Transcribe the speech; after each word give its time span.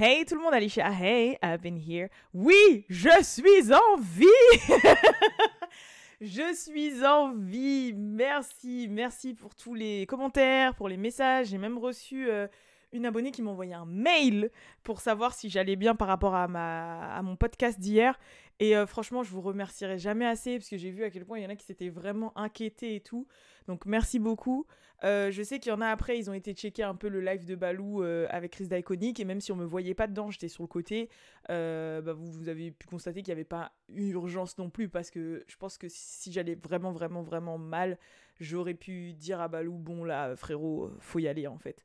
Hey 0.00 0.24
tout 0.24 0.36
le 0.36 0.42
monde, 0.42 0.54
Alicia. 0.54 0.92
Hey, 0.92 1.36
I've 1.42 1.60
been 1.60 1.76
here. 1.76 2.08
Oui, 2.32 2.84
je 2.88 3.10
suis 3.22 3.72
en 3.72 3.96
vie. 3.96 4.26
je 6.20 6.54
suis 6.54 7.04
en 7.04 7.34
vie. 7.34 7.92
Merci, 7.96 8.86
merci 8.88 9.34
pour 9.34 9.56
tous 9.56 9.74
les 9.74 10.06
commentaires, 10.06 10.76
pour 10.76 10.88
les 10.88 10.96
messages. 10.96 11.48
J'ai 11.48 11.58
même 11.58 11.78
reçu 11.78 12.30
euh, 12.30 12.46
une 12.92 13.06
abonnée 13.06 13.32
qui 13.32 13.42
m'a 13.42 13.50
envoyé 13.50 13.74
un 13.74 13.86
mail 13.86 14.50
pour 14.84 15.00
savoir 15.00 15.34
si 15.34 15.50
j'allais 15.50 15.74
bien 15.74 15.96
par 15.96 16.06
rapport 16.06 16.36
à, 16.36 16.46
ma, 16.46 17.12
à 17.12 17.22
mon 17.22 17.34
podcast 17.34 17.80
d'hier. 17.80 18.18
Et 18.60 18.76
euh, 18.76 18.86
franchement, 18.86 19.22
je 19.22 19.30
vous 19.30 19.40
remercierai 19.40 19.98
jamais 19.98 20.26
assez 20.26 20.58
parce 20.58 20.68
que 20.68 20.76
j'ai 20.76 20.90
vu 20.90 21.04
à 21.04 21.10
quel 21.10 21.24
point 21.24 21.38
il 21.38 21.44
y 21.44 21.46
en 21.46 21.50
a 21.50 21.56
qui 21.56 21.64
s'étaient 21.64 21.90
vraiment 21.90 22.36
inquiétés 22.36 22.96
et 22.96 23.00
tout. 23.00 23.26
Donc 23.68 23.86
merci 23.86 24.18
beaucoup. 24.18 24.66
Euh, 25.04 25.30
je 25.30 25.44
sais 25.44 25.60
qu'il 25.60 25.70
y 25.70 25.74
en 25.74 25.80
a 25.80 25.86
après, 25.86 26.18
ils 26.18 26.28
ont 26.28 26.32
été 26.34 26.54
checker 26.54 26.82
un 26.82 26.96
peu 26.96 27.08
le 27.08 27.20
live 27.20 27.44
de 27.44 27.54
Balou 27.54 28.02
euh, 28.02 28.26
avec 28.30 28.52
Chris 28.52 28.66
Daiconic 28.66 29.20
et 29.20 29.24
même 29.24 29.40
si 29.40 29.52
on 29.52 29.56
me 29.56 29.64
voyait 29.64 29.94
pas 29.94 30.08
dedans, 30.08 30.30
j'étais 30.30 30.48
sur 30.48 30.64
le 30.64 30.68
côté. 30.68 31.08
bah, 31.48 32.12
vous, 32.12 32.32
vous, 32.32 32.48
avez 32.48 32.72
pu 32.72 32.88
constater 32.88 33.22
qu'il 33.22 33.32
n'y 33.32 33.38
avait 33.38 33.44
pas 33.44 33.72
une 33.90 34.10
urgence 34.10 34.58
non 34.58 34.70
plus 34.70 34.88
parce 34.88 35.12
que 35.12 35.44
je 35.46 35.56
pense 35.56 35.78
que 35.78 35.86
si 35.88 36.32
j'allais 36.32 36.56
vraiment, 36.56 36.90
vraiment, 36.90 37.22
vraiment 37.22 37.58
mal, 37.58 37.96
j'aurais 38.40 38.74
pu 38.74 39.12
dire 39.12 39.40
à 39.40 39.46
Balou 39.46 39.78
bon 39.78 40.02
là, 40.02 40.34
frérot, 40.34 40.90
faut 40.98 41.20
y 41.20 41.28
aller 41.28 41.46
en 41.46 41.58
fait. 41.58 41.84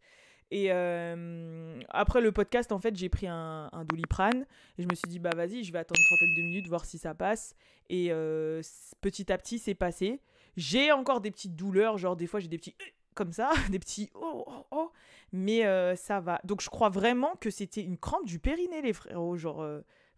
Et 0.53 0.67
euh, 0.69 1.79
après 1.89 2.21
le 2.21 2.31
podcast, 2.31 2.71
en 2.71 2.77
fait, 2.77 2.95
j'ai 2.95 3.09
pris 3.09 3.25
un, 3.25 3.71
doliprane 3.89 4.45
et 4.77 4.83
je 4.83 4.87
me 4.87 4.93
suis 4.93 5.09
dit, 5.09 5.17
bah 5.17 5.31
vas-y, 5.35 5.63
je 5.63 5.73
vais 5.73 5.79
attendre 5.79 5.99
une 5.99 6.05
trentaine 6.05 6.35
de 6.35 6.41
minutes, 6.43 6.67
voir 6.67 6.85
si 6.85 6.99
ça 6.99 7.15
passe. 7.15 7.55
Et 7.89 8.09
euh, 8.11 8.61
petit 9.01 9.33
à 9.33 9.39
petit, 9.39 9.57
c'est 9.57 9.73
passé. 9.73 10.21
J'ai 10.55 10.91
encore 10.91 11.21
des 11.21 11.31
petites 11.31 11.55
douleurs, 11.55 11.97
genre 11.97 12.15
des 12.15 12.27
fois 12.27 12.39
j'ai 12.39 12.49
des 12.49 12.59
petits 12.59 12.75
euh, 12.83 12.85
comme 13.15 13.31
ça, 13.31 13.51
des 13.71 13.79
petits 13.79 14.11
oh 14.13 14.43
oh 14.45 14.67
oh, 14.69 14.91
mais 15.31 15.63
ça 15.95 16.19
va. 16.19 16.39
Donc 16.43 16.61
je 16.61 16.69
crois 16.69 16.89
vraiment 16.89 17.35
que 17.37 17.49
c'était 17.49 17.81
une 17.81 17.97
crampe 17.97 18.27
du 18.27 18.37
périnée, 18.37 18.83
les 18.83 18.93
frérots, 18.93 19.37
genre, 19.37 19.67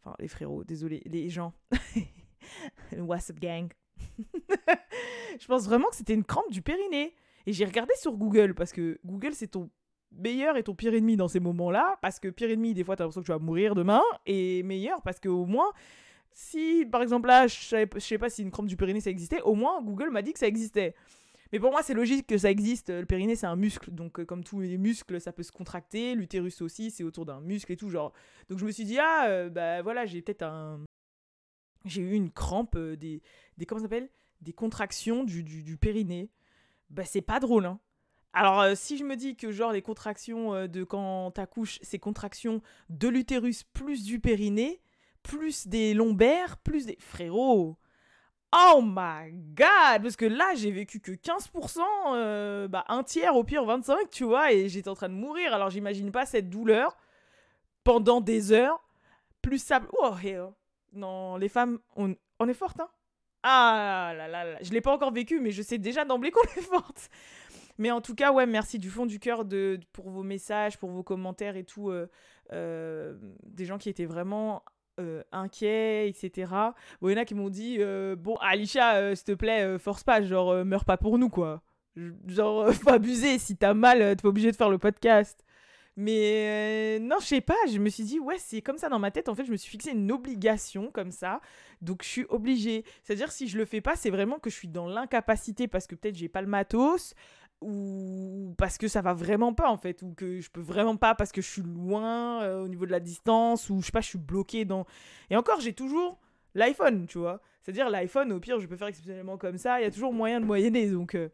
enfin 0.03 0.17
les 0.19 0.27
frérots, 0.27 0.65
désolé, 0.65 1.01
les 1.05 1.29
gens, 1.29 1.53
WhatsApp 2.97 3.39
gang? 3.39 3.69
je 5.39 5.47
pense 5.47 5.63
vraiment 5.63 5.87
que 5.87 5.95
c'était 5.95 6.13
une 6.13 6.25
crampe 6.25 6.51
du 6.51 6.61
périnée. 6.61 7.15
Et 7.45 7.53
j'ai 7.53 7.63
regardé 7.63 7.93
sur 7.95 8.17
Google 8.17 8.53
parce 8.53 8.73
que 8.73 8.99
Google 9.05 9.33
c'est 9.33 9.47
ton 9.47 9.69
meilleur 10.11 10.57
est 10.57 10.63
ton 10.63 10.75
pire 10.75 10.93
ennemi 10.93 11.17
dans 11.17 11.27
ces 11.27 11.39
moments-là, 11.39 11.97
parce 12.01 12.19
que 12.19 12.27
pire 12.27 12.49
ennemi, 12.49 12.73
des 12.73 12.83
fois, 12.83 12.95
t'as 12.95 13.03
l'impression 13.03 13.21
que 13.21 13.25
tu 13.25 13.31
vas 13.31 13.39
mourir 13.39 13.75
demain, 13.75 14.01
et 14.25 14.63
meilleur 14.63 15.01
parce 15.01 15.19
que 15.19 15.29
au 15.29 15.45
moins, 15.45 15.71
si 16.31 16.85
par 16.91 17.01
exemple 17.01 17.27
là, 17.27 17.47
je 17.47 17.55
sais, 17.55 17.89
sais 17.99 18.17
pas 18.17 18.29
si 18.29 18.41
une 18.41 18.51
crampe 18.51 18.67
du 18.67 18.77
périnée 18.77 19.01
ça 19.01 19.09
existait, 19.09 19.41
au 19.41 19.55
moins 19.55 19.81
Google 19.81 20.09
m'a 20.09 20.21
dit 20.21 20.33
que 20.33 20.39
ça 20.39 20.47
existait. 20.47 20.95
Mais 21.51 21.59
pour 21.59 21.71
moi, 21.71 21.83
c'est 21.83 21.93
logique 21.93 22.27
que 22.27 22.37
ça 22.37 22.49
existe. 22.49 22.89
Le 22.89 23.05
périnée, 23.05 23.35
c'est 23.35 23.45
un 23.45 23.55
muscle. 23.55 23.91
Donc, 23.91 24.19
euh, 24.19 24.25
comme 24.25 24.43
tous 24.43 24.59
les 24.59 24.77
muscles, 24.77 25.21
ça 25.21 25.31
peut 25.31 25.43
se 25.43 25.51
contracter. 25.51 26.15
L'utérus 26.15 26.61
aussi, 26.61 26.91
c'est 26.91 27.03
autour 27.03 27.25
d'un 27.25 27.39
muscle 27.39 27.71
et 27.71 27.77
tout. 27.77 27.89
genre. 27.89 28.13
Donc, 28.49 28.59
je 28.59 28.65
me 28.65 28.71
suis 28.71 28.83
dit, 28.83 28.97
ah, 28.99 29.27
euh, 29.27 29.49
bah 29.49 29.81
voilà, 29.81 30.05
j'ai 30.05 30.21
peut-être 30.21 30.43
un. 30.43 30.81
J'ai 31.85 32.01
eu 32.01 32.13
une 32.13 32.31
crampe, 32.31 32.75
euh, 32.75 32.95
des, 32.95 33.21
des. 33.57 33.65
Comment 33.65 33.79
ça 33.79 33.85
s'appelle? 33.85 34.09
Des 34.41 34.53
contractions 34.53 35.23
du, 35.23 35.43
du, 35.43 35.77
périnée. 35.77 36.29
Bah, 36.89 37.05
c'est 37.05 37.21
pas 37.21 37.39
drôle, 37.39 37.65
hein. 37.65 37.79
Alors, 38.37 38.59
euh, 38.59 38.73
si 38.75 38.97
je 38.97 39.05
me 39.05 39.15
dis 39.15 39.37
que, 39.37 39.49
genre, 39.49 39.71
les 39.71 39.81
contractions 39.81 40.53
euh, 40.53 40.67
de 40.67 40.83
quand 40.83 41.31
t'accouches, 41.31 41.79
c'est 41.81 41.99
contractions 41.99 42.61
de 42.89 43.07
l'utérus 43.07 43.63
plus 43.63 44.03
du 44.03 44.19
périnée, 44.19 44.81
plus 45.23 45.67
des 45.67 45.93
lombaires, 45.93 46.57
plus 46.57 46.85
des. 46.85 46.97
Frérot 46.99 47.77
Oh 48.53 48.81
my 48.83 49.31
god 49.31 50.01
Parce 50.03 50.17
que 50.17 50.25
là, 50.25 50.53
j'ai 50.55 50.71
vécu 50.71 50.99
que 50.99 51.13
15%, 51.13 51.79
euh, 52.13 52.67
bah, 52.67 52.83
un 52.89 53.03
tiers, 53.03 53.37
au 53.37 53.45
pire 53.45 53.63
25, 53.63 54.09
tu 54.09 54.25
vois, 54.25 54.51
et 54.51 54.67
j'étais 54.67 54.89
en 54.89 54.95
train 54.95 55.09
de 55.09 55.13
mourir. 55.13 55.53
Alors, 55.53 55.69
j'imagine 55.69 56.11
pas 56.11 56.25
cette 56.25 56.49
douleur 56.49 56.97
pendant 57.85 58.19
des 58.19 58.51
heures, 58.51 58.83
plus 59.41 59.59
ça. 59.59 59.79
Oh, 59.97 60.11
Non, 60.91 61.37
les 61.37 61.47
femmes, 61.49 61.79
on, 61.95 62.13
on 62.39 62.49
est 62.49 62.53
fortes, 62.53 62.81
hein 62.81 62.89
Ah 63.43 64.11
là 64.13 64.27
là 64.27 64.43
là. 64.43 64.57
Je 64.61 64.71
l'ai 64.71 64.81
pas 64.81 64.93
encore 64.93 65.13
vécu, 65.13 65.39
mais 65.39 65.51
je 65.51 65.61
sais 65.61 65.77
déjà 65.77 66.03
d'emblée 66.03 66.31
qu'on 66.31 66.43
est 66.43 66.61
forte. 66.61 67.09
Mais 67.77 67.91
en 67.91 68.01
tout 68.01 68.15
cas, 68.15 68.31
ouais, 68.31 68.45
merci 68.45 68.79
du 68.79 68.89
fond 68.89 69.05
du 69.05 69.19
cœur 69.19 69.45
de, 69.45 69.79
pour 69.91 70.09
vos 70.09 70.23
messages, 70.23 70.77
pour 70.77 70.89
vos 70.89 71.03
commentaires 71.03 71.55
et 71.57 71.63
tout. 71.63 71.89
Euh, 71.89 72.07
euh, 72.53 73.15
des 73.43 73.65
gens 73.65 73.77
qui 73.77 73.89
étaient 73.89 74.05
vraiment 74.05 74.63
euh, 74.99 75.23
inquiets, 75.31 76.07
etc. 76.07 76.51
Bon, 77.01 77.09
il 77.09 77.13
y 77.13 77.15
en 77.15 77.21
a 77.21 77.25
qui 77.25 77.35
m'ont 77.35 77.49
dit 77.49 77.79
Bon, 78.17 78.35
Alicia, 78.41 79.15
s'il 79.15 79.25
te 79.25 79.33
plaît, 79.33 79.77
force 79.79 80.03
pas, 80.03 80.21
genre, 80.21 80.65
meurs 80.65 80.85
pas 80.85 80.97
pour 80.97 81.17
nous, 81.17 81.29
quoi. 81.29 81.61
Genre, 82.27 82.71
faut 82.73 82.89
abuser, 82.89 83.37
si 83.39 83.57
t'as 83.57 83.73
mal, 83.73 83.99
t'es 83.99 84.21
pas 84.21 84.29
obligé 84.29 84.51
de 84.51 84.55
faire 84.55 84.69
le 84.69 84.77
podcast. 84.77 85.45
Mais 85.97 86.99
non, 86.99 87.17
je 87.21 87.25
sais 87.25 87.41
pas, 87.41 87.55
je 87.71 87.79
me 87.79 87.87
suis 87.89 88.03
dit, 88.03 88.19
ouais, 88.19 88.37
c'est 88.37 88.61
comme 88.61 88.77
ça 88.77 88.89
dans 88.89 88.99
ma 88.99 89.11
tête. 89.11 89.29
En 89.29 89.35
fait, 89.35 89.45
je 89.45 89.51
me 89.51 89.55
suis 89.55 89.69
fixé 89.69 89.91
une 89.91 90.11
obligation 90.11 90.91
comme 90.91 91.11
ça. 91.11 91.39
Donc, 91.81 92.03
je 92.03 92.09
suis 92.09 92.25
obligée. 92.27 92.83
C'est-à-dire, 93.03 93.31
si 93.31 93.47
je 93.47 93.57
le 93.57 93.63
fais 93.63 93.79
pas, 93.79 93.95
c'est 93.95 94.09
vraiment 94.09 94.37
que 94.37 94.49
je 94.49 94.55
suis 94.55 94.67
dans 94.67 94.87
l'incapacité 94.87 95.69
parce 95.69 95.87
que 95.87 95.95
peut-être 95.95 96.15
j'ai 96.15 96.27
pas 96.27 96.41
le 96.41 96.47
matos, 96.47 97.13
ou 97.61 98.53
parce 98.57 98.77
que 98.77 98.87
ça 98.87 99.01
va 99.01 99.13
vraiment 99.13 99.53
pas 99.53 99.69
en 99.69 99.77
fait 99.77 100.01
ou 100.01 100.13
que 100.13 100.39
je 100.39 100.49
peux 100.49 100.61
vraiment 100.61 100.97
pas 100.97 101.15
parce 101.15 101.31
que 101.31 101.41
je 101.41 101.49
suis 101.49 101.61
loin 101.61 102.43
euh, 102.43 102.63
au 102.63 102.67
niveau 102.67 102.85
de 102.85 102.91
la 102.91 102.99
distance 102.99 103.69
ou 103.69 103.81
je 103.81 103.87
sais 103.87 103.91
pas 103.91 104.01
je 104.01 104.09
suis 104.09 104.17
bloqué 104.17 104.65
dans 104.65 104.85
et 105.29 105.35
encore 105.35 105.61
j'ai 105.61 105.73
toujours 105.73 106.19
l'iPhone 106.53 107.05
tu 107.07 107.17
vois. 107.17 107.41
C'est 107.63 107.71
à 107.71 107.73
dire 107.73 107.89
l'iPhone 107.89 108.31
au 108.31 108.39
pire 108.39 108.59
je 108.59 108.67
peux 108.67 108.75
faire 108.75 108.87
exceptionnellement 108.87 109.37
comme 109.37 109.57
ça 109.57 109.79
il 109.79 109.83
y 109.83 109.87
a 109.87 109.91
toujours 109.91 110.13
moyen 110.13 110.39
de 110.39 110.45
moyenner 110.45 110.89
donc 110.89 111.15
euh, 111.15 111.29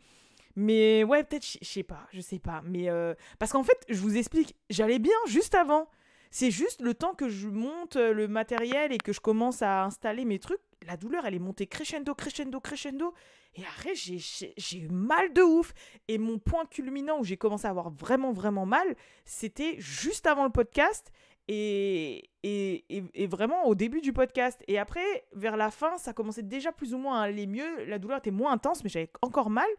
mais 0.55 1.03
ouais 1.03 1.23
peut-être 1.23 1.45
je 1.45 1.67
sais 1.67 1.83
pas 1.83 2.07
je 2.11 2.21
sais 2.21 2.39
pas 2.39 2.61
mais 2.65 2.89
euh, 2.89 3.13
parce 3.39 3.51
qu'en 3.51 3.63
fait 3.63 3.85
je 3.89 3.99
vous 3.99 4.15
explique 4.17 4.55
j'allais 4.69 4.99
bien 4.99 5.17
juste 5.27 5.55
avant 5.55 5.87
c'est 6.31 6.51
juste 6.51 6.81
le 6.81 6.93
temps 6.93 7.13
que 7.13 7.29
je 7.29 7.47
monte 7.47 7.95
le 7.97 8.27
matériel 8.27 8.91
et 8.91 8.97
que 8.97 9.13
je 9.13 9.19
commence 9.19 9.61
à 9.61 9.83
installer 9.83 10.25
mes 10.25 10.39
trucs 10.39 10.61
la 10.87 10.97
douleur 10.97 11.25
elle 11.25 11.35
est 11.35 11.39
montée 11.39 11.67
crescendo 11.67 12.15
crescendo 12.15 12.59
crescendo 12.59 13.13
et 13.55 13.63
après, 13.65 13.95
j'ai 13.95 14.77
eu 14.77 14.87
mal 14.89 15.33
de 15.33 15.41
ouf. 15.41 15.73
Et 16.07 16.17
mon 16.17 16.39
point 16.39 16.65
culminant 16.65 17.19
où 17.19 17.23
j'ai 17.23 17.37
commencé 17.37 17.67
à 17.67 17.69
avoir 17.69 17.89
vraiment, 17.89 18.31
vraiment 18.31 18.65
mal, 18.65 18.95
c'était 19.25 19.75
juste 19.79 20.25
avant 20.25 20.45
le 20.45 20.51
podcast 20.51 21.11
et, 21.47 22.29
et, 22.43 22.85
et, 22.89 23.27
vraiment 23.27 23.65
au 23.65 23.75
début 23.75 23.99
du 23.99 24.13
podcast. 24.13 24.63
Et 24.67 24.79
après, 24.79 25.25
vers 25.33 25.57
la 25.57 25.69
fin, 25.69 25.97
ça 25.97 26.13
commençait 26.13 26.43
déjà 26.43 26.71
plus 26.71 26.93
ou 26.93 26.97
moins 26.97 27.19
à 27.19 27.23
aller 27.23 27.45
mieux. 27.45 27.83
La 27.85 27.99
douleur 27.99 28.19
était 28.19 28.31
moins 28.31 28.53
intense, 28.53 28.83
mais 28.83 28.89
j'avais 28.89 29.11
encore 29.21 29.49
mal. 29.49 29.69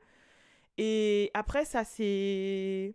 Et 0.76 1.30
après, 1.32 1.64
ça 1.64 1.84
s'est. 1.84 2.94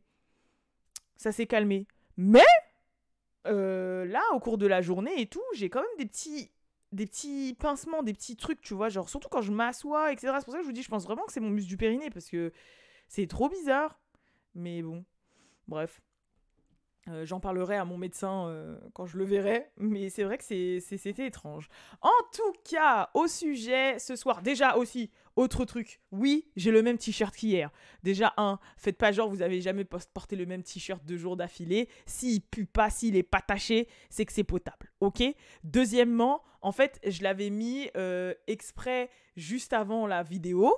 Ça 1.16 1.32
s'est 1.32 1.48
calmé. 1.48 1.88
Mais. 2.18 2.46
Euh, 3.48 4.06
là, 4.06 4.22
au 4.34 4.40
cours 4.40 4.58
de 4.58 4.68
la 4.68 4.82
journée 4.82 5.20
et 5.22 5.28
tout, 5.28 5.44
j'ai 5.54 5.70
quand 5.70 5.82
même 5.82 5.98
des 5.98 6.06
petits 6.06 6.52
des 6.94 7.06
petits 7.06 7.56
pincements, 7.60 8.02
des 8.02 8.14
petits 8.14 8.38
trucs, 8.38 8.62
tu 8.62 8.74
vois, 8.74 8.88
genre 8.90 9.10
surtout 9.10 9.28
quand 9.30 9.42
je 9.42 9.52
m'assois, 9.52 10.12
etc. 10.14 10.34
C'est 10.38 10.46
pour 10.46 10.54
ça 10.54 10.60
que 10.60 10.64
je 10.64 10.68
vous 10.68 10.74
dis, 10.74 10.84
je 10.84 10.90
pense 10.90 11.04
vraiment 11.04 11.26
que 11.26 11.34
c'est 11.34 11.42
mon 11.42 11.50
muscle 11.50 11.68
du 11.68 11.76
périnée 11.78 12.10
parce 12.10 12.30
que 12.30 12.54
c'est 13.10 13.28
trop 13.28 13.50
bizarre. 13.50 14.00
Mais 14.56 14.82
bon, 14.82 15.04
bref. 15.68 16.02
Euh, 17.10 17.26
j'en 17.26 17.40
parlerai 17.40 17.78
à 17.78 17.86
mon 17.86 17.98
médecin 17.98 18.48
euh, 18.48 18.78
quand 18.94 19.06
je 19.06 19.18
le 19.18 19.24
verrai, 19.24 19.70
mais 19.78 20.10
c'est 20.10 20.24
vrai 20.24 20.38
que 20.38 20.44
c'était 20.44 21.26
étrange. 21.26 21.70
En 22.02 22.10
tout 22.34 22.54
cas, 22.70 23.10
au 23.14 23.28
sujet 23.28 23.98
ce 24.00 24.16
soir, 24.16 24.42
déjà 24.42 24.76
aussi, 24.76 25.10
autre 25.36 25.66
truc, 25.66 26.02
oui, 26.12 26.50
j'ai 26.56 26.72
le 26.72 26.82
même 26.82 26.98
t-shirt 26.98 27.36
qu'hier. 27.36 27.72
Déjà, 28.04 28.34
un, 28.38 28.60
faites 28.76 28.98
pas 28.98 29.12
genre 29.12 29.30
vous 29.30 29.42
avez 29.42 29.62
jamais 29.62 29.86
porté 29.86 30.36
le 30.36 30.46
même 30.46 30.64
t-shirt 30.64 31.04
deux 31.06 31.18
jours 31.18 31.38
d'affilée. 31.38 31.88
S'il 32.06 32.42
pue 32.42 32.66
pas, 32.66 32.90
s'il 32.90 33.16
est 33.16 33.24
pas 33.24 33.42
taché, 33.42 33.88
c'est 34.10 34.26
que 34.26 34.34
c'est 34.34 34.44
potable, 34.44 34.92
ok? 35.00 35.24
Deuxièmement, 35.64 36.42
en 36.62 36.72
fait, 36.72 37.00
je 37.08 37.24
l'avais 37.24 37.50
mis 37.50 37.90
euh, 37.96 38.34
exprès 38.48 39.10
juste 39.36 39.74
avant 39.74 40.08
la 40.08 40.24
vidéo. 40.24 40.76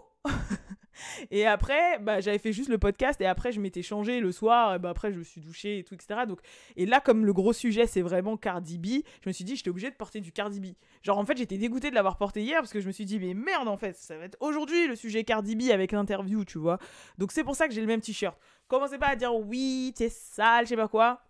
Et 1.32 1.46
après, 1.46 2.00
bah, 2.00 2.22
j'avais 2.22 2.38
fait 2.38 2.54
juste 2.54 2.70
le 2.70 2.78
podcast 2.78 3.20
et 3.22 3.26
après, 3.26 3.52
je 3.52 3.60
m'étais 3.60 3.82
changé 3.82 4.20
le 4.20 4.32
soir. 4.32 4.76
Et 4.76 4.80
bah, 4.80 4.90
après, 4.90 5.12
je 5.12 5.20
me 5.20 5.24
suis 5.24 5.42
douché 5.42 5.80
et 5.80 5.84
tout, 5.84 5.94
etc. 5.94 6.22
Donc, 6.28 6.40
et 6.76 6.86
là, 6.86 7.00
comme 7.00 7.26
le 7.26 7.34
gros 7.34 7.54
sujet, 7.54 7.88
c'est 7.88 8.02
vraiment 8.02 8.38
Cardi 8.38 8.78
B, 8.78 9.04
je 9.22 9.30
me 9.30 9.32
suis 9.32 9.44
dit, 9.44 9.56
j'étais 9.56 9.70
obligée 9.70 9.90
de 9.90 9.96
porter 9.96 10.22
du 10.22 10.32
Cardi 10.32 10.60
B. 10.60 10.68
Genre, 11.04 11.18
en 11.18 11.26
fait, 11.26 11.38
j'étais 11.38 11.58
dégoûtée 11.58 11.90
de 11.90 11.96
l'avoir 11.96 12.18
porté 12.18 12.42
hier 12.42 12.60
parce 12.60 12.74
que 12.74 12.82
je 12.82 12.88
me 12.88 12.92
suis 12.92 13.06
dit, 13.06 13.20
mais 13.20 13.34
merde, 13.34 13.68
en 13.68 13.78
fait, 13.78 13.96
ça 13.96 14.18
va 14.18 14.26
être 14.26 14.38
aujourd'hui 14.40 14.88
le 14.88 14.96
sujet 14.96 15.24
Cardi 15.24 15.56
B 15.56 15.72
avec 15.72 15.92
l'interview, 15.92 16.46
tu 16.46 16.58
vois. 16.58 16.80
Donc, 17.18 17.32
c'est 17.32 17.44
pour 17.44 17.56
ça 17.56 17.68
que 17.68 17.74
j'ai 17.74 17.82
le 17.82 17.88
même 17.88 18.02
t-shirt. 18.02 18.38
Commencez 18.68 18.98
pas 18.98 19.08
à 19.08 19.16
dire, 19.16 19.36
oui, 19.36 19.94
t'es 19.96 20.10
sale, 20.10 20.66
je 20.66 20.70
sais 20.70 20.76
pas 20.76 20.88
quoi. 20.88 21.22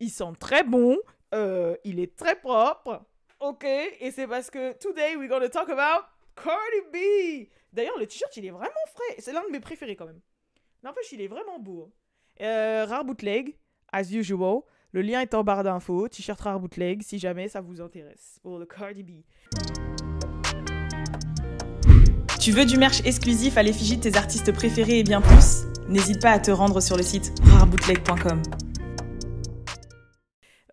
Il 0.00 0.10
sent 0.10 0.32
très 0.38 0.64
bon. 0.64 0.98
Euh, 1.34 1.76
il 1.84 1.98
est 2.00 2.16
très 2.16 2.36
propre. 2.36 3.02
Ok, 3.40 3.64
et 3.64 4.10
c'est 4.12 4.26
parce 4.26 4.50
que 4.50 4.72
today 4.78 5.16
we're 5.16 5.28
gonna 5.28 5.48
talk 5.48 5.68
about 5.68 6.04
Cardi 6.36 6.80
B. 6.92 7.48
D'ailleurs, 7.72 7.98
le 7.98 8.06
t-shirt, 8.06 8.36
il 8.36 8.44
est 8.44 8.50
vraiment 8.50 8.70
frais. 8.94 9.16
C'est 9.18 9.32
l'un 9.32 9.44
de 9.46 9.50
mes 9.50 9.60
préférés 9.60 9.96
quand 9.96 10.06
même. 10.06 10.20
N'empêche, 10.82 11.10
il 11.12 11.22
est 11.22 11.28
vraiment 11.28 11.58
beau. 11.58 11.90
Euh, 12.40 12.84
rare 12.84 13.04
bootleg, 13.04 13.56
as 13.92 14.12
usual. 14.12 14.60
Le 14.90 15.00
lien 15.00 15.20
est 15.20 15.32
en 15.32 15.42
barre 15.42 15.64
d'infos. 15.64 16.08
T-shirt 16.08 16.38
rare 16.40 16.60
bootleg, 16.60 17.02
si 17.02 17.18
jamais 17.18 17.48
ça 17.48 17.62
vous 17.62 17.80
intéresse. 17.80 18.38
Pour 18.42 18.58
le 18.58 18.66
Cardi 18.66 19.02
B. 19.02 19.10
Tu 22.38 22.50
veux 22.50 22.66
du 22.66 22.76
merch 22.76 23.00
exclusif 23.06 23.56
à 23.56 23.62
l'effigie 23.62 23.96
de 23.96 24.02
tes 24.02 24.16
artistes 24.16 24.52
préférés 24.52 24.98
et 24.98 25.04
bien 25.04 25.22
plus? 25.22 25.62
N'hésite 25.88 26.20
pas 26.20 26.32
à 26.32 26.38
te 26.38 26.50
rendre 26.50 26.80
sur 26.80 26.96
le 26.96 27.02
site 27.02 27.32
rarebootleg.com. 27.44 28.42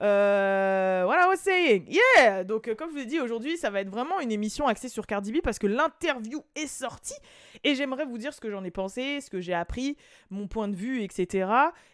Euh, 0.02 1.02
voilà, 1.06 1.28
was 1.28 1.38
saying. 1.38 1.86
Yeah! 1.88 2.44
Donc, 2.44 2.68
euh, 2.68 2.76
comme 2.76 2.90
je 2.90 2.96
vous 2.96 3.02
ai 3.02 3.06
dit, 3.06 3.20
aujourd'hui, 3.20 3.58
ça 3.58 3.70
va 3.70 3.82
être 3.82 3.90
vraiment 3.90 4.20
une 4.20 4.32
émission 4.32 4.68
axée 4.68 4.88
sur 4.88 5.06
Cardi 5.06 5.32
B 5.32 5.42
parce 5.44 5.60
que 5.60 5.68
l'interview 5.68 6.44
est 6.56 6.68
sortie 6.68 7.18
et 7.64 7.76
j'aimerais 7.76 8.06
vous 8.06 8.18
dire 8.18 8.34
ce 8.34 8.40
que 8.40 8.50
j'en 8.50 8.64
ai 8.64 8.72
pensé, 8.72 9.20
ce 9.20 9.30
que 9.30 9.42
j'ai 9.42 9.54
appris, 9.54 9.98
mon 10.30 10.48
point 10.48 10.68
de 10.68 10.76
vue, 10.76 11.02
etc. 11.02 11.52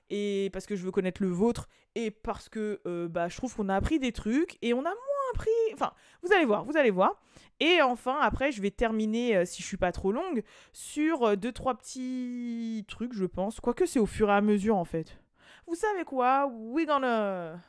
Et 0.09 0.49
parce 0.53 0.67
que 0.67 0.75
je 0.75 0.83
veux 0.83 0.91
connaître 0.91 1.21
le 1.23 1.29
vôtre 1.29 1.67
et 1.95 2.11
parce 2.11 2.47
que 2.47 2.79
euh, 2.85 3.07
bah, 3.07 3.27
je 3.27 3.37
trouve 3.37 3.55
qu'on 3.55 3.69
a 3.69 3.75
appris 3.75 3.97
des 3.97 4.11
trucs 4.11 4.57
et 4.61 4.73
on 4.73 4.79
a 4.79 4.83
moins 4.83 4.93
appris. 5.33 5.49
Enfin, 5.73 5.91
vous 6.21 6.31
allez 6.31 6.45
voir, 6.45 6.63
vous 6.63 6.77
allez 6.77 6.91
voir. 6.91 7.19
Et 7.59 7.81
enfin, 7.81 8.17
après, 8.21 8.51
je 8.51 8.61
vais 8.61 8.71
terminer, 8.71 9.37
euh, 9.37 9.45
si 9.45 9.63
je 9.63 9.67
suis 9.67 9.77
pas 9.77 9.91
trop 9.91 10.11
longue, 10.11 10.43
sur 10.73 11.35
deux, 11.37 11.51
trois 11.51 11.73
petits 11.73 12.85
trucs, 12.87 13.13
je 13.13 13.25
pense. 13.25 13.59
Quoique 13.59 13.85
c'est 13.87 13.99
au 13.99 14.05
fur 14.05 14.29
et 14.29 14.33
à 14.33 14.41
mesure, 14.41 14.75
en 14.75 14.85
fait. 14.85 15.17
Vous 15.65 15.75
savez 15.75 16.03
quoi? 16.03 16.51
We 16.53 16.85
gonna. 16.85 17.59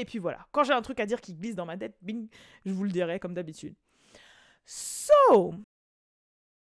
Et 0.00 0.04
puis 0.04 0.18
voilà, 0.18 0.46
quand 0.52 0.64
j'ai 0.64 0.72
un 0.72 0.82
truc 0.82 0.98
à 1.00 1.06
dire 1.06 1.20
qui 1.20 1.34
glisse 1.34 1.54
dans 1.54 1.66
ma 1.66 1.76
tête, 1.76 1.96
bing, 2.02 2.28
je 2.64 2.72
vous 2.72 2.84
le 2.84 2.90
dirai 2.90 3.20
comme 3.20 3.34
d'habitude. 3.34 3.74
So, 4.64 5.54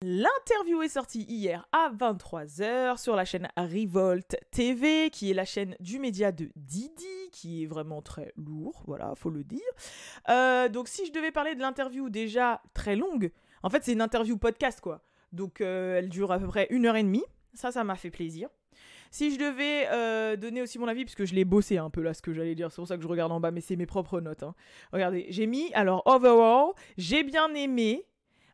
L'interview 0.03 0.81
est 0.81 0.89
sortie 0.89 1.21
hier 1.29 1.67
à 1.71 1.91
23h 1.91 2.99
sur 2.99 3.15
la 3.15 3.23
chaîne 3.23 3.47
Revolt 3.55 4.35
TV, 4.49 5.11
qui 5.11 5.29
est 5.29 5.35
la 5.35 5.45
chaîne 5.45 5.75
du 5.79 5.99
média 5.99 6.31
de 6.31 6.49
Didi, 6.55 7.29
qui 7.31 7.61
est 7.61 7.67
vraiment 7.67 8.01
très 8.01 8.33
lourd, 8.35 8.81
voilà, 8.87 9.13
faut 9.13 9.29
le 9.29 9.43
dire. 9.43 9.61
Euh, 10.27 10.69
donc 10.69 10.87
si 10.87 11.05
je 11.05 11.11
devais 11.11 11.31
parler 11.31 11.53
de 11.53 11.59
l'interview 11.61 12.09
déjà 12.09 12.63
très 12.73 12.95
longue, 12.95 13.31
en 13.61 13.69
fait 13.69 13.83
c'est 13.83 13.93
une 13.93 14.01
interview 14.01 14.37
podcast 14.37 14.81
quoi. 14.81 15.03
Donc 15.33 15.61
euh, 15.61 15.99
elle 15.99 16.09
dure 16.09 16.31
à 16.31 16.39
peu 16.39 16.47
près 16.47 16.65
une 16.71 16.87
heure 16.87 16.95
et 16.95 17.03
demie, 17.03 17.23
ça 17.53 17.71
ça 17.71 17.83
m'a 17.83 17.95
fait 17.95 18.09
plaisir. 18.09 18.49
Si 19.11 19.31
je 19.33 19.37
devais 19.37 19.87
euh, 19.91 20.37
donner 20.37 20.61
aussi 20.61 20.79
mon 20.79 20.87
avis, 20.87 21.03
puisque 21.03 21.25
je 21.25 21.35
l'ai 21.35 21.43
bossé 21.45 21.77
un 21.77 21.89
peu 21.89 22.01
là, 22.01 22.13
ce 22.13 22.21
que 22.21 22.33
j'allais 22.33 22.55
dire, 22.55 22.71
c'est 22.71 22.77
pour 22.77 22.87
ça 22.87 22.95
que 22.95 23.03
je 23.03 23.07
regarde 23.07 23.31
en 23.31 23.41
bas, 23.41 23.51
mais 23.51 23.61
c'est 23.61 23.75
mes 23.75 23.85
propres 23.85 24.21
notes. 24.21 24.43
hein. 24.43 24.55
Regardez, 24.93 25.27
j'ai 25.29 25.47
mis, 25.47 25.71
alors 25.73 26.01
overall, 26.05 26.71
j'ai 26.97 27.23
bien 27.23 27.53
aimé 27.53 28.05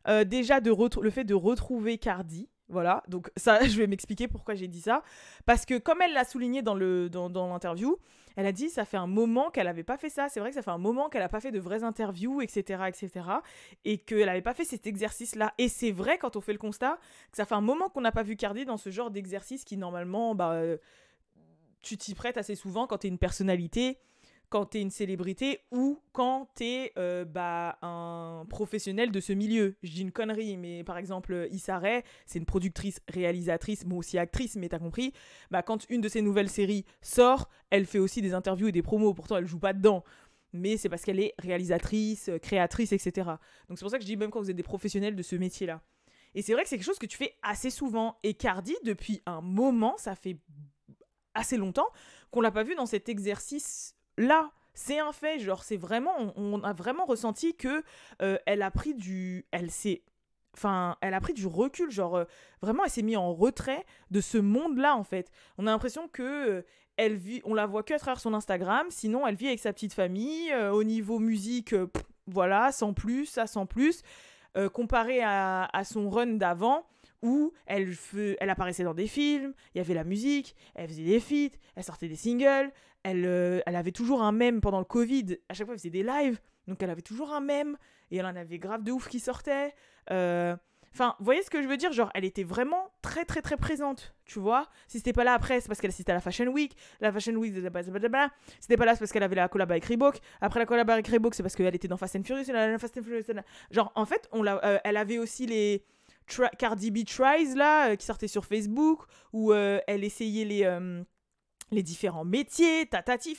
euh, 0.08 0.24
déjà 0.24 0.60
le 1.00 1.10
fait 1.10 1.24
de 1.24 1.34
retrouver 1.34 1.96
Cardi. 1.98 2.48
Voilà, 2.68 3.02
donc 3.08 3.30
ça, 3.36 3.60
je 3.66 3.78
vais 3.78 3.86
m'expliquer 3.86 4.26
pourquoi 4.28 4.54
j'ai 4.56 4.68
dit 4.68 4.80
ça. 4.80 5.02
Parce 5.46 5.64
que 5.64 5.78
comme 5.78 6.02
elle 6.02 6.12
l'a 6.12 6.24
souligné 6.24 6.60
dans 6.60 6.74
l'interview, 6.74 7.08
dans, 7.08 7.30
dans 7.30 7.48
l'interview, 7.48 7.96
elle 8.38 8.46
a 8.46 8.52
dit 8.52 8.68
ça 8.68 8.84
fait 8.84 8.96
un 8.96 9.08
moment 9.08 9.50
qu'elle 9.50 9.66
n'avait 9.66 9.82
pas 9.82 9.96
fait 9.96 10.10
ça. 10.10 10.28
C'est 10.28 10.38
vrai 10.38 10.50
que 10.50 10.54
ça 10.54 10.62
fait 10.62 10.70
un 10.70 10.78
moment 10.78 11.08
qu'elle 11.08 11.22
n'a 11.22 11.28
pas 11.28 11.40
fait 11.40 11.50
de 11.50 11.58
vraies 11.58 11.82
interviews, 11.82 12.40
etc. 12.40 12.84
etc. 12.86 13.26
et 13.84 13.98
qu'elle 13.98 14.26
n'avait 14.26 14.42
pas 14.42 14.54
fait 14.54 14.64
cet 14.64 14.86
exercice-là. 14.86 15.54
Et 15.58 15.68
c'est 15.68 15.90
vrai 15.90 16.18
quand 16.18 16.36
on 16.36 16.40
fait 16.40 16.52
le 16.52 16.60
constat 16.60 17.00
que 17.32 17.36
ça 17.36 17.44
fait 17.44 17.56
un 17.56 17.60
moment 17.60 17.88
qu'on 17.88 18.00
n'a 18.00 18.12
pas 18.12 18.22
vu 18.22 18.36
Cardi 18.36 18.64
dans 18.64 18.76
ce 18.76 18.90
genre 18.90 19.10
d'exercice 19.10 19.64
qui 19.64 19.76
normalement, 19.76 20.36
bah, 20.36 20.52
euh, 20.52 20.78
tu 21.82 21.96
t'y 21.96 22.14
prêtes 22.14 22.36
assez 22.36 22.54
souvent 22.54 22.86
quand 22.86 22.98
tu 22.98 23.08
es 23.08 23.10
une 23.10 23.18
personnalité 23.18 23.98
quand 24.50 24.66
tu 24.66 24.78
es 24.78 24.82
une 24.82 24.90
célébrité 24.90 25.60
ou 25.70 26.00
quand 26.12 26.48
tu 26.56 26.64
es 26.64 26.92
euh, 26.98 27.24
bah, 27.24 27.78
un 27.82 28.46
professionnel 28.48 29.10
de 29.10 29.20
ce 29.20 29.32
milieu. 29.32 29.76
Je 29.82 29.90
dis 29.90 30.02
une 30.02 30.12
connerie, 30.12 30.56
mais 30.56 30.84
par 30.84 30.98
exemple, 30.98 31.48
Issa 31.50 31.78
Rae, 31.78 32.02
c'est 32.26 32.38
une 32.38 32.46
productrice, 32.46 33.00
réalisatrice, 33.08 33.84
mais 33.86 33.94
aussi 33.94 34.18
actrice, 34.18 34.56
mais 34.56 34.68
t'as 34.68 34.78
compris. 34.78 35.12
Bah, 35.50 35.62
quand 35.62 35.88
une 35.90 36.00
de 36.00 36.08
ses 36.08 36.22
nouvelles 36.22 36.48
séries 36.48 36.84
sort, 37.00 37.48
elle 37.70 37.86
fait 37.86 37.98
aussi 37.98 38.22
des 38.22 38.34
interviews 38.34 38.68
et 38.68 38.72
des 38.72 38.82
promos, 38.82 39.14
pourtant 39.14 39.36
elle 39.36 39.46
joue 39.46 39.58
pas 39.58 39.72
dedans. 39.72 40.04
Mais 40.52 40.78
c'est 40.78 40.88
parce 40.88 41.04
qu'elle 41.04 41.20
est 41.20 41.34
réalisatrice, 41.38 42.30
créatrice, 42.40 42.92
etc. 42.92 43.28
Donc 43.68 43.78
c'est 43.78 43.84
pour 43.84 43.90
ça 43.90 43.98
que 43.98 44.02
je 44.02 44.08
dis 44.08 44.16
même 44.16 44.30
quand 44.30 44.40
vous 44.40 44.50
êtes 44.50 44.56
des 44.56 44.62
professionnels 44.62 45.14
de 45.14 45.22
ce 45.22 45.36
métier-là. 45.36 45.82
Et 46.34 46.42
c'est 46.42 46.52
vrai 46.52 46.62
que 46.62 46.68
c'est 46.68 46.76
quelque 46.76 46.86
chose 46.86 46.98
que 46.98 47.06
tu 47.06 47.16
fais 47.16 47.34
assez 47.42 47.70
souvent. 47.70 48.16
Et 48.22 48.34
Cardi, 48.34 48.76
depuis 48.84 49.20
un 49.26 49.40
moment, 49.40 49.96
ça 49.98 50.14
fait 50.14 50.38
assez 51.34 51.56
longtemps 51.56 51.88
qu'on 52.30 52.40
l'a 52.40 52.50
pas 52.50 52.62
vu 52.62 52.74
dans 52.74 52.86
cet 52.86 53.08
exercice 53.08 53.94
là, 54.18 54.50
c'est 54.74 54.98
un 54.98 55.12
fait. 55.12 55.38
Genre, 55.38 55.64
c'est 55.64 55.76
vraiment, 55.76 56.32
on, 56.36 56.62
a 56.62 56.72
vraiment 56.72 57.06
ressenti 57.06 57.56
que 57.56 57.82
euh, 58.22 58.38
elle 58.46 58.62
a 58.62 58.70
pris 58.70 58.94
du, 58.94 59.46
elle 59.50 59.70
s'est, 59.70 60.02
enfin, 60.54 60.96
elle 61.00 61.14
a 61.14 61.20
pris 61.20 61.32
du 61.32 61.46
recul. 61.46 61.90
Genre, 61.90 62.16
euh, 62.16 62.24
vraiment, 62.60 62.84
elle 62.84 62.90
s'est 62.90 63.02
mise 63.02 63.16
en 63.16 63.32
retrait 63.32 63.84
de 64.10 64.20
ce 64.20 64.38
monde-là, 64.38 64.94
en 64.96 65.04
fait. 65.04 65.30
On 65.56 65.66
a 65.66 65.70
l'impression 65.70 66.08
que 66.08 66.22
euh, 66.22 66.62
elle 66.96 67.16
vit, 67.16 67.40
on 67.44 67.54
la 67.54 67.66
voit 67.66 67.82
que 67.82 67.94
à 67.94 67.98
travers 67.98 68.20
son 68.20 68.34
Instagram. 68.34 68.86
Sinon, 68.90 69.26
elle 69.26 69.36
vit 69.36 69.48
avec 69.48 69.60
sa 69.60 69.72
petite 69.72 69.94
famille. 69.94 70.54
au 70.54 70.84
niveau 70.84 71.18
musique, 71.18 71.74
voilà, 72.26 72.72
sans 72.72 72.92
plus, 72.92 73.26
ça 73.26 73.46
sans 73.46 73.66
plus. 73.66 74.02
comparé 74.72 75.20
à, 75.22 75.82
son 75.84 76.10
run 76.10 76.38
d'avant 76.38 76.86
où 77.22 77.52
elle, 77.66 77.94
elle 78.40 78.50
apparaissait 78.50 78.84
dans 78.84 78.94
des 78.94 79.06
films, 79.06 79.54
il 79.74 79.78
y 79.78 79.80
avait 79.80 79.94
la 79.94 80.04
musique, 80.04 80.54
elle 80.74 80.88
faisait 80.88 81.04
des 81.04 81.20
feats, 81.20 81.56
elle 81.74 81.84
sortait 81.84 82.08
des 82.08 82.16
singles, 82.16 82.72
elle, 83.10 83.24
euh, 83.24 83.60
elle 83.66 83.76
avait 83.76 83.92
toujours 83.92 84.22
un 84.22 84.32
mème 84.32 84.60
pendant 84.60 84.78
le 84.78 84.84
Covid, 84.84 85.38
à 85.48 85.54
chaque 85.54 85.66
fois 85.66 85.74
elle 85.74 85.80
faisait 85.80 85.90
des 85.90 86.02
lives, 86.02 86.38
donc 86.66 86.82
elle 86.82 86.90
avait 86.90 87.02
toujours 87.02 87.32
un 87.32 87.40
mème, 87.40 87.76
et 88.10 88.18
elle 88.18 88.26
en 88.26 88.36
avait 88.36 88.58
grave 88.58 88.82
de 88.82 88.92
ouf 88.92 89.08
qui 89.08 89.20
sortait. 89.20 89.74
Euh, 90.10 90.54
enfin, 90.92 91.14
vous 91.18 91.24
voyez 91.24 91.42
ce 91.42 91.50
que 91.50 91.62
je 91.62 91.68
veux 91.68 91.76
dire? 91.76 91.92
Genre, 91.92 92.10
elle 92.14 92.24
était 92.24 92.44
vraiment 92.44 92.90
très 93.02 93.24
très 93.24 93.40
très 93.40 93.56
présente, 93.56 94.14
tu 94.26 94.38
vois? 94.38 94.68
Si 94.86 94.98
c'était 94.98 95.12
pas 95.12 95.24
là 95.24 95.32
après, 95.32 95.60
c'est 95.60 95.68
parce 95.68 95.80
qu'elle 95.80 95.90
assistait 95.90 96.12
à 96.12 96.16
la 96.16 96.20
Fashion 96.20 96.46
Week. 96.46 96.76
La 97.00 97.10
Fashion 97.10 97.34
Week, 97.34 97.54
c'était 97.54 97.70
pas 97.70 97.82
là, 97.82 98.30
c'est 98.60 98.76
parce 98.76 99.12
qu'elle 99.12 99.22
avait 99.22 99.36
la 99.36 99.48
collab 99.48 99.70
avec 99.70 99.84
Reebok. 99.86 100.18
Après 100.40 100.60
la 100.60 100.66
collab 100.66 100.90
avec 100.90 101.08
Reebok, 101.08 101.34
c'est 101.34 101.42
parce 101.42 101.56
qu'elle 101.56 101.74
était 101.74 101.88
dans 101.88 101.96
Fast 101.96 102.16
and 102.16 102.24
Furious. 102.24 102.44
Genre, 103.70 103.92
en 103.94 104.04
fait, 104.04 104.28
euh, 104.34 104.78
elle 104.84 104.96
avait 104.96 105.18
aussi 105.18 105.46
les 105.46 105.84
Cardi 106.58 106.90
B 106.90 107.06
Tries 107.06 107.54
là, 107.54 107.96
qui 107.96 108.04
sortait 108.04 108.28
sur 108.28 108.44
Facebook, 108.44 109.04
où 109.32 109.54
elle 109.54 110.04
essayait 110.04 110.44
les, 110.44 110.64
les 111.70 111.82
différents 111.82 112.24
métiers, 112.24 112.86
tatati, 112.86 113.36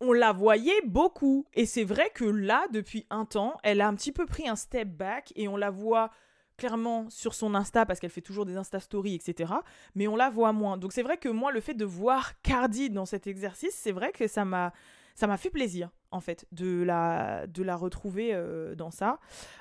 on 0.00 0.12
la 0.12 0.32
voyait 0.32 0.80
beaucoup. 0.84 1.46
Et 1.54 1.66
c'est 1.66 1.84
vrai 1.84 2.10
que 2.14 2.24
là, 2.24 2.66
depuis 2.72 3.06
un 3.10 3.24
temps, 3.24 3.56
elle 3.62 3.80
a 3.80 3.88
un 3.88 3.94
petit 3.94 4.12
peu 4.12 4.26
pris 4.26 4.48
un 4.48 4.56
step 4.56 4.88
back 4.88 5.32
et 5.36 5.48
on 5.48 5.56
la 5.56 5.70
voit 5.70 6.10
clairement 6.56 7.08
sur 7.08 7.34
son 7.34 7.54
Insta 7.54 7.86
parce 7.86 8.00
qu'elle 8.00 8.10
fait 8.10 8.20
toujours 8.20 8.44
des 8.44 8.56
Insta 8.56 8.80
Stories, 8.80 9.14
etc. 9.14 9.52
Mais 9.94 10.08
on 10.08 10.16
la 10.16 10.30
voit 10.30 10.52
moins. 10.52 10.76
Donc 10.76 10.92
c'est 10.92 11.02
vrai 11.02 11.16
que 11.16 11.28
moi, 11.28 11.52
le 11.52 11.60
fait 11.60 11.74
de 11.74 11.84
voir 11.84 12.40
Cardi 12.42 12.90
dans 12.90 13.06
cet 13.06 13.26
exercice, 13.26 13.74
c'est 13.74 13.92
vrai 13.92 14.12
que 14.12 14.28
ça 14.28 14.44
m'a 14.44 14.72
ça 15.16 15.26
m'a 15.26 15.36
fait 15.36 15.50
plaisir 15.50 15.90
en 16.12 16.20
fait 16.20 16.46
de 16.52 16.82
la 16.82 17.46
de 17.46 17.62
la 17.62 17.76
retrouver 17.76 18.38
dans 18.76 18.90
ça. 18.90 19.18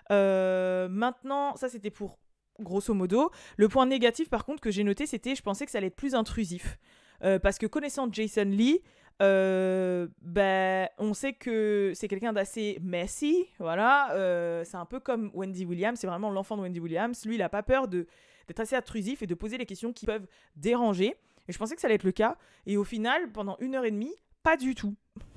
maintenant, 0.09 1.55
ça 1.55 1.69
c'était 1.69 1.89
pour 1.89 2.19
grosso 2.59 2.93
modo. 2.93 3.31
Le 3.57 3.67
point 3.69 3.85
négatif, 3.85 4.29
par 4.29 4.45
contre, 4.45 4.61
que 4.61 4.71
j'ai 4.71 4.83
noté, 4.83 5.05
c'était 5.05 5.35
je 5.35 5.41
pensais 5.41 5.65
que 5.65 5.71
ça 5.71 5.77
allait 5.77 5.87
être 5.87 5.95
plus 5.95 6.15
intrusif. 6.15 6.77
Euh, 7.23 7.39
parce 7.39 7.57
que 7.57 7.65
connaissant 7.65 8.07
Jason 8.11 8.45
Lee, 8.45 8.81
euh, 9.21 10.07
ben, 10.21 10.87
on 10.97 11.13
sait 11.13 11.33
que 11.33 11.91
c'est 11.93 12.07
quelqu'un 12.07 12.33
d'assez 12.33 12.79
messy, 12.81 13.45
voilà. 13.59 14.13
Euh, 14.13 14.63
c'est 14.63 14.77
un 14.77 14.85
peu 14.85 14.99
comme 14.99 15.31
Wendy 15.33 15.65
Williams, 15.65 15.99
c'est 15.99 16.07
vraiment 16.07 16.29
l'enfant 16.29 16.55
de 16.55 16.61
Wendy 16.61 16.79
Williams. 16.79 17.25
Lui, 17.25 17.35
il 17.35 17.39
n'a 17.39 17.49
pas 17.49 17.63
peur 17.63 17.87
d'être 17.87 18.59
assez 18.59 18.75
intrusif 18.75 19.21
et 19.21 19.27
de 19.27 19.35
poser 19.35 19.57
les 19.57 19.65
questions 19.65 19.91
qui 19.91 20.05
peuvent 20.05 20.27
déranger. 20.55 21.15
Et 21.47 21.51
je 21.51 21.57
pensais 21.57 21.75
que 21.75 21.81
ça 21.81 21.87
allait 21.87 21.95
être 21.95 22.03
le 22.03 22.11
cas. 22.11 22.37
Et 22.65 22.77
au 22.77 22.83
final, 22.83 23.31
pendant 23.31 23.57
une 23.59 23.75
heure 23.75 23.85
et 23.85 23.91
demie, 23.91 24.13
pas 24.43 24.55
du 24.55 24.75
tout. 24.75 24.95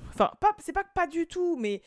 Enfin, 0.09 0.31
c'est 0.59 0.73
pas 0.73 0.83
pas 0.83 1.07
du 1.07 1.27
tout, 1.27 1.57
mais 1.57 1.81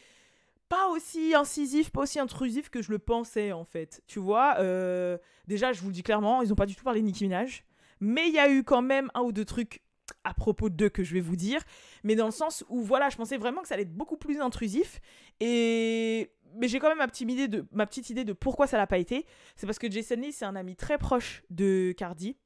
pas 0.68 0.88
aussi 0.88 1.34
incisif, 1.34 1.90
pas 1.90 2.02
aussi 2.02 2.18
intrusif 2.18 2.68
que 2.70 2.82
je 2.82 2.90
le 2.90 2.98
pensais 2.98 3.52
en 3.52 3.64
fait. 3.64 4.02
Tu 4.08 4.18
vois, 4.18 4.56
déjà 5.46 5.72
je 5.72 5.80
vous 5.80 5.88
le 5.88 5.92
dis 5.94 6.02
clairement, 6.02 6.42
ils 6.42 6.52
ont 6.52 6.56
pas 6.56 6.66
du 6.66 6.74
tout 6.74 6.82
parlé 6.82 7.00
de 7.00 7.06
Nicki 7.06 7.22
Minaj, 7.22 7.64
mais 8.00 8.26
il 8.26 8.34
y 8.34 8.40
a 8.40 8.50
eu 8.50 8.64
quand 8.64 8.82
même 8.82 9.08
un 9.14 9.22
ou 9.22 9.30
deux 9.30 9.44
trucs 9.44 9.80
à 10.24 10.34
propos 10.34 10.68
d'eux 10.68 10.88
que 10.88 11.04
je 11.04 11.14
vais 11.14 11.20
vous 11.20 11.36
dire, 11.36 11.60
mais 12.04 12.14
dans 12.14 12.26
le 12.26 12.32
sens 12.32 12.64
où 12.68 12.82
voilà, 12.82 13.08
je 13.08 13.16
pensais 13.16 13.36
vraiment 13.36 13.62
que 13.62 13.68
ça 13.68 13.74
allait 13.74 13.84
être 13.84 13.94
beaucoup 13.94 14.16
plus 14.16 14.40
intrusif 14.40 15.00
et 15.40 16.30
mais 16.58 16.68
j'ai 16.68 16.78
quand 16.78 16.88
même 16.88 16.98
ma 16.98 17.08
petite 17.08 17.30
idée 17.30 17.48
de 17.48 17.66
ma 17.72 17.86
petite 17.86 18.08
idée 18.10 18.24
de 18.24 18.32
pourquoi 18.32 18.66
ça 18.66 18.78
l'a 18.78 18.86
pas 18.86 18.98
été. 18.98 19.26
C'est 19.56 19.66
parce 19.66 19.78
que 19.78 19.90
Jason 19.90 20.16
Lee 20.16 20.32
c'est 20.32 20.44
un 20.44 20.56
ami 20.56 20.76
très 20.76 20.98
proche 20.98 21.42
de 21.50 21.92
Cardi 21.96 22.36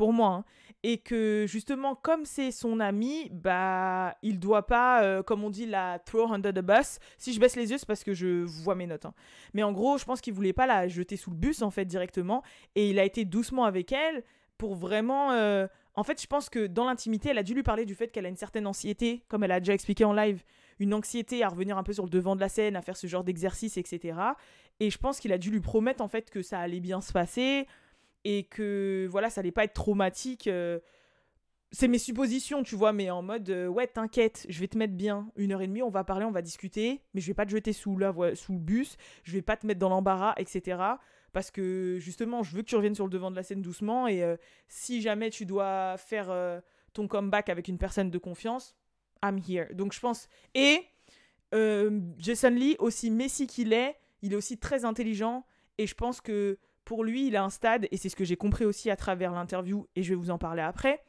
pour 0.00 0.14
moi. 0.14 0.30
Hein. 0.30 0.44
Et 0.82 0.96
que 0.96 1.44
justement, 1.46 1.94
comme 1.94 2.24
c'est 2.24 2.52
son 2.52 2.80
ami, 2.80 3.28
bah, 3.30 4.16
il 4.22 4.38
doit 4.38 4.66
pas, 4.66 5.02
euh, 5.02 5.22
comme 5.22 5.44
on 5.44 5.50
dit, 5.50 5.66
la 5.66 5.98
throw 5.98 6.32
under 6.32 6.54
the 6.54 6.62
bus. 6.62 6.98
Si 7.18 7.34
je 7.34 7.38
baisse 7.38 7.54
les 7.54 7.70
yeux, 7.70 7.76
c'est 7.76 7.86
parce 7.86 8.02
que 8.02 8.14
je 8.14 8.44
vois 8.44 8.74
mes 8.74 8.86
notes. 8.86 9.04
Hein. 9.04 9.12
Mais 9.52 9.62
en 9.62 9.72
gros, 9.72 9.98
je 9.98 10.06
pense 10.06 10.22
qu'il 10.22 10.32
voulait 10.32 10.54
pas 10.54 10.66
la 10.66 10.88
jeter 10.88 11.18
sous 11.18 11.28
le 11.28 11.36
bus, 11.36 11.60
en 11.60 11.70
fait, 11.70 11.84
directement. 11.84 12.42
Et 12.76 12.88
il 12.88 12.98
a 12.98 13.04
été 13.04 13.26
doucement 13.26 13.64
avec 13.66 13.92
elle 13.92 14.24
pour 14.56 14.74
vraiment. 14.74 15.32
Euh, 15.32 15.66
en 16.00 16.04
fait, 16.04 16.20
je 16.20 16.26
pense 16.26 16.48
que 16.48 16.66
dans 16.66 16.86
l'intimité, 16.86 17.28
elle 17.28 17.38
a 17.38 17.42
dû 17.42 17.52
lui 17.52 17.62
parler 17.62 17.84
du 17.84 17.94
fait 17.94 18.08
qu'elle 18.08 18.24
a 18.24 18.30
une 18.30 18.36
certaine 18.36 18.66
anxiété, 18.66 19.22
comme 19.28 19.44
elle 19.44 19.52
a 19.52 19.60
déjà 19.60 19.74
expliqué 19.74 20.04
en 20.04 20.14
live, 20.14 20.42
une 20.78 20.94
anxiété 20.94 21.42
à 21.42 21.48
revenir 21.48 21.76
un 21.76 21.82
peu 21.82 21.92
sur 21.92 22.04
le 22.04 22.10
devant 22.10 22.34
de 22.34 22.40
la 22.40 22.48
scène, 22.48 22.74
à 22.74 22.80
faire 22.80 22.96
ce 22.96 23.06
genre 23.06 23.22
d'exercice, 23.22 23.76
etc. 23.76 24.18
Et 24.80 24.88
je 24.90 24.96
pense 24.96 25.20
qu'il 25.20 25.30
a 25.30 25.36
dû 25.36 25.50
lui 25.50 25.60
promettre 25.60 26.02
en 26.02 26.08
fait 26.08 26.30
que 26.30 26.40
ça 26.40 26.58
allait 26.58 26.80
bien 26.80 27.02
se 27.02 27.12
passer, 27.12 27.66
et 28.24 28.44
que 28.44 29.06
voilà, 29.10 29.28
ça 29.28 29.40
allait 29.40 29.52
pas 29.52 29.64
être 29.64 29.74
traumatique. 29.74 30.46
Euh, 30.46 30.78
c'est 31.72 31.88
mes 31.88 31.98
suppositions, 31.98 32.62
tu 32.62 32.74
vois, 32.74 32.92
mais 32.92 33.10
en 33.10 33.22
mode 33.22 33.48
euh, 33.50 33.68
ouais, 33.68 33.86
t'inquiète, 33.86 34.44
je 34.48 34.58
vais 34.60 34.68
te 34.68 34.76
mettre 34.76 34.94
bien. 34.94 35.30
Une 35.36 35.52
heure 35.52 35.62
et 35.62 35.68
demie, 35.68 35.82
on 35.82 35.90
va 35.90 36.02
parler, 36.02 36.24
on 36.24 36.32
va 36.32 36.42
discuter, 36.42 37.00
mais 37.14 37.20
je 37.20 37.26
vais 37.28 37.34
pas 37.34 37.46
te 37.46 37.50
jeter 37.50 37.72
sous, 37.72 37.96
la 37.96 38.12
sous 38.34 38.52
le 38.52 38.58
bus, 38.58 38.96
je 39.22 39.32
vais 39.32 39.42
pas 39.42 39.56
te 39.56 39.66
mettre 39.66 39.78
dans 39.78 39.88
l'embarras, 39.88 40.34
etc. 40.36 40.78
parce 41.32 41.50
que 41.50 41.98
justement, 42.00 42.42
je 42.42 42.56
veux 42.56 42.62
que 42.62 42.66
tu 42.66 42.76
reviennes 42.76 42.96
sur 42.96 43.04
le 43.04 43.10
devant 43.10 43.30
de 43.30 43.36
la 43.36 43.44
scène 43.44 43.62
doucement. 43.62 44.08
Et 44.08 44.24
euh, 44.24 44.36
si 44.68 45.00
jamais 45.00 45.30
tu 45.30 45.46
dois 45.46 45.96
faire 45.96 46.30
euh, 46.30 46.60
ton 46.92 47.06
comeback 47.06 47.48
avec 47.48 47.68
une 47.68 47.78
personne 47.78 48.10
de 48.10 48.18
confiance, 48.18 48.74
I'm 49.24 49.38
here. 49.38 49.72
Donc 49.74 49.92
je 49.92 50.00
pense. 50.00 50.28
Et 50.54 50.84
Jason 51.52 52.50
Lee, 52.50 52.76
aussi 52.78 53.10
messi 53.10 53.46
qu'il 53.46 53.72
est, 53.72 53.96
il 54.22 54.32
est 54.32 54.36
aussi 54.36 54.58
très 54.58 54.84
intelligent. 54.84 55.44
Et 55.78 55.86
je 55.86 55.94
pense 55.94 56.20
que 56.20 56.58
pour 56.84 57.04
lui, 57.04 57.28
il 57.28 57.36
a 57.36 57.44
un 57.44 57.50
stade, 57.50 57.86
et 57.92 57.96
c'est 57.96 58.08
ce 58.08 58.16
que 58.16 58.24
j'ai 58.24 58.36
compris 58.36 58.64
aussi 58.64 58.90
à 58.90 58.96
travers 58.96 59.32
l'interview, 59.32 59.86
et 59.94 60.02
je 60.02 60.10
vais 60.10 60.16
vous 60.16 60.30
en 60.30 60.38
parler 60.38 60.62
après. 60.62 61.00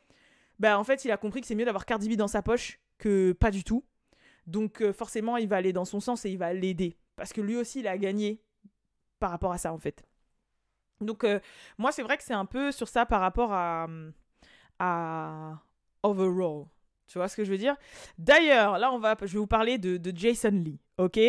Bah, 0.61 0.77
en 0.77 0.83
fait, 0.83 1.05
il 1.05 1.11
a 1.11 1.17
compris 1.17 1.41
que 1.41 1.47
c'est 1.47 1.55
mieux 1.55 1.65
d'avoir 1.65 1.87
Cardi 1.87 2.07
B 2.07 2.15
dans 2.15 2.27
sa 2.27 2.43
poche 2.43 2.79
que 2.99 3.31
pas 3.31 3.49
du 3.49 3.63
tout. 3.63 3.83
Donc, 4.45 4.83
forcément, 4.91 5.37
il 5.37 5.47
va 5.47 5.55
aller 5.55 5.73
dans 5.73 5.85
son 5.85 5.99
sens 5.99 6.23
et 6.23 6.29
il 6.29 6.37
va 6.37 6.53
l'aider. 6.53 6.99
Parce 7.15 7.33
que 7.33 7.41
lui 7.41 7.57
aussi, 7.57 7.79
il 7.79 7.87
a 7.87 7.97
gagné 7.97 8.43
par 9.19 9.31
rapport 9.31 9.51
à 9.51 9.57
ça, 9.57 9.73
en 9.73 9.79
fait. 9.79 10.05
Donc, 10.99 11.23
euh, 11.23 11.39
moi, 11.79 11.91
c'est 11.91 12.03
vrai 12.03 12.15
que 12.15 12.23
c'est 12.23 12.35
un 12.35 12.45
peu 12.45 12.71
sur 12.71 12.87
ça 12.87 13.07
par 13.07 13.21
rapport 13.21 13.51
à, 13.53 13.87
à 14.77 15.59
overall. 16.03 16.65
Tu 17.07 17.17
vois 17.17 17.27
ce 17.27 17.35
que 17.35 17.43
je 17.43 17.49
veux 17.49 17.57
dire? 17.57 17.75
D'ailleurs, 18.19 18.77
là, 18.77 18.93
on 18.93 18.99
va, 18.99 19.17
je 19.19 19.33
vais 19.33 19.39
vous 19.39 19.47
parler 19.47 19.79
de, 19.79 19.97
de, 19.97 20.15
Jason 20.15 20.51
Lee, 20.51 20.79
ok? 20.99 21.19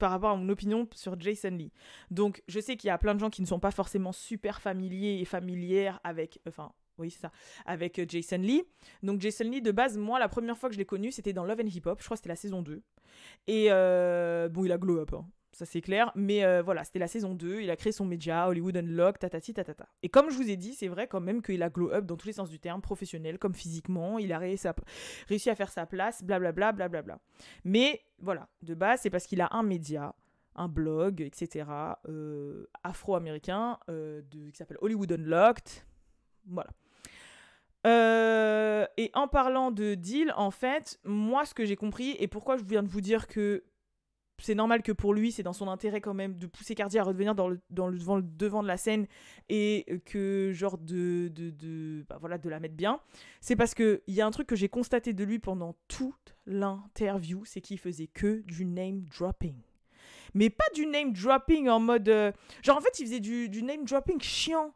Par 0.00 0.10
rapport 0.10 0.30
à 0.30 0.36
mon 0.36 0.48
opinion 0.48 0.88
sur 0.96 1.18
Jason 1.20 1.50
Lee. 1.50 1.70
Donc, 2.10 2.42
je 2.48 2.58
sais 2.58 2.76
qu'il 2.76 2.88
y 2.88 2.90
a 2.90 2.98
plein 2.98 3.14
de 3.14 3.20
gens 3.20 3.30
qui 3.30 3.40
ne 3.40 3.46
sont 3.46 3.60
pas 3.60 3.70
forcément 3.70 4.10
super 4.10 4.60
familiers 4.60 5.20
et 5.20 5.24
familières 5.24 6.00
avec, 6.02 6.40
enfin, 6.48 6.72
oui, 7.00 7.10
c'est 7.10 7.20
ça, 7.20 7.32
avec 7.66 7.98
euh, 7.98 8.04
Jason 8.08 8.38
Lee. 8.38 8.62
Donc, 9.02 9.20
Jason 9.20 9.44
Lee, 9.44 9.62
de 9.62 9.72
base, 9.72 9.96
moi, 9.96 10.18
la 10.18 10.28
première 10.28 10.56
fois 10.56 10.68
que 10.68 10.74
je 10.74 10.78
l'ai 10.78 10.86
connu, 10.86 11.10
c'était 11.10 11.32
dans 11.32 11.44
Love 11.44 11.60
and 11.60 11.68
Hip 11.68 11.82
Hop. 11.86 11.98
Je 12.00 12.04
crois 12.04 12.16
que 12.16 12.20
c'était 12.20 12.28
la 12.28 12.36
saison 12.36 12.62
2. 12.62 12.82
Et 13.46 13.66
euh, 13.70 14.48
bon, 14.48 14.64
il 14.64 14.72
a 14.72 14.78
glow 14.78 14.98
up. 14.98 15.14
Hein 15.14 15.26
ça 15.52 15.66
c'est 15.66 15.80
clair. 15.80 16.10
Mais 16.14 16.44
euh, 16.44 16.62
voilà, 16.62 16.84
c'était 16.84 16.98
la 16.98 17.08
saison 17.08 17.34
2, 17.34 17.60
il 17.60 17.70
a 17.70 17.76
créé 17.76 17.92
son 17.92 18.04
média, 18.04 18.48
Hollywood 18.48 18.76
Unlock, 18.76 19.18
tatati 19.18 19.52
tatata. 19.52 19.88
Et 20.02 20.08
comme 20.08 20.30
je 20.30 20.36
vous 20.36 20.48
ai 20.50 20.56
dit, 20.56 20.74
c'est 20.74 20.88
vrai 20.88 21.06
quand 21.06 21.20
même 21.20 21.42
qu'il 21.42 21.62
a 21.62 21.70
glow 21.70 21.92
up 21.92 22.06
dans 22.06 22.16
tous 22.16 22.26
les 22.26 22.32
sens 22.32 22.50
du 22.50 22.58
terme, 22.58 22.80
professionnel 22.80 23.38
comme 23.38 23.54
physiquement, 23.54 24.18
il 24.18 24.32
a 24.32 24.38
réussi 24.38 24.68
à 24.68 25.54
faire 25.54 25.70
sa 25.70 25.86
place, 25.86 26.22
blablabla, 26.22 26.72
blablabla. 26.72 27.18
Mais 27.64 28.00
voilà, 28.18 28.48
de 28.62 28.74
base, 28.74 29.00
c'est 29.02 29.10
parce 29.10 29.26
qu'il 29.26 29.40
a 29.40 29.48
un 29.52 29.62
média, 29.62 30.14
un 30.56 30.68
blog, 30.68 31.20
etc., 31.20 31.66
afro-américain, 32.82 33.78
qui 34.30 34.52
s'appelle 34.54 34.78
Hollywood 34.80 35.12
Unlocked. 35.12 35.68
Voilà. 36.46 36.70
Et 37.84 39.10
en 39.14 39.28
parlant 39.28 39.70
de 39.70 39.94
deal, 39.94 40.32
en 40.36 40.50
fait, 40.50 40.98
moi, 41.04 41.44
ce 41.44 41.54
que 41.54 41.64
j'ai 41.64 41.76
compris, 41.76 42.16
et 42.18 42.28
pourquoi 42.28 42.56
je 42.56 42.64
viens 42.64 42.82
de 42.82 42.88
vous 42.88 43.00
dire 43.00 43.26
que 43.26 43.64
c'est 44.40 44.54
normal 44.54 44.82
que 44.82 44.92
pour 44.92 45.14
lui, 45.14 45.32
c'est 45.32 45.42
dans 45.42 45.52
son 45.52 45.68
intérêt 45.68 46.00
quand 46.00 46.14
même 46.14 46.38
de 46.38 46.46
pousser 46.46 46.74
Cardi 46.74 46.98
à 46.98 47.04
le, 47.04 47.34
dans 47.70 47.88
le, 47.88 47.98
devant, 47.98 48.62
de 48.62 48.66
la 48.66 48.76
scène 48.76 49.06
et 49.48 49.86
que, 50.06 50.50
genre, 50.52 50.78
de, 50.78 51.28
de, 51.28 51.50
de, 51.50 52.04
bah 52.08 52.18
voilà, 52.20 52.38
de 52.38 52.48
la 52.48 52.60
mettre 52.60 52.74
bien. 52.74 53.00
C'est 53.40 53.56
parce 53.56 53.74
qu'il 53.74 54.00
y 54.08 54.20
a 54.20 54.26
un 54.26 54.30
truc 54.30 54.46
que 54.46 54.56
j'ai 54.56 54.68
constaté 54.68 55.12
de 55.12 55.24
lui 55.24 55.38
pendant 55.38 55.76
toute 55.88 56.34
l'interview, 56.46 57.44
c'est 57.44 57.60
qu'il 57.60 57.78
faisait 57.78 58.08
que 58.08 58.42
du 58.46 58.64
name 58.64 59.02
dropping. 59.02 59.56
Mais 60.34 60.50
pas 60.50 60.64
du 60.74 60.86
name 60.86 61.12
dropping 61.12 61.68
en 61.68 61.80
mode. 61.80 62.08
Euh, 62.08 62.32
genre, 62.62 62.78
en 62.78 62.80
fait, 62.80 62.98
il 63.00 63.06
faisait 63.06 63.20
du, 63.20 63.48
du, 63.48 63.62
name 63.62 63.84
dropping 63.84 64.20
chiant. 64.20 64.74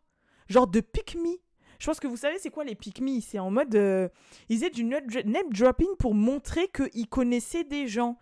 Genre 0.49 0.67
de 0.67 0.81
pick 0.81 1.17
me. 1.17 1.39
Je 1.85 1.91
pense 1.91 2.01
que 2.01 2.07
vous 2.07 2.17
savez, 2.17 2.39
c'est 2.39 2.49
quoi 2.49 2.65
les 2.65 2.75
pick 2.75 3.03
me 3.03 3.21
C'est 3.21 3.39
en 3.39 3.51
mode. 3.51 3.75
Euh, 3.75 4.09
il 4.49 4.57
faisait 4.57 4.71
du 4.71 4.85
name 4.85 5.51
dropping 5.51 5.95
pour 5.99 6.15
montrer 6.15 6.69
qu'il 6.69 7.07
connaissait 7.09 7.63
des 7.63 7.89
gens 7.89 8.17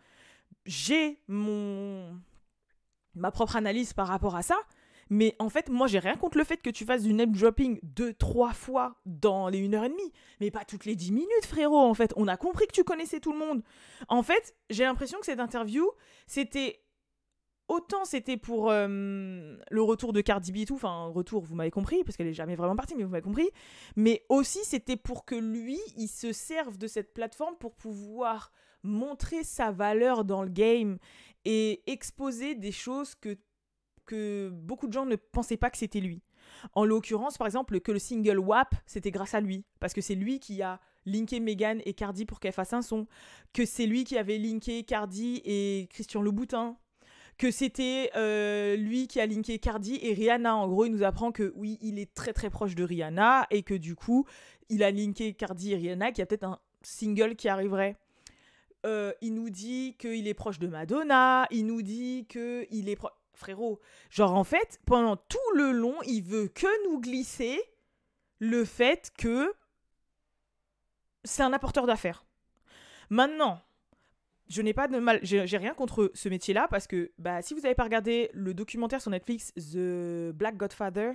j'ai 0.66 1.20
mon 1.28 2.20
ma 3.14 3.30
propre 3.30 3.54
analyse 3.54 3.92
par 3.92 4.08
rapport 4.08 4.34
à 4.34 4.42
ça. 4.42 4.56
Mais 5.10 5.36
en 5.38 5.48
fait, 5.48 5.68
moi, 5.68 5.86
j'ai 5.86 6.00
rien 6.00 6.16
contre 6.16 6.38
le 6.38 6.42
fait 6.44 6.56
que 6.56 6.70
tu 6.70 6.84
fasses 6.84 7.04
du 7.04 7.12
name 7.12 7.30
dropping 7.30 7.78
deux, 7.84 8.14
trois 8.14 8.52
fois 8.52 8.96
dans 9.06 9.48
les 9.48 9.64
1 9.64 9.74
heure 9.74 9.84
et 9.84 9.90
demie. 9.90 10.12
Mais 10.40 10.50
pas 10.50 10.64
toutes 10.64 10.84
les 10.84 10.96
10 10.96 11.12
minutes, 11.12 11.46
frérot, 11.46 11.78
en 11.78 11.94
fait. 11.94 12.12
On 12.16 12.26
a 12.26 12.36
compris 12.36 12.66
que 12.66 12.72
tu 12.72 12.82
connaissais 12.82 13.20
tout 13.20 13.32
le 13.32 13.38
monde. 13.38 13.62
En 14.08 14.24
fait, 14.24 14.56
j'ai 14.70 14.82
l'impression 14.82 15.20
que 15.20 15.26
cette 15.26 15.38
interview, 15.38 15.88
c'était. 16.26 16.80
Autant 17.72 18.04
c'était 18.04 18.36
pour 18.36 18.70
euh, 18.70 19.56
le 19.70 19.82
retour 19.82 20.12
de 20.12 20.20
Cardi 20.20 20.52
B 20.52 20.56
et 20.58 20.66
tout. 20.66 20.74
Enfin, 20.74 21.06
retour, 21.06 21.42
vous 21.42 21.54
m'avez 21.54 21.70
compris, 21.70 22.04
parce 22.04 22.18
qu'elle 22.18 22.26
est 22.26 22.34
jamais 22.34 22.54
vraiment 22.54 22.76
partie, 22.76 22.94
mais 22.94 23.02
vous 23.02 23.08
m'avez 23.08 23.22
compris. 23.22 23.48
Mais 23.96 24.26
aussi, 24.28 24.58
c'était 24.62 24.98
pour 24.98 25.24
que 25.24 25.34
lui, 25.34 25.78
il 25.96 26.08
se 26.08 26.34
serve 26.34 26.76
de 26.76 26.86
cette 26.86 27.14
plateforme 27.14 27.56
pour 27.56 27.74
pouvoir 27.74 28.52
montrer 28.82 29.42
sa 29.42 29.70
valeur 29.70 30.26
dans 30.26 30.42
le 30.42 30.50
game 30.50 30.98
et 31.46 31.82
exposer 31.90 32.54
des 32.54 32.72
choses 32.72 33.14
que, 33.14 33.38
que 34.04 34.50
beaucoup 34.52 34.86
de 34.86 34.92
gens 34.92 35.06
ne 35.06 35.16
pensaient 35.16 35.56
pas 35.56 35.70
que 35.70 35.78
c'était 35.78 36.00
lui. 36.00 36.20
En 36.74 36.84
l'occurrence, 36.84 37.38
par 37.38 37.46
exemple, 37.46 37.80
que 37.80 37.90
le 37.90 37.98
single 37.98 38.38
WAP, 38.38 38.74
c'était 38.84 39.10
grâce 39.10 39.32
à 39.32 39.40
lui. 39.40 39.64
Parce 39.80 39.94
que 39.94 40.02
c'est 40.02 40.14
lui 40.14 40.40
qui 40.40 40.60
a 40.60 40.78
linké 41.06 41.40
Megan 41.40 41.80
et 41.86 41.94
Cardi 41.94 42.26
pour 42.26 42.38
qu'elle 42.38 42.52
fasse 42.52 42.74
un 42.74 42.82
son. 42.82 43.06
Que 43.54 43.64
c'est 43.64 43.86
lui 43.86 44.04
qui 44.04 44.18
avait 44.18 44.36
linké 44.36 44.84
Cardi 44.84 45.40
et 45.46 45.88
Christian 45.90 46.20
Louboutin. 46.20 46.76
Que 47.42 47.50
c'était 47.50 48.12
euh, 48.14 48.76
lui 48.76 49.08
qui 49.08 49.18
a 49.18 49.26
linké 49.26 49.58
Cardi 49.58 49.98
et 50.00 50.14
Rihanna. 50.14 50.54
En 50.54 50.68
gros, 50.68 50.84
il 50.84 50.92
nous 50.92 51.02
apprend 51.02 51.32
que 51.32 51.52
oui, 51.56 51.76
il 51.80 51.98
est 51.98 52.14
très 52.14 52.32
très 52.32 52.50
proche 52.50 52.76
de 52.76 52.84
Rihanna 52.84 53.48
et 53.50 53.64
que 53.64 53.74
du 53.74 53.96
coup, 53.96 54.28
il 54.68 54.84
a 54.84 54.92
linké 54.92 55.34
Cardi 55.34 55.72
et 55.72 55.76
Rihanna, 55.76 56.12
qui 56.12 56.22
a 56.22 56.26
peut-être 56.26 56.44
un 56.44 56.60
single 56.82 57.34
qui 57.34 57.48
arriverait. 57.48 57.96
Euh, 58.86 59.12
il 59.22 59.34
nous 59.34 59.50
dit 59.50 59.96
qu'il 59.98 60.28
est 60.28 60.34
proche 60.34 60.60
de 60.60 60.68
Madonna, 60.68 61.48
il 61.50 61.66
nous 61.66 61.82
dit 61.82 62.28
qu'il 62.28 62.88
est 62.88 62.94
proche... 62.94 63.10
Frérot, 63.34 63.80
genre 64.08 64.34
en 64.34 64.44
fait, 64.44 64.78
pendant 64.86 65.16
tout 65.16 65.38
le 65.56 65.72
long, 65.72 65.96
il 66.06 66.22
veut 66.22 66.46
que 66.46 66.88
nous 66.88 67.00
glisser 67.00 67.60
le 68.38 68.64
fait 68.64 69.10
que 69.18 69.52
c'est 71.24 71.42
un 71.42 71.52
apporteur 71.52 71.86
d'affaires. 71.86 72.24
Maintenant, 73.10 73.60
je 74.52 74.60
n'ai 74.60 74.74
pas 74.74 74.86
mal, 74.88 75.18
j'ai 75.22 75.56
rien 75.56 75.72
contre 75.72 76.10
ce 76.14 76.28
métier-là 76.28 76.66
parce 76.68 76.86
que 76.86 77.10
bah, 77.18 77.40
si 77.40 77.54
vous 77.54 77.60
n'avez 77.60 77.74
pas 77.74 77.84
regardé 77.84 78.30
le 78.34 78.52
documentaire 78.52 79.00
sur 79.00 79.10
Netflix 79.10 79.52
The 79.54 80.30
Black 80.34 80.58
Godfather, 80.58 81.12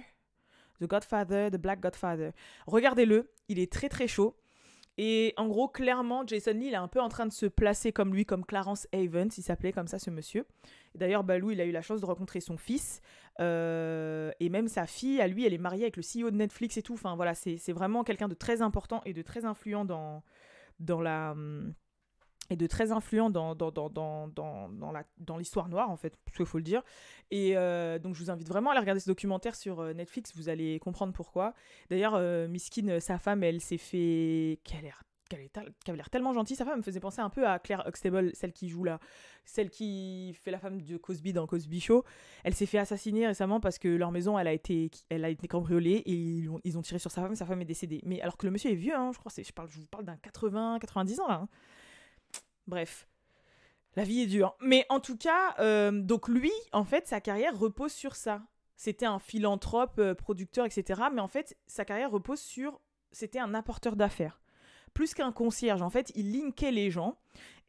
The 0.82 0.86
Godfather, 0.86 1.52
The 1.52 1.58
Black 1.58 1.80
Godfather, 1.80 2.32
regardez-le, 2.66 3.32
il 3.48 3.60
est 3.60 3.72
très 3.72 3.90
très 3.90 4.08
chaud. 4.08 4.36
Et 5.00 5.36
en 5.38 5.48
gros, 5.48 5.68
clairement, 5.68 6.26
Jason 6.26 6.54
Lee, 6.54 6.68
il 6.68 6.74
est 6.74 6.76
un 6.76 6.88
peu 6.88 7.00
en 7.00 7.10
train 7.10 7.28
de 7.28 7.32
se 7.32 7.46
placer 7.46 7.92
comme 7.92 8.16
lui, 8.16 8.26
comme 8.26 8.44
Clarence 8.44 8.88
Evans, 8.92 9.30
il 9.38 9.44
s'appelait 9.44 9.72
comme 9.72 9.86
ça 9.86 10.00
ce 10.00 10.10
monsieur. 10.10 10.48
D'ailleurs, 10.96 11.24
Balou, 11.24 11.52
il 11.52 11.62
a 11.62 11.66
eu 11.66 11.72
la 11.72 11.84
chance 11.84 12.02
de 12.02 12.06
rencontrer 12.08 12.40
son 12.40 12.58
fils. 12.58 13.02
Euh, 13.40 14.32
et 14.40 14.50
même 14.50 14.68
sa 14.68 14.88
fille, 14.88 15.22
à 15.22 15.28
lui, 15.28 15.46
elle 15.46 15.54
est 15.54 15.60
mariée 15.60 15.84
avec 15.84 15.98
le 15.98 16.02
CEO 16.02 16.32
de 16.32 16.38
Netflix 16.38 16.78
et 16.78 16.82
tout. 16.82 16.94
Enfin 16.94 17.16
voilà, 17.16 17.36
c'est 17.36 17.72
vraiment 17.72 18.04
quelqu'un 18.04 18.28
de 18.28 18.34
très 18.34 18.64
important 18.64 19.04
et 19.06 19.14
de 19.14 19.22
très 19.22 19.46
influent 19.46 19.86
dans, 19.86 20.24
dans 20.80 21.02
la 21.02 21.34
hum, 21.34 21.76
et 22.50 22.56
de 22.56 22.68
très 22.68 22.92
influent 22.92 23.30
dans, 23.30 23.56
dans, 23.56 23.72
dans, 23.72 23.90
dans, 23.90 24.28
dans, 24.28 24.94
dans 25.18 25.38
l'histoire 25.38 25.70
noire, 25.70 25.90
en 25.90 25.98
fait, 25.98 26.18
il 26.40 26.46
faut 26.46 26.58
le 26.58 26.64
dire. 26.64 26.84
Et 27.32 27.58
euh, 27.58 28.00
donc, 28.00 28.16
je 28.16 28.24
vous 28.24 28.32
invite 28.32 28.48
vraiment 28.48 28.70
à 28.70 28.74
aller 28.74 28.82
regarder 28.82 29.02
ce 29.02 29.10
documentaire 29.10 29.56
sur 29.56 29.80
euh, 29.80 29.94
Netflix, 29.94 30.34
vous 30.36 30.50
allez 30.50 30.80
comprendre 30.80 31.14
pourquoi. 31.14 31.54
D'ailleurs, 31.90 32.16
euh, 32.16 32.48
Miskin, 32.48 33.00
sa 33.00 33.18
femme, 33.18 33.44
elle 33.44 33.62
s'est 33.62 33.78
fait. 33.78 34.60
A 34.78 34.82
l'air 34.82 35.04
avait 35.36 35.98
l'air 35.98 36.10
tellement 36.10 36.34
gentille, 36.34 36.56
sa 36.56 36.66
femme 36.66 36.78
me 36.78 36.84
faisait 36.84 37.00
penser 37.00 37.22
un 37.22 37.30
peu 37.30 37.48
à 37.48 37.60
Claire 37.60 37.84
Huxtable, 37.88 38.32
celle 38.34 38.54
qui 38.54 38.70
joue 38.70 38.84
là, 38.84 39.00
celle 39.46 39.70
qui 39.70 40.34
fait 40.42 40.52
la 40.52 40.60
femme 40.60 40.82
de 40.82 40.98
Cosby 40.98 41.34
dans 41.34 41.48
Cosby 41.48 41.80
Show. 41.80 42.04
Elle 42.44 42.54
s'est 42.54 42.66
fait 42.66 42.78
assassiner 42.78 43.28
récemment 43.28 43.60
parce 43.60 43.78
que 43.78 43.88
leur 43.88 44.12
maison, 44.12 44.38
elle 44.38 44.48
a 44.48 44.54
été, 44.54 44.90
elle 45.10 45.26
a 45.26 45.30
été 45.30 45.48
cambriolée 45.48 46.04
et 46.06 46.14
ils 46.14 46.50
ont, 46.50 46.60
ils 46.64 46.78
ont 46.78 46.82
tiré 46.82 47.00
sur 47.00 47.12
sa 47.12 47.22
femme, 47.22 47.36
sa 47.36 47.46
femme 47.46 47.62
est 47.62 47.66
décédée. 47.66 48.02
Mais 48.06 48.22
alors 48.22 48.38
que 48.38 48.46
le 48.46 48.52
monsieur 48.52 48.72
est 48.72 48.76
vieux, 48.76 48.96
hein, 48.96 49.12
je 49.14 49.20
crois, 49.20 49.32
je, 49.36 49.44
je 49.44 49.80
vous 49.80 49.88
parle 49.88 50.06
d'un 50.06 50.18
80, 50.18 50.80
90 50.80 51.20
ans 51.20 51.28
là. 51.28 51.42
Hein. 51.44 51.50
Bref. 52.68 53.08
La 53.96 54.04
vie 54.04 54.22
est 54.22 54.28
dure. 54.28 54.56
Mais 54.62 54.86
en 54.90 55.00
tout 55.00 55.18
cas, 55.18 55.56
euh, 55.60 55.92
donc 55.92 56.28
lui, 56.28 56.52
en 56.72 56.84
fait, 56.84 57.08
sa 57.08 57.20
carrière 57.20 57.58
repose 57.58 57.94
sur 57.94 58.16
ça. 58.16 58.44
C'était 58.76 59.08
un 59.08 59.18
philanthrope, 59.18 59.98
euh, 59.98 60.14
producteur, 60.14 60.66
etc. 60.66 61.02
Mais 61.12 61.22
en 61.22 61.28
fait, 61.28 61.58
sa 61.66 61.84
carrière 61.84 62.12
repose 62.12 62.40
sur... 62.40 62.80
C'était 63.12 63.40
un 63.40 63.56
apporteur 63.56 63.96
d'affaires. 63.96 64.40
Plus 64.94 65.16
qu'un 65.16 65.32
concierge. 65.32 65.82
En 65.82 65.90
fait, 65.90 66.12
il 66.16 66.32
linkait 66.32 66.72
les 66.72 66.92
gens. 66.92 67.18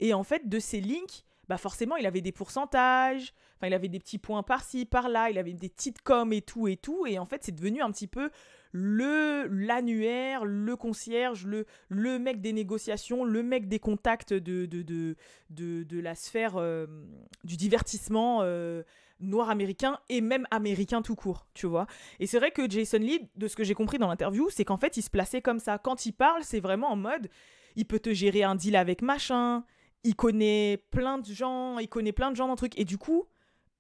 Et 0.01 0.13
en 0.13 0.23
fait, 0.23 0.49
de 0.49 0.59
ces 0.59 0.83
links, 0.83 1.25
bah 1.49 1.57
forcément, 1.57 1.97
il 1.97 2.05
avait 2.05 2.21
des 2.21 2.33
pourcentages. 2.33 3.33
Enfin, 3.57 3.69
il 3.69 3.75
avait 3.75 3.89
des 3.89 3.99
petits 3.99 4.19
points 4.19 4.43
par-ci, 4.43 4.85
par-là. 4.85 5.31
Il 5.31 5.39
avait 5.39 5.55
des 5.55 5.71
petites 5.71 6.03
coms 6.03 6.33
et 6.33 6.43
tout 6.43 6.69
et 6.69 6.77
tout. 6.77 7.07
Et 7.07 7.19
en 7.19 7.25
fait, 7.25 7.43
c'est 7.43 7.55
devenu 7.55 7.81
un 7.81 7.91
petit 7.91 8.07
peu 8.07 8.31
le 8.73 9.47
l'annuaire, 9.51 10.45
le 10.45 10.77
concierge, 10.77 11.47
le, 11.47 11.67
le 11.89 12.19
mec 12.19 12.41
des 12.41 12.53
négociations, 12.53 13.25
le 13.25 13.43
mec 13.43 13.69
des 13.69 13.79
contacts 13.79 14.33
de, 14.33 14.67
de, 14.67 14.83
de, 14.83 15.17
de, 15.51 16.01
la 16.01 16.15
sphère 16.15 16.57
euh, 16.57 16.87
du 17.45 17.57
divertissement 17.57 18.41
euh, 18.43 18.83
noir 19.21 19.51
américain 19.51 19.99
et 20.09 20.21
même 20.21 20.47
américain 20.51 21.03
tout 21.03 21.17
court, 21.17 21.47
tu 21.55 21.67
vois. 21.67 21.87
Et 22.21 22.27
c'est 22.27 22.39
vrai 22.39 22.51
que 22.51 22.69
Jason 22.69 22.99
Lee, 22.99 23.29
de 23.37 23.49
ce 23.49 23.57
que 23.57 23.65
j'ai 23.65 23.75
compris 23.75 23.99
dans 23.99 24.09
l'interview, 24.09 24.49
c'est 24.51 24.65
qu'en 24.65 24.77
fait, 24.77 24.97
il 24.97 25.03
se 25.03 25.11
plaçait 25.11 25.43
comme 25.43 25.59
ça. 25.59 25.79
Quand 25.79 26.07
il 26.07 26.13
parle, 26.13 26.43
c'est 26.45 26.61
vraiment 26.61 26.91
en 26.91 26.97
mode, 26.97 27.29
il 27.77 27.87
peut 27.87 28.01
te 28.01 28.13
gérer 28.13 28.43
un 28.43 28.55
deal 28.55 28.77
avec 28.77 29.03
machin, 29.03 29.65
il 30.05 30.15
connaît 30.15 30.85
plein 30.91 31.19
de 31.19 31.27
gens, 31.27 31.79
il 31.79 31.89
connaît 31.89 32.13
plein 32.13 32.31
de 32.31 32.37
gens 32.37 32.47
dans 32.47 32.53
le 32.53 32.59
truc. 32.59 32.79
Et 32.79 32.85
du 32.85 32.99
coup, 32.99 33.27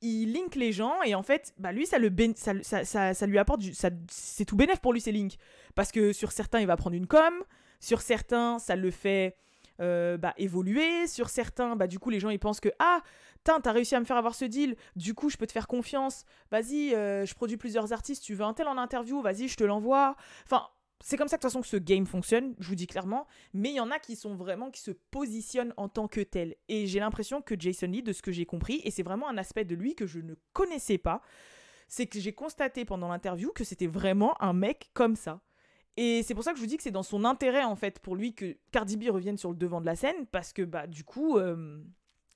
il 0.00 0.32
link 0.32 0.54
les 0.54 0.72
gens 0.72 1.02
et 1.02 1.14
en 1.14 1.22
fait, 1.22 1.52
bah 1.58 1.72
lui, 1.72 1.86
ça, 1.86 1.98
le 1.98 2.10
ça, 2.36 2.52
ça, 2.62 3.14
ça, 3.14 3.26
lui 3.26 3.38
apporte. 3.38 3.62
C'est 4.10 4.44
tout 4.44 4.56
bénéf 4.56 4.80
pour 4.80 4.92
lui, 4.92 5.00
ces 5.00 5.12
links. 5.12 5.38
Parce 5.74 5.92
que 5.92 6.12
sur 6.12 6.32
certains, 6.32 6.60
il 6.60 6.66
va 6.66 6.76
prendre 6.76 6.96
une 6.96 7.06
com, 7.06 7.34
sur 7.80 8.00
certains, 8.00 8.58
ça 8.58 8.76
le 8.76 8.90
fait 8.90 9.36
euh, 9.80 10.16
bah, 10.16 10.34
évoluer, 10.36 11.06
sur 11.06 11.28
certains, 11.28 11.76
bah, 11.76 11.86
du 11.86 11.98
coup, 11.98 12.10
les 12.10 12.20
gens 12.20 12.30
ils 12.30 12.38
pensent 12.38 12.60
que 12.60 12.70
Ah, 12.78 13.00
t'as 13.44 13.72
réussi 13.72 13.94
à 13.94 14.00
me 14.00 14.04
faire 14.04 14.16
avoir 14.16 14.34
ce 14.34 14.44
deal, 14.44 14.76
du 14.96 15.14
coup, 15.14 15.30
je 15.30 15.36
peux 15.36 15.46
te 15.46 15.52
faire 15.52 15.66
confiance, 15.66 16.24
vas-y, 16.50 16.94
euh, 16.94 17.24
je 17.24 17.34
produis 17.34 17.56
plusieurs 17.56 17.92
artistes, 17.92 18.22
tu 18.22 18.34
veux 18.34 18.44
un 18.44 18.52
tel 18.52 18.68
en 18.68 18.76
interview, 18.76 19.22
vas-y, 19.22 19.48
je 19.48 19.56
te 19.56 19.64
l'envoie. 19.64 20.16
Enfin, 20.44 20.66
c'est 21.00 21.16
comme 21.16 21.28
ça 21.28 21.36
de 21.36 21.40
toute 21.40 21.50
façon 21.50 21.60
que 21.60 21.66
ce 21.66 21.76
game 21.76 22.06
fonctionne, 22.06 22.54
je 22.58 22.68
vous 22.68 22.74
dis 22.74 22.86
clairement, 22.86 23.26
mais 23.52 23.70
il 23.70 23.76
y 23.76 23.80
en 23.80 23.90
a 23.90 23.98
qui 23.98 24.16
sont 24.16 24.34
vraiment 24.34 24.70
qui 24.70 24.80
se 24.80 24.90
positionnent 24.90 25.72
en 25.76 25.88
tant 25.88 26.08
que 26.08 26.20
tel. 26.20 26.56
Et 26.68 26.86
j'ai 26.86 27.00
l'impression 27.00 27.40
que 27.40 27.54
Jason 27.58 27.86
Lee, 27.86 28.02
de 28.02 28.12
ce 28.12 28.22
que 28.22 28.32
j'ai 28.32 28.46
compris, 28.46 28.80
et 28.84 28.90
c'est 28.90 29.02
vraiment 29.02 29.28
un 29.28 29.38
aspect 29.38 29.64
de 29.64 29.74
lui 29.74 29.94
que 29.94 30.06
je 30.06 30.20
ne 30.20 30.34
connaissais 30.52 30.98
pas, 30.98 31.22
c'est 31.86 32.06
que 32.06 32.20
j'ai 32.20 32.32
constaté 32.32 32.84
pendant 32.84 33.08
l'interview 33.08 33.52
que 33.52 33.64
c'était 33.64 33.86
vraiment 33.86 34.40
un 34.42 34.52
mec 34.52 34.90
comme 34.92 35.16
ça. 35.16 35.40
Et 35.96 36.22
c'est 36.22 36.34
pour 36.34 36.44
ça 36.44 36.52
que 36.52 36.58
je 36.58 36.62
vous 36.62 36.68
dis 36.68 36.76
que 36.76 36.82
c'est 36.82 36.92
dans 36.92 37.02
son 37.02 37.24
intérêt 37.24 37.64
en 37.64 37.74
fait 37.74 37.98
pour 37.98 38.14
lui 38.14 38.32
que 38.32 38.56
Cardi 38.70 38.96
B 38.96 39.10
revienne 39.10 39.36
sur 39.36 39.50
le 39.50 39.56
devant 39.56 39.80
de 39.80 39.86
la 39.86 39.96
scène 39.96 40.26
parce 40.30 40.52
que 40.52 40.62
bah 40.62 40.86
du 40.86 41.02
coup 41.02 41.38
euh, 41.38 41.82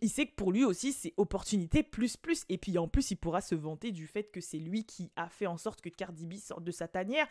il 0.03 0.11
sait 0.11 0.27
que 0.27 0.35
pour 0.35 0.53
lui 0.53 0.65
aussi, 0.65 0.93
c'est 0.93 1.15
opportunité 1.17 1.83
plus 1.83 2.17
plus. 2.17 2.45
Et 2.49 2.59
puis 2.59 2.77
en 2.77 2.89
plus, 2.89 3.13
il 3.13 3.17
pourra 3.17 3.41
se 3.41 3.55
vanter 3.55 3.93
du 3.93 4.07
fait 4.07 4.25
que 4.25 4.41
c'est 4.41 4.59
lui 4.59 4.85
qui 4.85 5.11
a 5.17 5.29
fait 5.29 5.47
en 5.47 5.57
sorte 5.57 5.81
que 5.81 5.89
Cardi 5.89 6.27
B 6.27 6.35
sorte 6.35 6.65
de 6.65 6.73
sa 6.73 6.89
tanière. 6.89 7.27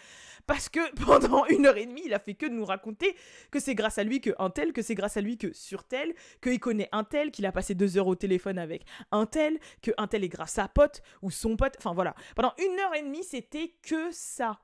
Parce 0.47 0.69
que 0.69 0.79
pendant 1.05 1.45
une 1.47 1.65
heure 1.65 1.77
et 1.77 1.85
demie, 1.85 2.03
il 2.05 2.13
a 2.13 2.19
fait 2.19 2.33
que 2.33 2.45
de 2.45 2.53
nous 2.53 2.65
raconter 2.65 3.15
que 3.51 3.59
c'est 3.59 3.75
grâce 3.75 3.97
à 3.97 4.03
lui 4.03 4.21
que 4.21 4.31
un 4.39 4.49
tel, 4.49 4.71
que 4.71 4.81
c'est 4.81 4.95
grâce 4.95 5.17
à 5.17 5.21
lui 5.21 5.37
que 5.37 5.51
sur 5.53 5.83
tel, 5.83 6.15
qu'il 6.41 6.59
connaît 6.59 6.89
un 6.93 7.03
tel, 7.03 7.31
qu'il 7.31 7.45
a 7.45 7.51
passé 7.51 7.75
deux 7.75 7.97
heures 7.97 8.07
au 8.07 8.15
téléphone 8.15 8.57
avec 8.57 8.85
un 9.11 9.25
tel, 9.25 9.59
que 9.81 9.91
un 9.97 10.07
tel 10.07 10.23
est 10.23 10.29
grâce 10.29 10.57
à 10.57 10.63
sa 10.63 10.67
pote 10.69 11.01
ou 11.21 11.29
son 11.29 11.57
pote. 11.57 11.75
Enfin 11.77 11.93
voilà. 11.93 12.15
Pendant 12.35 12.53
une 12.57 12.79
heure 12.79 12.95
et 12.95 13.01
demie, 13.01 13.23
c'était 13.23 13.75
que 13.83 14.11
ça. 14.11 14.59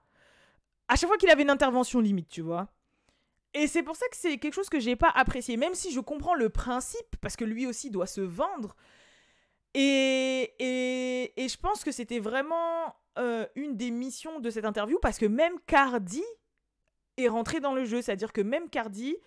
À 0.87 0.95
chaque 0.95 1.09
fois 1.09 1.17
qu'il 1.17 1.29
avait 1.29 1.43
une 1.43 1.49
intervention 1.49 1.99
limite, 1.99 2.29
tu 2.29 2.41
vois. 2.41 2.69
Et 3.57 3.65
c'est 3.65 3.81
pour 3.81 3.95
ça 3.95 4.07
que 4.07 4.15
c'est 4.15 4.37
quelque 4.37 4.53
chose 4.53 4.69
que 4.69 4.79
j'ai 4.79 4.95
pas 4.95 5.09
apprécié, 5.09 5.57
même 5.57 5.73
si 5.73 5.91
je 5.91 5.99
comprends 5.99 6.35
le 6.35 6.49
principe, 6.49 7.17
parce 7.21 7.35
que 7.35 7.43
lui 7.43 7.65
aussi 7.65 7.89
doit 7.89 8.05
se 8.05 8.21
vendre. 8.21 8.75
Et, 9.73 10.53
et, 10.59 11.43
et 11.43 11.49
je 11.49 11.57
pense 11.57 11.83
que 11.83 11.91
c'était 11.91 12.19
vraiment 12.19 12.95
euh, 13.17 13.47
une 13.55 13.75
des 13.75 13.89
missions 13.89 14.39
de 14.39 14.51
cette 14.51 14.65
interview, 14.65 14.99
parce 15.01 15.17
que 15.17 15.25
même 15.25 15.53
Cardi 15.65 16.23
est 17.17 17.27
rentrée 17.27 17.59
dans 17.59 17.73
le 17.73 17.83
jeu. 17.83 18.03
C'est-à-dire 18.03 18.31
que 18.31 18.41
même 18.41 18.69
Cardi, 18.69 19.17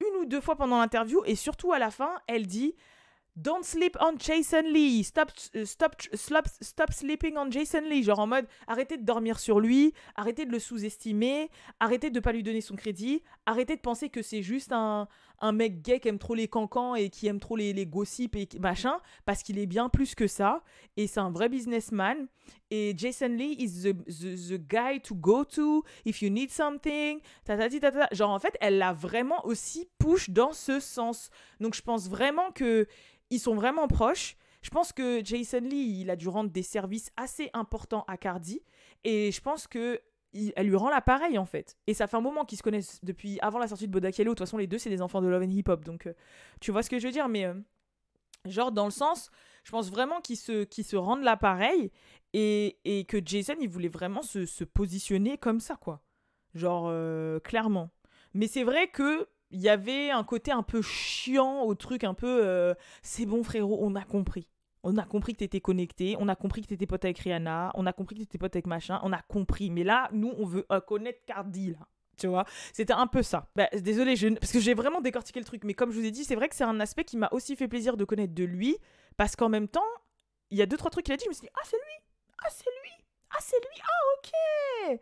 une 0.00 0.20
ou 0.20 0.26
deux 0.26 0.42
fois 0.42 0.56
pendant 0.56 0.78
l'interview, 0.78 1.22
et 1.24 1.34
surtout 1.34 1.72
à 1.72 1.78
la 1.78 1.90
fin, 1.90 2.20
elle 2.26 2.46
dit 2.46 2.74
Don't 3.34 3.64
sleep 3.64 3.96
on 3.98 4.18
Jason 4.18 4.62
Lee. 4.62 5.02
Stop, 5.04 5.30
euh, 5.56 5.64
stop, 5.64 5.94
stop, 6.12 6.46
stop 6.60 6.92
sleeping 6.92 7.38
on 7.38 7.50
Jason 7.50 7.80
Lee. 7.80 8.02
Genre 8.02 8.18
en 8.18 8.26
mode, 8.26 8.46
arrêtez 8.66 8.98
de 8.98 9.04
dormir 9.04 9.38
sur 9.38 9.58
lui, 9.58 9.94
arrêtez 10.16 10.44
de 10.44 10.52
le 10.52 10.58
sous-estimer, 10.58 11.48
arrêtez 11.80 12.10
de 12.10 12.20
pas 12.20 12.32
lui 12.32 12.42
donner 12.42 12.60
son 12.60 12.76
crédit, 12.76 13.22
arrêtez 13.46 13.76
de 13.76 13.80
penser 13.80 14.10
que 14.10 14.20
c'est 14.20 14.42
juste 14.42 14.70
un, 14.72 15.08
un 15.40 15.52
mec 15.52 15.80
gay 15.80 15.98
qui 15.98 16.08
aime 16.08 16.18
trop 16.18 16.34
les 16.34 16.46
cancans 16.46 16.94
et 16.94 17.08
qui 17.08 17.26
aime 17.26 17.40
trop 17.40 17.56
les, 17.56 17.72
les 17.72 17.86
gossips 17.86 18.36
et 18.36 18.46
machin, 18.60 19.00
parce 19.24 19.42
qu'il 19.42 19.58
est 19.58 19.66
bien 19.66 19.88
plus 19.88 20.14
que 20.14 20.26
ça. 20.26 20.62
Et 20.98 21.06
c'est 21.06 21.20
un 21.20 21.30
vrai 21.30 21.48
businessman. 21.48 22.28
Et 22.70 22.92
Jason 22.96 23.28
Lee 23.28 23.56
is 23.58 23.82
the, 23.82 23.94
the, 24.04 24.58
guy 24.58 25.00
to 25.00 25.14
go 25.14 25.44
to 25.44 25.84
if 26.04 26.20
you 26.20 26.28
need 26.28 26.50
something. 26.50 27.20
Genre 28.12 28.30
en 28.30 28.38
fait, 28.38 28.56
elle 28.60 28.76
l'a 28.76 28.92
vraiment 28.92 29.44
aussi 29.46 29.88
push 29.98 30.28
dans 30.28 30.52
ce 30.52 30.80
sens. 30.80 31.30
Donc 31.60 31.74
je 31.74 31.82
pense 31.82 32.10
vraiment 32.10 32.50
que 32.52 32.86
ils 33.32 33.40
sont 33.40 33.54
vraiment 33.54 33.88
proches. 33.88 34.36
Je 34.60 34.70
pense 34.70 34.92
que 34.92 35.24
Jason 35.24 35.60
Lee, 35.60 36.00
il 36.00 36.10
a 36.10 36.16
dû 36.16 36.28
rendre 36.28 36.50
des 36.50 36.62
services 36.62 37.10
assez 37.16 37.50
importants 37.54 38.04
à 38.06 38.16
Cardi. 38.16 38.62
Et 39.04 39.32
je 39.32 39.40
pense 39.40 39.66
que 39.66 40.00
elle 40.56 40.66
lui 40.66 40.76
rend 40.76 40.90
l'appareil 40.90 41.36
en 41.38 41.44
fait. 41.44 41.76
Et 41.86 41.94
ça 41.94 42.06
fait 42.06 42.16
un 42.16 42.22
moment 42.22 42.44
qu'ils 42.44 42.58
se 42.58 42.62
connaissent 42.62 43.00
depuis 43.02 43.38
avant 43.40 43.58
la 43.58 43.68
sortie 43.68 43.86
de 43.86 43.92
Bodak 43.92 44.16
De 44.16 44.24
toute 44.24 44.38
façon, 44.38 44.58
les 44.58 44.66
deux, 44.66 44.78
c'est 44.78 44.90
des 44.90 45.02
enfants 45.02 45.20
de 45.20 45.26
Love 45.28 45.42
and 45.42 45.50
Hip 45.50 45.64
Hop. 45.68 45.84
Donc, 45.84 46.06
euh, 46.06 46.14
tu 46.60 46.70
vois 46.72 46.82
ce 46.82 46.90
que 46.90 46.98
je 46.98 47.06
veux 47.06 47.12
dire. 47.12 47.28
Mais, 47.28 47.46
euh, 47.46 47.54
genre, 48.44 48.70
dans 48.70 48.84
le 48.84 48.90
sens, 48.90 49.30
je 49.64 49.70
pense 49.70 49.90
vraiment 49.90 50.20
qu'ils 50.20 50.36
se, 50.36 50.66
se 50.70 50.96
rendent 50.96 51.22
l'appareil. 51.22 51.90
Et, 52.34 52.78
et, 52.84 53.04
que 53.04 53.18
Jason, 53.22 53.56
il 53.60 53.68
voulait 53.68 53.88
vraiment 53.88 54.22
se, 54.22 54.46
se 54.46 54.64
positionner 54.64 55.36
comme 55.36 55.60
ça, 55.60 55.76
quoi. 55.76 56.02
Genre, 56.54 56.86
euh, 56.88 57.40
clairement. 57.40 57.90
Mais 58.32 58.46
c'est 58.46 58.64
vrai 58.64 58.88
que 58.88 59.28
il 59.52 59.60
y 59.60 59.68
avait 59.68 60.10
un 60.10 60.24
côté 60.24 60.50
un 60.50 60.62
peu 60.62 60.82
chiant 60.82 61.62
au 61.62 61.74
truc, 61.74 62.04
un 62.04 62.14
peu 62.14 62.40
euh, 62.44 62.74
c'est 63.02 63.26
bon 63.26 63.44
frérot, 63.44 63.78
on 63.80 63.94
a 63.94 64.02
compris. 64.04 64.48
On 64.82 64.96
a 64.96 65.04
compris 65.04 65.34
que 65.34 65.38
t'étais 65.38 65.60
connecté, 65.60 66.16
on 66.18 66.26
a 66.28 66.34
compris 66.34 66.62
que 66.62 66.66
t'étais 66.66 66.86
pote 66.86 67.04
avec 67.04 67.18
Rihanna, 67.18 67.70
on 67.74 67.86
a 67.86 67.92
compris 67.92 68.16
que 68.16 68.20
t'étais 68.22 68.38
pote 68.38 68.56
avec 68.56 68.66
machin, 68.66 68.98
on 69.04 69.12
a 69.12 69.22
compris. 69.22 69.70
Mais 69.70 69.84
là, 69.84 70.08
nous, 70.12 70.34
on 70.38 70.44
veut 70.44 70.66
euh, 70.72 70.80
connaître 70.80 71.20
Cardi, 71.24 71.70
là. 71.70 71.86
Tu 72.18 72.26
vois? 72.26 72.44
C'était 72.72 72.92
un 72.92 73.06
peu 73.06 73.22
ça. 73.22 73.48
Bah, 73.54 73.68
désolé, 73.72 74.16
je... 74.16 74.28
parce 74.28 74.52
que 74.52 74.58
j'ai 74.60 74.74
vraiment 74.74 75.00
décortiqué 75.00 75.38
le 75.38 75.44
truc. 75.44 75.62
Mais 75.64 75.74
comme 75.74 75.92
je 75.92 75.98
vous 76.00 76.04
ai 76.04 76.10
dit, 76.10 76.24
c'est 76.24 76.34
vrai 76.34 76.48
que 76.48 76.56
c'est 76.56 76.64
un 76.64 76.80
aspect 76.80 77.04
qui 77.04 77.16
m'a 77.16 77.28
aussi 77.32 77.54
fait 77.56 77.68
plaisir 77.68 77.96
de 77.96 78.04
connaître 78.04 78.34
de 78.34 78.44
lui. 78.44 78.76
Parce 79.16 79.36
qu'en 79.36 79.48
même 79.48 79.68
temps, 79.68 79.80
il 80.50 80.58
y 80.58 80.62
a 80.62 80.66
deux, 80.66 80.76
trois 80.76 80.90
trucs 80.90 81.04
qu'il 81.04 81.14
a 81.14 81.16
dit. 81.16 81.24
Je 81.24 81.30
me 81.30 81.34
suis 81.34 81.46
dit, 81.46 81.52
ah, 81.54 81.62
c'est 81.64 81.76
lui 81.76 82.04
Ah, 82.44 82.48
c'est 82.50 82.64
lui 82.64 83.04
Ah, 83.30 83.38
c'est 83.40 83.56
lui 83.56 83.82
Ah, 83.82 84.02
ok 84.18 85.00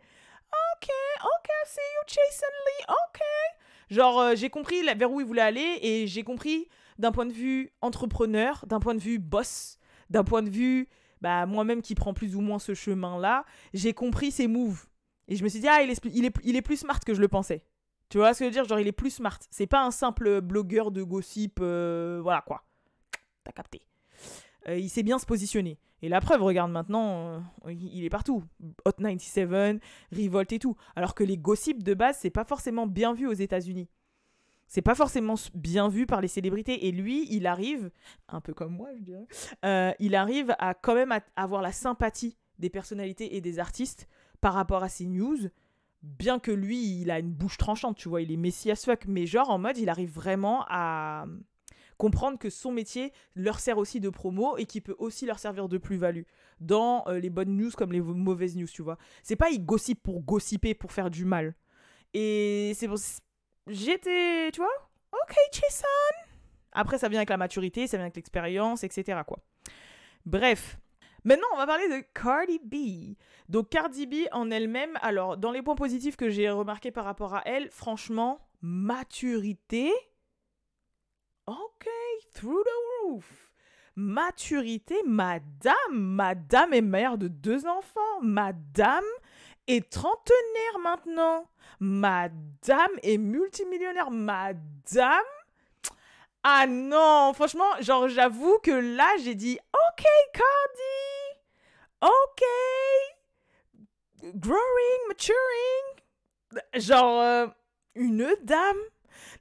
Ok, 0.51 0.89
ok, 1.23 1.49
see 1.65 1.79
you, 1.79 2.03
Jason 2.07 2.55
Lee, 2.65 2.85
ok 2.89 3.21
Genre, 3.91 4.19
euh, 4.19 4.35
j'ai 4.35 4.49
compris 4.49 4.81
vers 4.81 5.11
où 5.11 5.19
il 5.19 5.27
voulait 5.27 5.41
aller 5.41 5.77
et 5.81 6.07
j'ai 6.07 6.23
compris 6.23 6.67
d'un 6.97 7.11
point 7.11 7.25
de 7.25 7.33
vue 7.33 7.71
entrepreneur, 7.81 8.63
d'un 8.65 8.79
point 8.79 8.95
de 8.95 9.01
vue 9.01 9.19
boss, 9.19 9.77
d'un 10.09 10.23
point 10.23 10.41
de 10.41 10.49
vue 10.49 10.87
bah, 11.19 11.45
moi-même 11.45 11.81
qui 11.81 11.93
prends 11.93 12.13
plus 12.13 12.35
ou 12.35 12.41
moins 12.41 12.57
ce 12.57 12.73
chemin-là, 12.73 13.45
j'ai 13.73 13.93
compris 13.93 14.31
ses 14.31 14.47
moves. 14.47 14.85
Et 15.27 15.35
je 15.35 15.43
me 15.43 15.49
suis 15.49 15.59
dit, 15.59 15.67
ah, 15.67 15.81
il 15.83 15.91
est, 15.91 16.01
il 16.05 16.25
est, 16.25 16.35
il 16.43 16.55
est 16.55 16.61
plus 16.61 16.77
smart 16.77 16.99
que 16.99 17.13
je 17.13 17.21
le 17.21 17.27
pensais. 17.27 17.63
Tu 18.09 18.17
vois 18.17 18.33
ce 18.33 18.39
que 18.39 18.45
je 18.45 18.49
veux 18.49 18.53
dire? 18.53 18.65
Genre, 18.65 18.79
il 18.79 18.87
est 18.87 18.93
plus 18.93 19.11
smart. 19.11 19.37
C'est 19.51 19.67
pas 19.67 19.83
un 19.83 19.91
simple 19.91 20.41
blogueur 20.41 20.91
de 20.91 21.03
gossip, 21.03 21.59
euh, 21.61 22.19
voilà 22.23 22.41
quoi. 22.41 22.63
T'as 23.43 23.51
capté. 23.51 23.81
Euh, 24.67 24.77
il 24.77 24.89
sait 24.89 25.03
bien 25.03 25.19
se 25.19 25.25
positionner. 25.25 25.79
Et 26.01 26.09
la 26.09 26.19
preuve, 26.19 26.41
regarde 26.41 26.71
maintenant, 26.71 27.43
euh, 27.65 27.71
il 27.71 28.03
est 28.03 28.09
partout. 28.09 28.43
Hot 28.85 28.91
97, 28.93 29.81
Revolt 30.11 30.51
et 30.51 30.59
tout. 30.59 30.75
Alors 30.95 31.13
que 31.13 31.23
les 31.23 31.37
gossips 31.37 31.83
de 31.83 31.93
base, 31.93 32.17
c'est 32.19 32.31
pas 32.31 32.43
forcément 32.43 32.87
bien 32.87 33.13
vu 33.13 33.27
aux 33.27 33.33
États-Unis. 33.33 33.87
C'est 34.67 34.81
pas 34.81 34.95
forcément 34.95 35.35
bien 35.53 35.89
vu 35.89 36.05
par 36.05 36.21
les 36.21 36.27
célébrités. 36.27 36.87
Et 36.87 36.91
lui, 36.91 37.27
il 37.29 37.45
arrive, 37.45 37.91
un 38.29 38.41
peu 38.41 38.53
comme 38.53 38.73
moi, 38.73 38.89
je 38.95 39.03
dirais, 39.03 39.27
euh, 39.65 39.91
il 39.99 40.15
arrive 40.15 40.55
à 40.59 40.73
quand 40.73 40.95
même 40.95 41.13
avoir 41.35 41.61
la 41.61 41.71
sympathie 41.71 42.37
des 42.57 42.69
personnalités 42.69 43.35
et 43.35 43.41
des 43.41 43.59
artistes 43.59 44.07
par 44.39 44.53
rapport 44.53 44.81
à 44.81 44.89
ces 44.89 45.05
news. 45.05 45.37
Bien 46.01 46.39
que 46.39 46.51
lui, 46.51 46.99
il 47.01 47.11
a 47.11 47.19
une 47.19 47.31
bouche 47.31 47.57
tranchante, 47.57 47.97
tu 47.97 48.09
vois, 48.09 48.21
il 48.21 48.31
est 48.31 48.37
messi 48.37 48.71
as 48.71 48.83
fuck. 48.83 49.05
Mais 49.07 49.27
genre, 49.27 49.51
en 49.51 49.59
mode, 49.59 49.77
il 49.77 49.89
arrive 49.89 50.11
vraiment 50.11 50.65
à 50.67 51.25
comprendre 52.01 52.39
que 52.39 52.49
son 52.49 52.71
métier 52.71 53.13
leur 53.35 53.59
sert 53.59 53.77
aussi 53.77 53.99
de 53.99 54.09
promo 54.09 54.57
et 54.57 54.65
qui 54.65 54.81
peut 54.81 54.95
aussi 54.97 55.27
leur 55.27 55.37
servir 55.37 55.69
de 55.69 55.77
plus-value 55.77 56.23
dans 56.59 57.03
euh, 57.05 57.19
les 57.19 57.29
bonnes 57.29 57.55
news 57.55 57.69
comme 57.77 57.91
les 57.91 58.01
mauvaises 58.01 58.55
news, 58.55 58.67
tu 58.67 58.81
vois. 58.81 58.97
C'est 59.21 59.35
pas 59.35 59.51
il 59.51 59.63
gossip 59.63 60.01
pour 60.01 60.19
gossiper, 60.23 60.73
pour 60.73 60.91
faire 60.91 61.11
du 61.11 61.25
mal. 61.25 61.53
Et 62.15 62.71
c'est 62.75 62.87
pour... 62.87 62.97
J'étais, 63.67 64.49
tu 64.51 64.61
vois, 64.61 64.89
ok 65.13 65.35
Jason. 65.53 65.85
Après, 66.71 66.97
ça 66.97 67.07
vient 67.07 67.19
avec 67.19 67.29
la 67.29 67.37
maturité, 67.37 67.85
ça 67.85 67.97
vient 67.97 68.05
avec 68.05 68.15
l'expérience, 68.15 68.83
etc. 68.83 69.19
quoi. 69.27 69.37
Bref. 70.25 70.79
Maintenant, 71.23 71.45
on 71.53 71.57
va 71.57 71.67
parler 71.67 71.87
de 71.87 72.03
Cardi 72.15 72.59
B. 72.63 73.15
Donc, 73.47 73.69
Cardi 73.69 74.07
B 74.07 74.15
en 74.31 74.49
elle-même, 74.49 74.97
alors, 75.03 75.37
dans 75.37 75.51
les 75.51 75.61
points 75.61 75.75
positifs 75.75 76.15
que 76.15 76.31
j'ai 76.31 76.49
remarqués 76.49 76.89
par 76.89 77.05
rapport 77.05 77.35
à 77.35 77.43
elle, 77.45 77.69
franchement, 77.69 78.39
maturité, 78.61 79.91
Ok, 81.47 81.87
through 82.33 82.63
the 82.63 83.05
roof. 83.05 83.51
Maturité, 83.95 84.95
madame, 85.05 85.75
madame 85.91 86.73
est 86.73 86.81
mère 86.81 87.17
de 87.17 87.27
deux 87.27 87.65
enfants. 87.67 88.21
Madame 88.21 89.03
est 89.67 89.89
trentenaire 89.89 90.79
maintenant. 90.81 91.45
Madame 91.79 92.91
est 93.03 93.17
multimillionnaire. 93.17 94.11
Madame? 94.11 95.25
Ah 96.43 96.65
non, 96.67 97.33
franchement, 97.35 97.69
genre 97.81 98.07
j'avoue 98.07 98.57
que 98.63 98.71
là 98.71 99.07
j'ai 99.23 99.35
dit 99.35 99.59
ok 99.73 100.05
Cardi, 100.33 101.39
ok, 102.01 102.43
growing, 104.35 105.07
maturing, 105.07 106.01
genre 106.75 107.21
euh, 107.21 107.47
une 107.93 108.35
dame. 108.41 108.77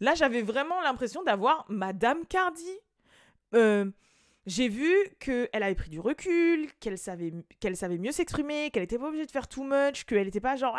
Là, 0.01 0.15
j'avais 0.15 0.43
vraiment 0.43 0.81
l'impression 0.81 1.23
d'avoir 1.23 1.65
Madame 1.69 2.27
Cardi. 2.27 2.71
Euh, 3.55 3.91
j'ai 4.47 4.69
vu 4.69 4.93
qu'elle 5.19 5.49
avait 5.53 5.75
pris 5.75 5.91
du 5.91 6.01
recul, 6.01 6.69
qu'elle 6.81 6.99
savait, 6.99 7.33
savait 7.75 7.99
mieux 7.99 8.13
s'exprimer, 8.13 8.71
qu'elle 8.71 8.83
n'était 8.83 8.99
pas 8.99 9.09
obligée 9.09 9.27
de 9.27 9.31
faire 9.31 9.49
too 9.49 9.65
much, 9.65 10.05
qu'elle 10.05 10.25
n'était 10.25 10.41
pas 10.41 10.57
genre 10.57 10.79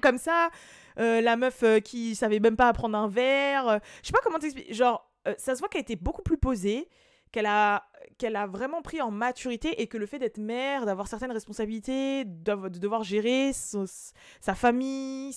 comme 0.00 0.18
ça, 0.18 0.50
euh, 0.98 1.20
la 1.20 1.36
meuf 1.36 1.62
euh, 1.62 1.80
qui 1.80 2.14
savait 2.14 2.40
même 2.40 2.56
pas 2.56 2.72
prendre 2.72 2.96
un 2.96 3.08
verre. 3.08 3.80
je 4.02 4.08
sais 4.08 4.12
pas 4.12 4.20
comment 4.22 4.38
t'expliquer. 4.38 4.72
Genre, 4.72 5.06
ça 5.36 5.54
se 5.54 5.60
voit 5.60 5.68
qu'elle 5.68 5.82
était 5.82 5.96
beaucoup 5.96 6.22
plus 6.22 6.38
posée, 6.38 6.88
qu'elle 7.32 7.46
a, 7.46 7.86
qu'elle 8.18 8.36
a 8.36 8.46
vraiment 8.46 8.82
pris 8.82 9.00
en 9.00 9.10
maturité 9.10 9.80
et 9.80 9.86
que 9.86 9.96
le 9.98 10.06
fait 10.06 10.18
d'être 10.18 10.38
mère, 10.38 10.86
d'avoir 10.86 11.06
certaines 11.06 11.32
responsabilités, 11.32 12.24
de 12.24 12.68
devoir 12.78 13.02
gérer 13.02 13.52
sa 13.52 14.54
famille, 14.54 15.34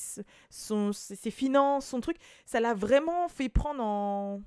son, 0.49 0.91
ses 0.91 1.32
finances, 1.32 1.86
son 1.86 1.99
truc, 2.01 2.17
ça 2.45 2.60
l'a 2.60 2.73
vraiment 2.73 3.27
fait 3.27 3.49
prendre 3.49 3.84
en... 3.84 4.41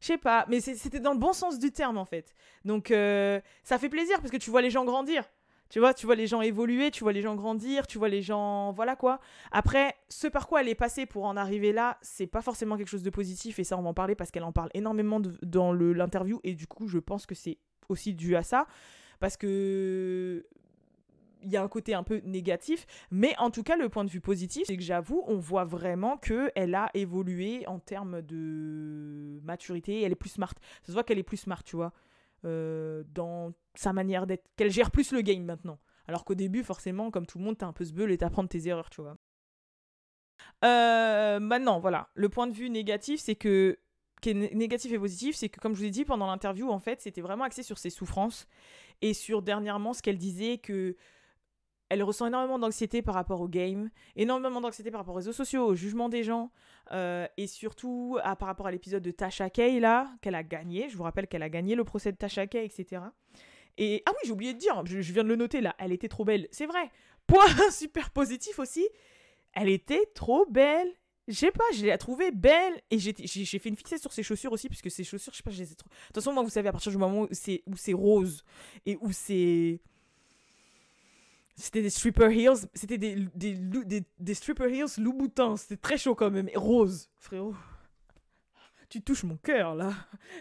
Je 0.00 0.08
sais 0.08 0.18
pas, 0.18 0.46
mais 0.48 0.60
c'était 0.60 0.98
dans 0.98 1.12
le 1.12 1.18
bon 1.18 1.32
sens 1.32 1.60
du 1.60 1.70
terme 1.70 1.96
en 1.96 2.04
fait. 2.04 2.34
Donc 2.64 2.90
euh, 2.90 3.40
ça 3.62 3.78
fait 3.78 3.88
plaisir 3.88 4.18
parce 4.18 4.32
que 4.32 4.36
tu 4.36 4.50
vois 4.50 4.60
les 4.60 4.70
gens 4.70 4.84
grandir. 4.84 5.24
Tu 5.72 5.78
vois, 5.78 5.94
tu 5.94 6.04
vois 6.04 6.16
les 6.16 6.26
gens 6.26 6.42
évoluer, 6.42 6.90
tu 6.90 7.02
vois 7.02 7.14
les 7.14 7.22
gens 7.22 7.34
grandir, 7.34 7.86
tu 7.86 7.96
vois 7.96 8.10
les 8.10 8.20
gens. 8.20 8.72
Voilà 8.72 8.94
quoi. 8.94 9.20
Après, 9.52 9.96
ce 10.10 10.26
par 10.26 10.46
quoi 10.46 10.60
elle 10.60 10.68
est 10.68 10.74
passée 10.74 11.06
pour 11.06 11.24
en 11.24 11.34
arriver 11.34 11.72
là, 11.72 11.96
c'est 12.02 12.26
pas 12.26 12.42
forcément 12.42 12.76
quelque 12.76 12.90
chose 12.90 13.02
de 13.02 13.08
positif 13.08 13.58
et 13.58 13.64
ça, 13.64 13.78
on 13.78 13.82
va 13.82 13.88
en 13.88 13.94
parler 13.94 14.14
parce 14.14 14.30
qu'elle 14.30 14.44
en 14.44 14.52
parle 14.52 14.68
énormément 14.74 15.18
dans 15.40 15.72
l'interview 15.72 16.40
et 16.44 16.54
du 16.54 16.66
coup, 16.66 16.88
je 16.88 16.98
pense 16.98 17.24
que 17.24 17.34
c'est 17.34 17.56
aussi 17.88 18.12
dû 18.12 18.36
à 18.36 18.42
ça. 18.42 18.66
Parce 19.18 19.38
que 19.38 20.44
il 21.42 21.50
y 21.50 21.56
a 21.56 21.62
un 21.62 21.68
côté 21.68 21.94
un 21.94 22.02
peu 22.02 22.20
négatif, 22.22 22.86
mais 23.10 23.34
en 23.38 23.50
tout 23.50 23.62
cas, 23.62 23.76
le 23.76 23.88
point 23.88 24.04
de 24.04 24.10
vue 24.10 24.20
positif, 24.20 24.64
c'est 24.66 24.76
que 24.76 24.82
j'avoue, 24.82 25.24
on 25.26 25.38
voit 25.38 25.64
vraiment 25.64 26.18
qu'elle 26.18 26.74
a 26.74 26.90
évolué 26.92 27.66
en 27.66 27.78
termes 27.78 28.20
de 28.20 29.40
maturité, 29.42 30.02
elle 30.02 30.12
est 30.12 30.16
plus 30.16 30.32
smart. 30.32 30.52
Ça 30.82 30.88
se 30.88 30.92
voit 30.92 31.02
qu'elle 31.02 31.18
est 31.18 31.22
plus 31.22 31.38
smart, 31.38 31.64
tu 31.64 31.76
vois. 31.76 31.94
Euh, 32.44 33.04
dans 33.08 33.52
sa 33.74 33.92
manière 33.92 34.26
d'être, 34.26 34.44
qu'elle 34.56 34.70
gère 34.70 34.90
plus 34.90 35.12
le 35.12 35.20
game 35.20 35.44
maintenant. 35.44 35.78
Alors 36.08 36.24
qu'au 36.24 36.34
début, 36.34 36.64
forcément, 36.64 37.10
comme 37.12 37.24
tout 37.24 37.38
le 37.38 37.44
monde, 37.44 37.56
t'as 37.56 37.66
un 37.66 37.72
peu 37.72 37.84
ce 37.84 38.08
et 38.08 38.18
t'apprends 38.18 38.46
tes 38.46 38.66
erreurs, 38.66 38.90
tu 38.90 39.00
vois. 39.00 39.16
Euh, 40.64 41.38
maintenant, 41.38 41.78
voilà, 41.78 42.08
le 42.14 42.28
point 42.28 42.48
de 42.48 42.52
vue 42.52 42.68
négatif, 42.68 43.20
c'est 43.20 43.36
que 43.36 43.78
qui 44.20 44.30
est 44.30 44.54
négatif 44.54 44.92
et 44.92 44.98
positif, 44.98 45.34
c'est 45.34 45.48
que 45.48 45.58
comme 45.60 45.74
je 45.74 45.80
vous 45.80 45.86
ai 45.86 45.90
dit 45.90 46.04
pendant 46.04 46.26
l'interview, 46.26 46.70
en 46.70 46.78
fait, 46.78 47.00
c'était 47.00 47.20
vraiment 47.20 47.44
axé 47.44 47.62
sur 47.62 47.78
ses 47.78 47.90
souffrances 47.90 48.46
et 49.02 49.14
sur 49.14 49.42
dernièrement 49.42 49.92
ce 49.92 50.02
qu'elle 50.02 50.18
disait 50.18 50.58
que 50.58 50.96
elle 51.92 52.02
ressent 52.02 52.26
énormément 52.26 52.58
d'anxiété 52.58 53.02
par 53.02 53.14
rapport 53.14 53.42
au 53.42 53.48
game, 53.48 53.90
énormément 54.16 54.62
d'anxiété 54.62 54.90
par 54.90 55.00
rapport 55.00 55.12
aux 55.12 55.18
réseaux 55.18 55.34
sociaux, 55.34 55.66
au 55.66 55.74
jugement 55.74 56.08
des 56.08 56.22
gens, 56.22 56.50
euh, 56.90 57.26
et 57.36 57.46
surtout 57.46 58.18
à, 58.22 58.34
par 58.34 58.48
rapport 58.48 58.66
à 58.66 58.70
l'épisode 58.70 59.02
de 59.02 59.10
Tasha 59.10 59.50
Kay, 59.50 59.78
là, 59.78 60.10
qu'elle 60.22 60.34
a 60.34 60.42
gagné. 60.42 60.88
Je 60.88 60.96
vous 60.96 61.02
rappelle 61.02 61.26
qu'elle 61.26 61.42
a 61.42 61.50
gagné 61.50 61.74
le 61.74 61.84
procès 61.84 62.10
de 62.10 62.16
Tasha 62.16 62.46
Kay, 62.46 62.64
etc. 62.64 63.02
Et, 63.76 64.02
ah 64.06 64.10
oui, 64.12 64.18
j'ai 64.24 64.32
oublié 64.32 64.54
de 64.54 64.58
dire, 64.58 64.82
je, 64.86 65.12
viens 65.12 65.22
de 65.22 65.28
le 65.28 65.36
noter 65.36 65.60
là, 65.60 65.76
elle 65.78 65.92
était 65.92 66.08
trop 66.08 66.24
belle. 66.24 66.48
C'est 66.50 66.64
vrai. 66.64 66.90
Point 67.26 67.44
super 67.70 68.08
positif 68.08 68.58
aussi, 68.58 68.88
elle 69.52 69.68
était 69.68 70.06
trop 70.14 70.46
belle. 70.46 70.88
Je 71.28 71.34
sais 71.34 71.52
pas, 71.52 71.64
je 71.74 71.84
l'ai 71.84 71.98
trouvée 71.98 72.30
belle 72.30 72.80
et 72.90 72.98
j'ai 72.98 73.12
fait 73.58 73.68
une 73.68 73.76
fixette 73.76 74.00
sur 74.00 74.14
ses 74.14 74.22
chaussures 74.22 74.52
aussi, 74.52 74.70
puisque 74.70 74.90
ses 74.90 75.04
chaussures, 75.04 75.32
je 75.34 75.36
sais 75.36 75.42
pas, 75.42 75.50
je 75.50 75.58
les 75.58 75.72
ai 75.72 75.74
trop. 75.74 75.90
De 75.90 76.06
toute 76.06 76.14
façon, 76.14 76.32
moi, 76.32 76.42
vous 76.42 76.48
savez, 76.48 76.70
à 76.70 76.72
partir 76.72 76.90
du 76.90 76.96
moment 76.96 77.24
où 77.24 77.28
c'est 77.32 77.92
rose 77.92 78.44
et 78.86 78.96
où 79.02 79.12
c'est 79.12 79.82
c'était 81.54 81.82
des 81.82 81.90
stripper 81.90 82.30
heels, 82.30 82.66
c'était 82.74 82.98
des, 82.98 83.16
des, 83.34 84.04
des, 84.18 84.34
stripper 84.34 84.72
heels 84.72 84.98
Louboutin, 84.98 85.56
c'était 85.56 85.76
très 85.76 85.98
chaud 85.98 86.14
quand 86.14 86.30
même, 86.30 86.48
rose, 86.54 87.10
frérot. 87.18 87.54
Tu 88.88 89.00
touches 89.00 89.24
mon 89.24 89.36
cœur 89.38 89.74
là. 89.74 89.92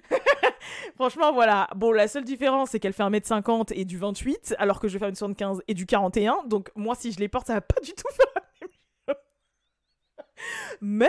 Franchement, 0.96 1.32
voilà. 1.32 1.70
Bon, 1.76 1.92
la 1.92 2.10
seule 2.10 2.26
différence, 2.26 2.72
c'est 2.72 2.80
qu'elle 2.80 2.94
fait 2.94 3.04
1m50 3.04 3.72
et 3.74 3.86
du 3.86 3.98
28, 3.98 4.56
alors 4.58 4.80
que 4.80 4.88
je 4.90 4.94
vais 4.94 5.00
faire 5.00 5.08
une 5.08 5.16
75 5.16 5.62
et 5.68 5.74
du 5.74 5.86
41. 5.86 6.44
Donc, 6.48 6.70
moi, 6.76 6.96
si 6.96 7.14
je 7.14 7.20
les 7.20 7.30
porte, 7.30 7.48
ça 7.48 7.54
va 7.54 7.62
pas 7.62 7.80
du 7.80 7.94
tout 7.94 8.08
faire. 8.12 9.16
Mais, 10.82 11.08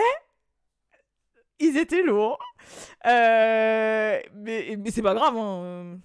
ils 1.59 1.77
étaient 1.77 2.03
lourds. 2.03 2.39
Euh, 3.05 4.19
mais 4.35 4.77
mais 4.77 4.91
c'est 4.91 5.01
pas 5.01 5.13
grave, 5.13 5.35
hein. 5.35 5.99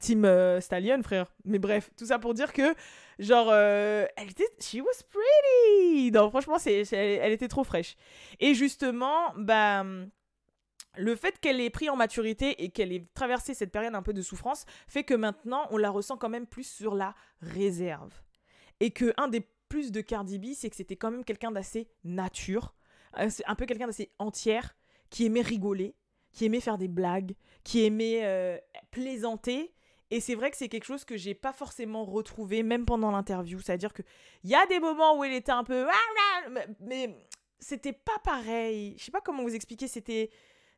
Team 0.00 0.24
euh, 0.24 0.60
Stallion, 0.60 1.02
frère. 1.02 1.32
Mais 1.44 1.58
bref, 1.58 1.90
tout 1.96 2.06
ça 2.06 2.18
pour 2.18 2.34
dire 2.34 2.52
que 2.52 2.74
Genre, 3.18 3.48
euh, 3.50 4.06
elle 4.16 4.30
était. 4.30 4.48
She 4.60 4.76
was 4.76 5.02
pretty! 5.10 6.12
Non, 6.12 6.30
franchement, 6.30 6.58
c'est, 6.58 6.82
elle, 6.92 7.32
était 7.32 7.48
trop 7.48 7.64
fraîche. 7.64 7.96
Et 8.40 8.54
justement, 8.54 9.32
bah. 9.36 9.84
Le 10.96 11.14
fait 11.14 11.38
qu'elle 11.38 11.60
ait 11.60 11.70
pris 11.70 11.88
en 11.88 11.94
maturité 11.94 12.64
et 12.64 12.70
qu'elle 12.70 12.92
ait 12.92 13.06
traversé 13.14 13.54
cette 13.54 13.70
période 13.70 13.94
un 13.94 14.02
peu 14.02 14.12
de 14.12 14.22
souffrance 14.22 14.64
fait 14.88 15.04
que 15.04 15.14
maintenant 15.14 15.68
on 15.70 15.76
la 15.76 15.90
ressent 15.90 16.16
quand 16.16 16.30
même 16.30 16.46
plus 16.46 16.66
sur 16.66 16.96
la 16.96 17.14
réserve. 17.40 18.12
Et 18.80 18.90
que 18.90 19.14
un 19.16 19.28
des 19.28 19.46
plus 19.68 19.92
de 19.92 20.00
Cardi 20.00 20.38
B, 20.40 20.54
c'est 20.54 20.70
que 20.70 20.76
c'était 20.76 20.96
quand 20.96 21.12
même 21.12 21.24
quelqu'un 21.24 21.52
d'assez 21.52 21.88
nature, 22.02 22.74
un 23.12 23.54
peu 23.54 23.66
quelqu'un 23.66 23.86
d'assez 23.86 24.10
entière, 24.18 24.76
qui 25.10 25.26
aimait 25.26 25.42
rigoler, 25.42 25.94
qui 26.32 26.46
aimait 26.46 26.60
faire 26.60 26.78
des 26.78 26.88
blagues, 26.88 27.34
qui 27.64 27.84
aimait 27.84 28.24
euh, 28.24 28.58
plaisanter 28.90 29.72
et 30.10 30.20
c'est 30.20 30.34
vrai 30.34 30.50
que 30.50 30.56
c'est 30.56 30.68
quelque 30.68 30.84
chose 30.84 31.04
que 31.04 31.16
j'ai 31.16 31.34
pas 31.34 31.52
forcément 31.52 32.04
retrouvé, 32.04 32.62
même 32.62 32.86
pendant 32.86 33.10
l'interview. 33.10 33.60
C'est-à-dire 33.60 33.92
qu'il 33.92 34.04
y 34.44 34.54
a 34.54 34.66
des 34.66 34.80
moments 34.80 35.18
où 35.18 35.24
elle 35.24 35.34
était 35.34 35.52
un 35.52 35.64
peu. 35.64 35.86
Mais 36.80 37.14
c'était 37.58 37.92
pas 37.92 38.18
pareil. 38.24 38.94
Je 38.98 39.04
sais 39.04 39.10
pas 39.10 39.20
comment 39.20 39.42
vous 39.42 39.54
expliquer. 39.54 39.86
C'était 39.86 40.30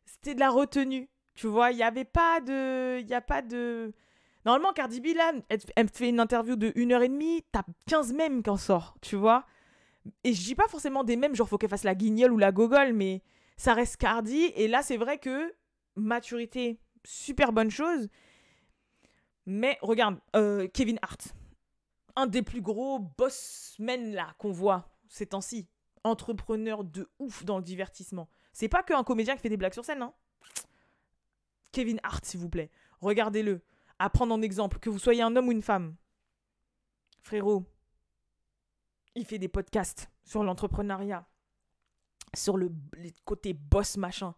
c'était 0.05 0.35
de 0.35 0.41
la 0.41 0.51
retenue. 0.51 1.09
Tu 1.35 1.47
vois, 1.47 1.71
il 1.71 1.79
y 1.79 1.83
avait 1.83 2.05
pas 2.05 2.41
de. 2.41 2.99
Il 3.01 3.09
y 3.09 3.15
a 3.15 3.21
pas 3.21 3.43
de. 3.43 3.93
Normalement, 4.45 4.73
Cardi 4.73 5.01
B, 5.01 5.09
là, 5.15 5.33
elle, 5.49 5.89
fait 5.89 6.09
une 6.09 6.19
interview 6.19 6.57
de 6.57 6.71
1h30, 6.71 7.45
t'as 7.53 7.63
15 7.87 8.15
mèmes 8.15 8.43
qui 8.43 8.51
en 8.51 8.57
sort, 8.57 8.97
tu 9.03 9.17
vois. 9.17 9.45
Et 10.25 10.33
je 10.33 10.43
dis 10.43 10.55
pas 10.55 10.67
forcément 10.67 11.05
des 11.05 11.17
mèmes, 11.17 11.35
genre 11.35 11.49
faut 11.49 11.59
qu'elle 11.59 11.69
fasse 11.69 11.85
la 11.85 11.95
guignole 11.95 12.33
ou 12.33 12.39
la 12.39 12.53
gogole, 12.53 12.95
mais 12.95 13.23
ça 13.59 13.75
reste 13.75 13.99
Cardi. 13.99 14.45
Et 14.57 14.67
là, 14.67 14.83
c'est 14.83 14.97
vrai 14.97 15.19
que 15.19 15.55
maturité, 15.95 16.81
super 17.05 17.53
bonne 17.53 17.71
chose. 17.71 18.09
Mais 19.47 19.79
regarde, 19.83 20.19
euh, 20.37 20.69
Kevin 20.69 20.99
Hart, 21.03 21.35
un 22.17 22.27
des 22.27 22.43
plus 22.43 22.61
gros 22.61 22.99
bossmen 22.99 24.13
là 24.13 24.35
qu'on 24.39 24.53
voit 24.53 24.89
ces 25.09 25.27
temps-ci, 25.27 25.69
entrepreneur 26.05 26.85
de 26.85 27.09
ouf 27.19 27.45
dans 27.45 27.59
le 27.59 27.65
divertissement. 27.65 28.29
C'est 28.53 28.69
pas 28.69 28.83
qu'un 28.83 29.05
comédien 29.05 29.37
qui 29.37 29.43
fait 29.43 29.49
des 29.49 29.57
blagues 29.57 29.75
sur 29.75 29.85
scène, 29.85 30.03
hein. 30.03 30.15
Kevin 31.73 32.01
Hart, 32.03 32.25
s'il 32.25 32.41
vous 32.41 32.49
plaît, 32.49 32.71
regardez-le. 33.01 33.63
À 33.99 34.09
prendre 34.09 34.35
en 34.35 34.41
exemple, 34.41 34.79
que 34.79 34.89
vous 34.89 34.99
soyez 34.99 35.23
un 35.23 35.37
homme 35.37 35.49
ou 35.49 35.53
une 35.53 35.63
femme. 35.63 35.95
Frérot, 37.21 37.67
il 39.15 39.27
fait 39.27 39.39
des 39.39 39.49
podcasts 39.49 40.11
sur 40.25 40.43
l'entrepreneuriat, 40.43 41.29
sur 42.35 42.57
le 42.57 42.73
côté 43.27 43.53
boss 43.53 43.99
machin 43.99 44.35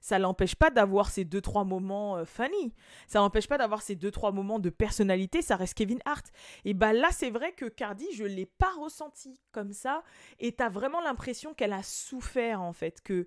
ça 0.00 0.18
l'empêche 0.18 0.54
pas 0.54 0.70
d'avoir 0.70 1.10
ces 1.10 1.24
deux 1.24 1.40
trois 1.40 1.64
moments 1.64 2.16
euh, 2.16 2.24
funny. 2.24 2.72
Ça 3.06 3.18
l'empêche 3.18 3.48
pas 3.48 3.58
d'avoir 3.58 3.82
ces 3.82 3.94
deux 3.94 4.10
trois 4.10 4.32
moments 4.32 4.58
de 4.58 4.70
personnalité, 4.70 5.42
ça 5.42 5.56
reste 5.56 5.74
Kevin 5.74 6.00
Hart. 6.04 6.26
Et 6.64 6.74
bah 6.74 6.92
là, 6.92 7.08
c'est 7.10 7.30
vrai 7.30 7.52
que 7.52 7.66
Cardi, 7.66 8.06
je 8.14 8.24
l'ai 8.24 8.46
pas 8.46 8.72
ressenti 8.80 9.40
comme 9.52 9.72
ça 9.72 10.02
et 10.38 10.54
tu 10.54 10.62
as 10.62 10.68
vraiment 10.68 11.00
l'impression 11.00 11.54
qu'elle 11.54 11.72
a 11.72 11.82
souffert 11.82 12.60
en 12.60 12.72
fait 12.72 13.02
que 13.02 13.26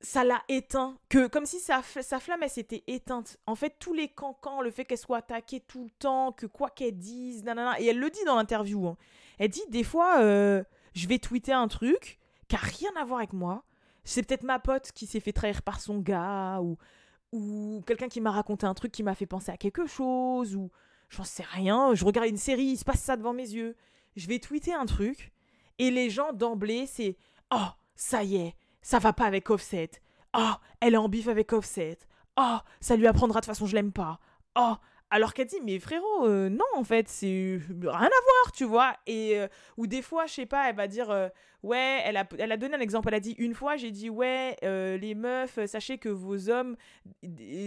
ça 0.00 0.24
l'a 0.24 0.42
éteint, 0.48 0.96
que 1.08 1.26
comme 1.26 1.44
si 1.44 1.60
sa, 1.60 1.82
sa 1.82 2.20
flamme 2.20 2.42
elle 2.42 2.50
s'était 2.50 2.82
éteinte. 2.86 3.36
En 3.46 3.54
fait, 3.54 3.76
tous 3.78 3.92
les 3.92 4.08
cancans, 4.08 4.62
le 4.62 4.70
fait 4.70 4.84
qu'elle 4.84 4.98
soit 4.98 5.18
attaquée 5.18 5.60
tout 5.60 5.84
le 5.84 5.90
temps, 5.90 6.32
que 6.32 6.46
quoi 6.46 6.70
qu'elle 6.70 6.96
dise, 6.96 7.44
nanana, 7.44 7.78
et 7.80 7.86
elle 7.86 7.98
le 7.98 8.08
dit 8.08 8.24
dans 8.24 8.36
l'interview. 8.36 8.86
Hein. 8.86 8.96
Elle 9.38 9.50
dit 9.50 9.62
des 9.68 9.84
fois, 9.84 10.20
euh, 10.20 10.64
je 10.94 11.06
vais 11.06 11.18
tweeter 11.18 11.52
un 11.52 11.68
truc 11.68 12.18
qui 12.48 12.56
a 12.56 12.60
rien 12.60 12.90
à 12.96 13.04
voir 13.04 13.18
avec 13.18 13.32
moi, 13.32 13.64
c'est 14.04 14.22
peut-être 14.22 14.42
ma 14.42 14.58
pote 14.58 14.92
qui 14.92 15.06
s'est 15.06 15.20
fait 15.20 15.32
trahir 15.32 15.62
par 15.62 15.80
son 15.80 15.98
gars 15.98 16.60
ou, 16.60 16.76
ou 17.32 17.82
quelqu'un 17.86 18.08
qui 18.08 18.20
m'a 18.20 18.30
raconté 18.30 18.66
un 18.66 18.74
truc 18.74 18.92
qui 18.92 19.02
m'a 19.02 19.14
fait 19.14 19.26
penser 19.26 19.50
à 19.50 19.56
quelque 19.56 19.86
chose 19.86 20.56
ou 20.56 20.70
j'en 21.08 21.24
sais 21.24 21.44
rien. 21.44 21.94
Je 21.94 22.04
regarde 22.04 22.28
une 22.28 22.36
série, 22.36 22.64
il 22.64 22.76
se 22.76 22.84
passe 22.84 23.00
ça 23.00 23.16
devant 23.16 23.32
mes 23.32 23.50
yeux. 23.50 23.76
Je 24.16 24.26
vais 24.26 24.38
tweeter 24.38 24.74
un 24.74 24.86
truc 24.86 25.32
et 25.78 25.90
les 25.90 26.10
gens 26.10 26.32
d'emblée, 26.32 26.86
c'est 26.86 27.16
Oh, 27.52 27.68
ça 27.94 28.22
y 28.22 28.36
est, 28.36 28.54
ça 28.82 28.98
va 28.98 29.12
pas 29.12 29.24
avec 29.24 29.50
Offset. 29.50 29.90
Oh, 30.36 30.52
elle 30.80 30.94
est 30.94 30.98
en 30.98 31.08
bif 31.08 31.28
avec 31.28 31.52
Offset. 31.52 31.98
Oh, 32.36 32.58
ça 32.80 32.96
lui 32.96 33.06
apprendra 33.06 33.40
de 33.40 33.46
façon, 33.46 33.66
je 33.66 33.74
l'aime 33.74 33.92
pas. 33.92 34.20
Oh, 34.56 34.76
alors 35.10 35.34
qu'elle 35.34 35.48
dit, 35.48 35.60
mais 35.64 35.80
frérot, 35.80 36.26
euh, 36.26 36.48
non, 36.48 36.64
en 36.76 36.84
fait, 36.84 37.08
c'est 37.08 37.58
rien 37.68 37.92
à 37.92 38.08
voir, 38.08 38.52
tu 38.54 38.64
vois. 38.64 38.94
Et, 39.06 39.38
euh, 39.38 39.48
ou 39.76 39.88
des 39.88 40.02
fois, 40.02 40.26
je 40.26 40.34
sais 40.34 40.46
pas, 40.46 40.68
elle 40.68 40.76
va 40.76 40.86
dire, 40.86 41.10
euh, 41.10 41.28
ouais, 41.64 42.00
elle 42.04 42.16
a, 42.16 42.24
elle 42.38 42.52
a 42.52 42.56
donné 42.56 42.76
un 42.76 42.80
exemple, 42.80 43.08
elle 43.08 43.14
a 43.14 43.20
dit, 43.20 43.32
une 43.32 43.52
fois, 43.54 43.76
j'ai 43.76 43.90
dit, 43.90 44.08
ouais, 44.08 44.56
les 44.62 45.14
meufs, 45.16 45.58
sachez 45.66 45.98
que 45.98 46.08
vos 46.08 46.48
hommes, 46.48 46.76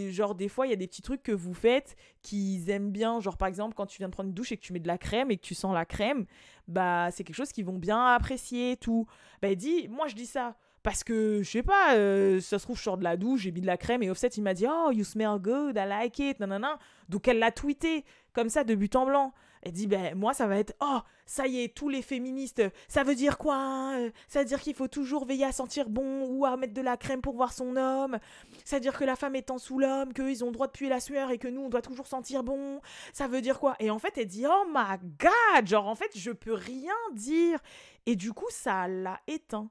genre, 0.10 0.36
des 0.36 0.47
fois, 0.47 0.67
il 0.67 0.69
y 0.69 0.73
a 0.73 0.77
des 0.77 0.88
petits 0.88 1.01
trucs 1.01 1.21
que 1.21 1.34
vous 1.34 1.53
faites 1.53 1.97
qu'ils 2.21 2.69
aiment 2.69 2.91
bien. 2.91 3.19
Genre, 3.19 3.36
par 3.38 3.49
exemple, 3.49 3.75
quand 3.75 3.88
tu 3.88 3.97
viens 3.97 4.08
de 4.08 4.13
prendre 4.13 4.29
une 4.29 4.36
douche 4.36 4.53
et 4.53 4.58
que 4.58 4.63
tu 4.63 4.71
mets 4.71 4.79
de 4.79 4.88
la 4.88 4.97
crème 4.97 5.29
et 5.29 5.36
que 5.36 5.45
tu 5.45 5.53
sens 5.53 5.73
la 5.73 5.86
crème, 5.86 6.25
bah, 6.69 7.10
c'est 7.12 7.25
quelque 7.25 7.36
chose 7.36 7.51
qu'ils 7.51 7.65
vont 7.65 7.77
bien 7.77 8.06
apprécier, 8.06 8.77
tout. 8.77 9.06
Bah, 9.41 9.49
elle 9.49 9.58
dit, 9.58 9.89
moi, 9.89 10.08
je 10.08 10.15
dis 10.15 10.27
ça. 10.27 10.56
Parce 10.83 11.03
que, 11.03 11.41
je 11.41 11.49
sais 11.49 11.63
pas, 11.63 11.95
euh, 11.95 12.41
ça 12.41 12.59
se 12.59 12.65
trouve, 12.65 12.77
je 12.77 12.83
sors 12.83 12.97
de 12.97 13.03
la 13.03 13.15
douche, 13.15 13.41
j'ai 13.41 13.51
mis 13.51 13.61
de 13.61 13.65
la 13.65 13.77
crème 13.77 14.03
et 14.03 14.09
Offset, 14.09 14.27
il 14.27 14.43
m'a 14.43 14.53
dit 14.53 14.65
Oh, 14.69 14.91
you 14.91 15.05
smell 15.05 15.39
good, 15.39 15.77
I 15.77 15.87
like 15.87 16.19
it, 16.19 16.39
nanana. 16.39 16.77
Donc 17.09 17.27
elle 17.27 17.39
l'a 17.39 17.51
tweeté 17.51 18.03
comme 18.33 18.49
ça 18.49 18.63
de 18.63 18.75
but 18.75 18.95
en 18.95 19.05
blanc. 19.05 19.33
Elle 19.65 19.71
dit, 19.71 19.87
ben 19.87 20.13
moi, 20.13 20.33
ça 20.33 20.45
va 20.45 20.57
être, 20.57 20.73
oh, 20.81 20.99
ça 21.25 21.47
y 21.47 21.63
est, 21.63 21.73
tous 21.73 21.87
les 21.87 22.01
féministes, 22.01 22.61
ça 22.89 23.03
veut 23.03 23.15
dire 23.15 23.37
quoi 23.37 23.55
hein 23.55 24.09
Ça 24.27 24.39
veut 24.39 24.45
dire 24.45 24.59
qu'il 24.59 24.73
faut 24.73 24.89
toujours 24.89 25.25
veiller 25.25 25.45
à 25.45 25.53
sentir 25.53 25.87
bon 25.89 26.27
ou 26.27 26.45
à 26.45 26.57
mettre 26.57 26.73
de 26.73 26.81
la 26.81 26.97
crème 26.97 27.21
pour 27.21 27.35
voir 27.35 27.53
son 27.53 27.77
homme. 27.77 28.19
Ça 28.65 28.75
veut 28.75 28.81
dire 28.81 28.97
que 28.97 29.05
la 29.05 29.15
femme 29.15 29.37
étant 29.37 29.57
sous 29.57 29.79
l'homme, 29.79 30.11
qu'ils 30.11 30.43
ont 30.43 30.47
le 30.47 30.53
droit 30.53 30.67
de 30.67 30.73
puer 30.73 30.89
la 30.89 30.99
sueur 30.99 31.31
et 31.31 31.37
que 31.37 31.47
nous, 31.47 31.61
on 31.61 31.69
doit 31.69 31.81
toujours 31.81 32.07
sentir 32.07 32.43
bon. 32.43 32.81
Ça 33.13 33.27
veut 33.27 33.39
dire 33.39 33.57
quoi? 33.57 33.77
Et 33.79 33.89
en 33.89 33.99
fait, 33.99 34.17
elle 34.17 34.27
dit, 34.27 34.45
oh 34.45 34.65
my 34.67 34.97
god, 35.17 35.65
genre 35.65 35.87
en 35.87 35.95
fait, 35.95 36.11
je 36.13 36.31
peux 36.31 36.53
rien 36.53 36.91
dire. 37.13 37.59
Et 38.05 38.17
du 38.17 38.33
coup, 38.33 38.49
ça 38.49 38.89
l'a 38.89 39.21
éteint. 39.27 39.69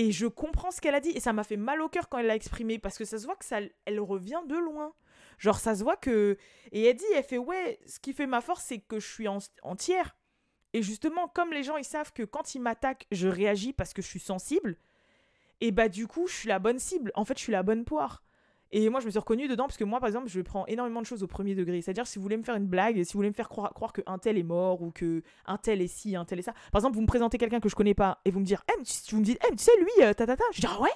Et 0.00 0.12
je 0.12 0.26
comprends 0.26 0.70
ce 0.70 0.80
qu'elle 0.80 0.94
a 0.94 1.00
dit. 1.00 1.10
Et 1.10 1.20
ça 1.20 1.34
m'a 1.34 1.44
fait 1.44 1.58
mal 1.58 1.82
au 1.82 1.90
cœur 1.90 2.08
quand 2.08 2.16
elle 2.16 2.26
l'a 2.26 2.34
exprimé. 2.34 2.78
Parce 2.78 2.96
que 2.96 3.04
ça 3.04 3.18
se 3.18 3.26
voit 3.26 3.36
que 3.36 3.44
ça, 3.44 3.58
elle 3.84 4.00
revient 4.00 4.40
de 4.48 4.56
loin. 4.56 4.94
Genre, 5.36 5.58
ça 5.58 5.74
se 5.74 5.82
voit 5.82 5.98
que. 5.98 6.38
Et 6.72 6.84
elle 6.84 6.96
dit, 6.96 7.04
elle 7.14 7.22
fait, 7.22 7.36
ouais, 7.36 7.78
ce 7.84 8.00
qui 8.00 8.14
fait 8.14 8.26
ma 8.26 8.40
force, 8.40 8.64
c'est 8.64 8.78
que 8.78 8.98
je 8.98 9.06
suis 9.06 9.28
entière. 9.62 10.16
Et 10.72 10.80
justement, 10.80 11.28
comme 11.28 11.52
les 11.52 11.62
gens, 11.62 11.76
ils 11.76 11.84
savent 11.84 12.14
que 12.14 12.22
quand 12.22 12.54
ils 12.54 12.60
m'attaquent, 12.60 13.06
je 13.12 13.28
réagis 13.28 13.74
parce 13.74 13.92
que 13.92 14.00
je 14.00 14.06
suis 14.06 14.20
sensible. 14.20 14.78
Et 15.60 15.70
bah, 15.70 15.90
du 15.90 16.06
coup, 16.06 16.26
je 16.28 16.34
suis 16.34 16.48
la 16.48 16.60
bonne 16.60 16.78
cible. 16.78 17.12
En 17.14 17.26
fait, 17.26 17.36
je 17.36 17.42
suis 17.42 17.52
la 17.52 17.62
bonne 17.62 17.84
poire. 17.84 18.22
Et 18.72 18.88
moi, 18.88 19.00
je 19.00 19.06
me 19.06 19.10
suis 19.10 19.18
reconnue 19.18 19.48
dedans 19.48 19.64
parce 19.64 19.76
que 19.76 19.84
moi, 19.84 19.98
par 19.98 20.06
exemple, 20.06 20.28
je 20.28 20.40
prends 20.40 20.64
énormément 20.66 21.00
de 21.00 21.06
choses 21.06 21.22
au 21.24 21.26
premier 21.26 21.54
degré. 21.56 21.82
C'est-à-dire, 21.82 22.06
si 22.06 22.18
vous 22.18 22.22
voulez 22.22 22.36
me 22.36 22.44
faire 22.44 22.54
une 22.54 22.66
blague, 22.66 23.02
si 23.02 23.12
vous 23.12 23.18
voulez 23.18 23.30
me 23.30 23.34
faire 23.34 23.48
croire, 23.48 23.72
croire 23.74 23.92
qu'un 23.92 24.18
tel 24.18 24.38
est 24.38 24.44
mort 24.44 24.80
ou 24.82 24.92
que 24.92 25.22
un 25.46 25.56
tel 25.56 25.82
est 25.82 25.88
ci, 25.88 26.14
un 26.14 26.24
tel 26.24 26.38
est 26.38 26.42
ça. 26.42 26.52
Par 26.70 26.80
exemple, 26.80 26.94
vous 26.94 27.02
me 27.02 27.06
présentez 27.06 27.36
quelqu'un 27.36 27.58
que 27.58 27.68
je 27.68 27.74
connais 27.74 27.94
pas 27.94 28.20
et 28.24 28.30
vous 28.30 28.38
me 28.38 28.44
dites, 28.44 28.58
eh, 28.68 28.82
vous 29.10 29.18
me 29.18 29.24
dites, 29.24 29.38
eh, 29.44 29.56
tu 29.56 29.64
sais, 29.64 29.72
lui, 29.78 30.14
ta, 30.14 30.14
ta, 30.14 30.36
ta. 30.36 30.44
Je 30.52 30.60
dis, 30.60 30.68
ah 30.68 30.80
ouais? 30.80 30.90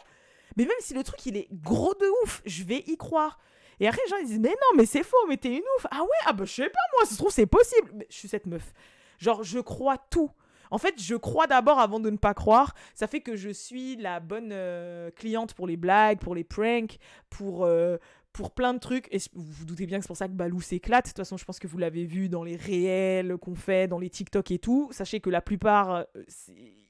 Mais 0.57 0.65
même 0.65 0.77
si 0.81 0.95
le 0.95 1.03
truc, 1.03 1.25
il 1.27 1.37
est 1.37 1.49
gros 1.53 1.95
de 1.95 2.07
ouf, 2.23 2.43
je 2.47 2.63
vais 2.63 2.85
y 2.87 2.97
croire. 2.97 3.39
Et 3.81 3.89
après, 3.89 4.01
les 4.05 4.11
gens 4.11 4.17
ils 4.19 4.27
disent 4.27 4.41
Mais 4.41 4.51
non, 4.51 4.77
mais 4.77 4.87
c'est 4.87 5.03
faux, 5.03 5.27
mais 5.29 5.37
t'es 5.37 5.51
une 5.51 5.63
ouf. 5.77 5.87
Ah 5.91 6.03
ouais, 6.03 6.09
ah 6.27 6.33
bah 6.33 6.45
je 6.45 6.53
sais 6.53 6.69
pas, 6.69 6.79
moi, 6.97 7.07
ça 7.07 7.13
se 7.13 7.19
trouve, 7.19 7.33
c'est 7.33 7.47
possible. 7.47 8.05
Je 8.09 8.17
suis 8.17 8.29
cette 8.29 8.47
meuf. 8.47 8.73
Genre, 9.19 9.43
je 9.43 9.59
crois 9.59 9.99
tout. 9.99 10.31
En 10.71 10.79
fait, 10.79 10.95
je 11.01 11.15
crois 11.15 11.47
d'abord 11.47 11.79
avant 11.79 12.01
de 12.01 12.11
ne 12.11 12.17
pas 12.17 12.35
croire. 12.35 12.75
Ça 12.95 13.07
fait 13.07 13.21
que 13.21 13.37
je 13.37 13.51
suis 13.51 13.97
la 13.97 14.21
bonne 14.21 14.51
euh, 14.53 15.11
cliente 15.11 15.55
pour 15.55 15.67
les 15.67 15.77
blagues, 15.77 16.19
pour 16.19 16.35
les 16.35 16.45
pranks, 16.45 16.99
pour, 17.31 17.65
euh, 17.65 17.97
pour 18.33 18.51
plein 18.53 18.75
de 18.75 18.79
trucs. 18.79 19.09
Et 19.13 19.19
vous 19.35 19.43
vous 19.43 19.65
doutez 19.65 19.87
bien 19.87 19.99
que 19.99 20.05
c'est 20.05 20.09
pour 20.09 20.17
ça 20.17 20.29
que 20.29 20.33
Balou 20.33 20.61
s'éclate. 20.61 21.07
De 21.07 21.11
toute 21.11 21.19
façon, 21.19 21.37
je 21.37 21.45
pense 21.45 21.59
que 21.59 21.67
vous 21.67 21.79
l'avez 21.79 22.05
vu 22.05 22.29
dans 22.29 22.45
les 22.45 22.57
réels 22.57 23.37
qu'on 23.39 23.55
fait, 23.55 23.89
dans 23.89 23.99
les 23.99 24.11
TikTok 24.11 24.51
et 24.51 24.59
tout. 24.59 24.89
Sachez 24.93 25.21
que 25.21 25.31
la 25.31 25.41
plupart, 25.41 25.93
euh, 25.93 26.05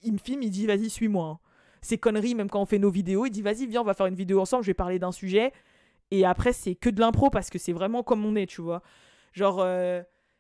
il 0.03 0.13
me 0.13 0.19
filme, 0.19 0.43
il 0.43 0.51
dit 0.51 0.67
Vas-y, 0.67 0.91
suis-moi. 0.91 1.27
Hein. 1.27 1.39
Ces 1.83 1.99
conneries, 1.99 2.35
même 2.35 2.49
quand 2.49 2.63
on 2.63 2.67
fait 2.67 2.79
nos 2.79 2.91
vidéos, 2.91 3.27
il 3.27 3.31
dit 3.31 3.43
Vas-y, 3.43 3.67
viens, 3.67 3.83
on 3.83 3.85
va 3.85 3.95
faire 3.95 4.07
une 4.07 4.15
vidéo 4.15 4.41
ensemble, 4.41 4.65
je 4.65 4.71
vais 4.71 4.75
parler 4.75 4.99
d'un 4.99 5.13
sujet. 5.13 5.53
Et 6.11 6.25
après, 6.25 6.53
c'est 6.53 6.75
que 6.75 6.91
de 6.91 7.01
l'impro 7.01 7.31
parce 7.31 7.51
que 7.51 7.59
c'est 7.59 7.73
vraiment 7.73 8.03
comme 8.03 8.25
on 8.25 8.37
est, 8.37 8.47
tu 8.47 8.61
vois. 8.61 8.83
Genre, 9.33 9.67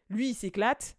lui, 0.08 0.30
il 0.30 0.34
s'éclate 0.34 0.96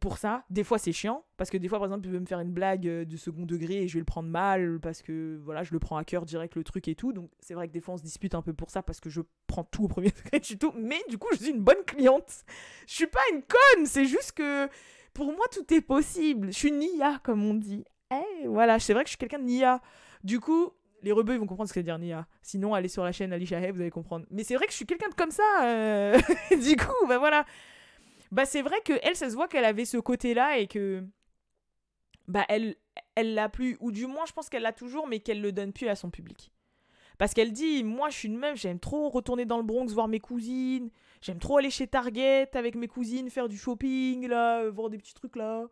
pour 0.00 0.18
ça. 0.18 0.44
Des 0.50 0.64
fois, 0.64 0.78
c'est 0.78 0.92
chiant 0.92 1.24
parce 1.36 1.50
que 1.50 1.56
des 1.56 1.68
fois, 1.68 1.78
par 1.78 1.86
exemple, 1.86 2.06
il 2.06 2.12
veut 2.12 2.20
me 2.20 2.26
faire 2.26 2.40
une 2.40 2.52
blague 2.52 2.86
euh, 2.86 3.04
de 3.04 3.16
second 3.16 3.44
degré 3.44 3.82
et 3.82 3.88
je 3.88 3.94
vais 3.94 4.00
le 4.00 4.04
prendre 4.04 4.28
mal 4.28 4.78
parce 4.80 5.02
que 5.02 5.40
voilà, 5.44 5.62
je 5.62 5.72
le 5.72 5.78
prends 5.78 5.96
à 5.96 6.04
cœur 6.04 6.24
direct 6.24 6.54
le 6.54 6.64
truc 6.64 6.88
et 6.88 6.94
tout. 6.94 7.12
Donc, 7.12 7.30
c'est 7.40 7.54
vrai 7.54 7.68
que 7.68 7.72
des 7.72 7.80
fois, 7.80 7.94
on 7.94 7.96
se 7.98 8.02
dispute 8.02 8.34
un 8.34 8.42
peu 8.42 8.52
pour 8.52 8.70
ça 8.70 8.82
parce 8.82 9.00
que 9.00 9.10
je 9.10 9.20
prends 9.46 9.64
tout 9.64 9.84
au 9.84 9.88
premier 9.88 10.10
degré 10.24 10.40
du 10.40 10.58
tout. 10.58 10.72
Mais 10.76 11.00
du 11.08 11.18
coup, 11.18 11.28
je 11.32 11.38
suis 11.38 11.50
une 11.50 11.62
bonne 11.62 11.84
cliente. 11.86 12.44
Je 12.86 12.94
suis 12.94 13.06
pas 13.06 13.20
une 13.32 13.42
conne, 13.42 13.86
c'est 13.86 14.06
juste 14.06 14.32
que 14.32 14.68
pour 15.14 15.26
moi, 15.26 15.46
tout 15.52 15.74
est 15.74 15.80
possible. 15.80 16.48
Je 16.52 16.58
suis 16.58 16.68
une 16.68 16.82
IA, 16.82 17.20
comme 17.22 17.44
on 17.44 17.54
dit. 17.54 17.84
Eh, 18.12 18.46
voilà, 18.46 18.78
c'est 18.78 18.94
vrai 18.94 19.04
que 19.04 19.08
je 19.08 19.12
suis 19.12 19.18
quelqu'un 19.18 19.38
de 19.38 19.44
Nia. 19.44 19.80
Du 20.24 20.40
coup, 20.40 20.72
les 21.02 21.12
rebeux 21.12 21.34
ils 21.34 21.38
vont 21.38 21.46
comprendre 21.46 21.68
ce 21.68 21.74
que 21.74 21.80
c'est 21.80 21.84
dire 21.84 21.98
Nia. 21.98 22.26
Sinon, 22.42 22.74
allez 22.74 22.88
sur 22.88 23.04
la 23.04 23.12
chaîne 23.12 23.32
Alicia 23.32 23.58
Hay, 23.58 23.70
vous 23.70 23.80
allez 23.80 23.90
comprendre. 23.90 24.26
Mais 24.30 24.44
c'est 24.44 24.54
vrai 24.54 24.66
que 24.66 24.72
je 24.72 24.76
suis 24.76 24.86
quelqu'un 24.86 25.08
de 25.08 25.14
comme 25.14 25.30
ça. 25.30 25.42
Euh, 25.62 26.18
du 26.50 26.76
coup, 26.76 27.06
bah 27.06 27.18
voilà. 27.18 27.44
Bah 28.30 28.44
c'est 28.44 28.62
vrai 28.62 28.76
que 28.84 28.92
elle, 29.02 29.16
ça 29.16 29.30
se 29.30 29.34
voit 29.34 29.48
qu'elle 29.48 29.64
avait 29.64 29.84
ce 29.84 29.96
côté-là 29.96 30.58
et 30.58 30.66
que 30.66 31.02
bah 32.26 32.44
elle, 32.48 32.76
elle 33.14 33.34
l'a 33.34 33.48
plus, 33.48 33.76
ou 33.80 33.90
du 33.90 34.06
moins 34.06 34.26
je 34.26 34.32
pense 34.32 34.48
qu'elle 34.48 34.62
l'a 34.62 34.72
toujours, 34.72 35.06
mais 35.06 35.20
qu'elle 35.20 35.40
le 35.40 35.52
donne 35.52 35.72
plus 35.72 35.88
à 35.88 35.96
son 35.96 36.10
public. 36.10 36.52
Parce 37.16 37.34
qu'elle 37.34 37.52
dit, 37.52 37.82
moi 37.84 38.10
je 38.10 38.16
suis 38.16 38.28
une 38.28 38.36
meuf, 38.36 38.56
j'aime 38.60 38.78
trop 38.78 39.08
retourner 39.08 39.44
dans 39.44 39.56
le 39.56 39.64
Bronx 39.64 39.86
voir 39.88 40.08
mes 40.08 40.20
cousines, 40.20 40.90
j'aime 41.20 41.38
trop 41.38 41.56
aller 41.56 41.70
chez 41.70 41.86
Target 41.86 42.50
avec 42.54 42.74
mes 42.76 42.86
cousines, 42.86 43.30
faire 43.30 43.48
du 43.48 43.56
shopping 43.58 44.28
là, 44.28 44.68
voir 44.68 44.90
des 44.90 44.98
petits 44.98 45.14
trucs 45.14 45.36
là. 45.36 45.66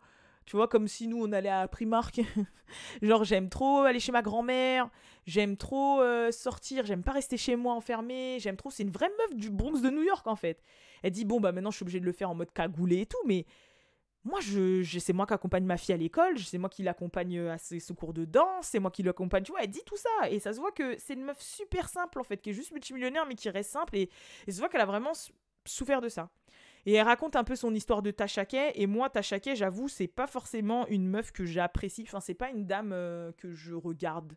Tu 0.46 0.54
vois, 0.54 0.68
comme 0.68 0.86
si 0.86 1.08
nous, 1.08 1.20
on 1.22 1.32
allait 1.32 1.48
à 1.48 1.66
Primark. 1.66 2.20
Genre, 3.02 3.24
j'aime 3.24 3.48
trop 3.48 3.80
aller 3.80 3.98
chez 3.98 4.12
ma 4.12 4.22
grand-mère. 4.22 4.88
J'aime 5.26 5.56
trop 5.56 6.00
euh, 6.00 6.30
sortir. 6.30 6.86
J'aime 6.86 7.02
pas 7.02 7.12
rester 7.12 7.36
chez 7.36 7.56
moi 7.56 7.74
enfermée. 7.74 8.38
J'aime 8.38 8.56
trop. 8.56 8.70
C'est 8.70 8.84
une 8.84 8.90
vraie 8.90 9.10
meuf 9.18 9.36
du 9.36 9.50
Bronx 9.50 9.80
de 9.80 9.90
New 9.90 10.02
York, 10.02 10.24
en 10.28 10.36
fait. 10.36 10.62
Elle 11.02 11.10
dit, 11.10 11.24
bon, 11.24 11.40
bah 11.40 11.50
maintenant, 11.50 11.72
je 11.72 11.76
suis 11.76 11.82
obligée 11.82 11.98
de 11.98 12.04
le 12.04 12.12
faire 12.12 12.30
en 12.30 12.36
mode 12.36 12.52
cagoulé 12.52 13.00
et 13.00 13.06
tout. 13.06 13.18
Mais 13.26 13.44
moi, 14.22 14.38
je, 14.38 14.84
c'est 15.00 15.12
moi 15.12 15.26
qui 15.26 15.34
accompagne 15.34 15.64
ma 15.64 15.76
fille 15.76 15.94
à 15.94 15.98
l'école. 15.98 16.38
C'est 16.38 16.58
moi 16.58 16.68
qui 16.68 16.84
l'accompagne 16.84 17.40
à 17.48 17.58
ses, 17.58 17.80
cours 17.98 18.12
de 18.12 18.24
danse. 18.24 18.68
C'est 18.68 18.78
moi 18.78 18.92
qui 18.92 19.02
l'accompagne. 19.02 19.42
Tu 19.42 19.50
vois, 19.50 19.62
elle 19.64 19.70
dit 19.70 19.82
tout 19.84 19.96
ça. 19.96 20.30
Et 20.30 20.38
ça 20.38 20.52
se 20.52 20.60
voit 20.60 20.70
que 20.70 20.96
c'est 20.98 21.14
une 21.14 21.24
meuf 21.24 21.40
super 21.40 21.88
simple, 21.88 22.20
en 22.20 22.24
fait, 22.24 22.36
qui 22.36 22.50
est 22.50 22.54
juste 22.54 22.70
multimillionnaire, 22.70 23.26
mais 23.26 23.34
qui 23.34 23.50
reste 23.50 23.72
simple. 23.72 23.96
Et, 23.96 24.10
et 24.46 24.50
ça 24.52 24.52
se 24.52 24.58
voit 24.60 24.68
qu'elle 24.68 24.80
a 24.80 24.86
vraiment 24.86 25.12
souffert 25.64 26.00
de 26.00 26.08
ça. 26.08 26.30
Et 26.86 26.94
elle 26.94 27.04
raconte 27.04 27.34
un 27.34 27.42
peu 27.42 27.56
son 27.56 27.74
histoire 27.74 28.00
de 28.00 28.12
Tachaké. 28.12 28.80
Et 28.80 28.86
moi, 28.86 29.10
Tachaké, 29.10 29.56
j'avoue, 29.56 29.88
c'est 29.88 30.06
pas 30.06 30.28
forcément 30.28 30.86
une 30.86 31.08
meuf 31.08 31.32
que 31.32 31.44
j'apprécie. 31.44 32.04
Enfin, 32.06 32.20
c'est 32.20 32.34
pas 32.34 32.48
une 32.48 32.64
dame 32.64 32.92
euh, 32.92 33.32
que 33.36 33.52
je 33.52 33.74
regarde. 33.74 34.34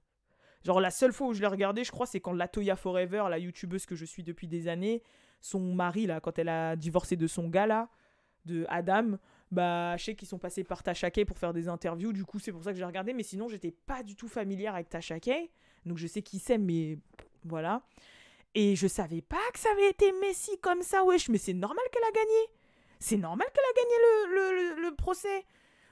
Genre, 0.65 0.81
la 0.81 0.89
seule 0.89 1.13
fois 1.13 1.27
où 1.27 1.33
je 1.33 1.41
l'ai 1.41 1.47
regardée, 1.47 1.83
je 1.83 1.91
crois, 1.91 2.07
c'est 2.07 2.19
quand 2.19 2.33
Latoya 2.33 2.75
Forever, 2.75 3.25
la 3.29 3.37
youtubeuse 3.37 3.85
que 3.85 3.95
je 3.95 4.03
suis 4.03 4.23
depuis 4.23 4.47
des 4.47 4.67
années, 4.67 5.03
son 5.41 5.59
mari, 5.59 6.07
là, 6.07 6.19
quand 6.19 6.37
elle 6.39 6.49
a 6.49 6.75
divorcé 6.75 7.15
de 7.15 7.27
son 7.27 7.47
gars, 7.47 7.67
là, 7.67 7.87
de 8.45 8.65
Adam, 8.67 9.19
bah, 9.51 9.95
je 9.97 10.05
sais 10.05 10.15
qu'ils 10.15 10.27
sont 10.27 10.39
passés 10.39 10.63
par 10.63 10.81
Tachaké 10.81 11.25
pour 11.25 11.37
faire 11.37 11.53
des 11.53 11.69
interviews. 11.69 12.13
Du 12.13 12.25
coup, 12.25 12.39
c'est 12.39 12.51
pour 12.51 12.63
ça 12.63 12.71
que 12.71 12.79
j'ai 12.79 12.85
regardé. 12.85 13.13
Mais 13.13 13.23
sinon, 13.23 13.47
j'étais 13.47 13.71
pas 13.71 14.01
du 14.01 14.15
tout 14.15 14.27
familière 14.27 14.73
avec 14.73 14.89
Tachaké. 14.89 15.51
Donc, 15.85 15.97
je 15.99 16.07
sais 16.07 16.23
qui 16.23 16.39
c'est, 16.39 16.57
mais 16.57 16.97
voilà. 17.45 17.83
Et 18.55 18.75
je 18.75 18.87
savais 18.87 19.21
pas 19.21 19.37
que 19.53 19.59
ça 19.59 19.69
avait 19.71 19.89
été 19.89 20.11
Messi 20.13 20.57
comme 20.59 20.81
ça, 20.81 21.03
wesh, 21.03 21.29
mais 21.29 21.37
c'est 21.37 21.53
normal 21.53 21.83
qu'elle 21.91 22.03
a 22.03 22.11
gagné. 22.11 22.47
C'est 22.99 23.17
normal 23.17 23.47
qu'elle 23.53 23.63
a 23.63 23.81
gagné 23.81 24.75
le, 24.75 24.81
le, 24.81 24.95
procès. 24.95 25.45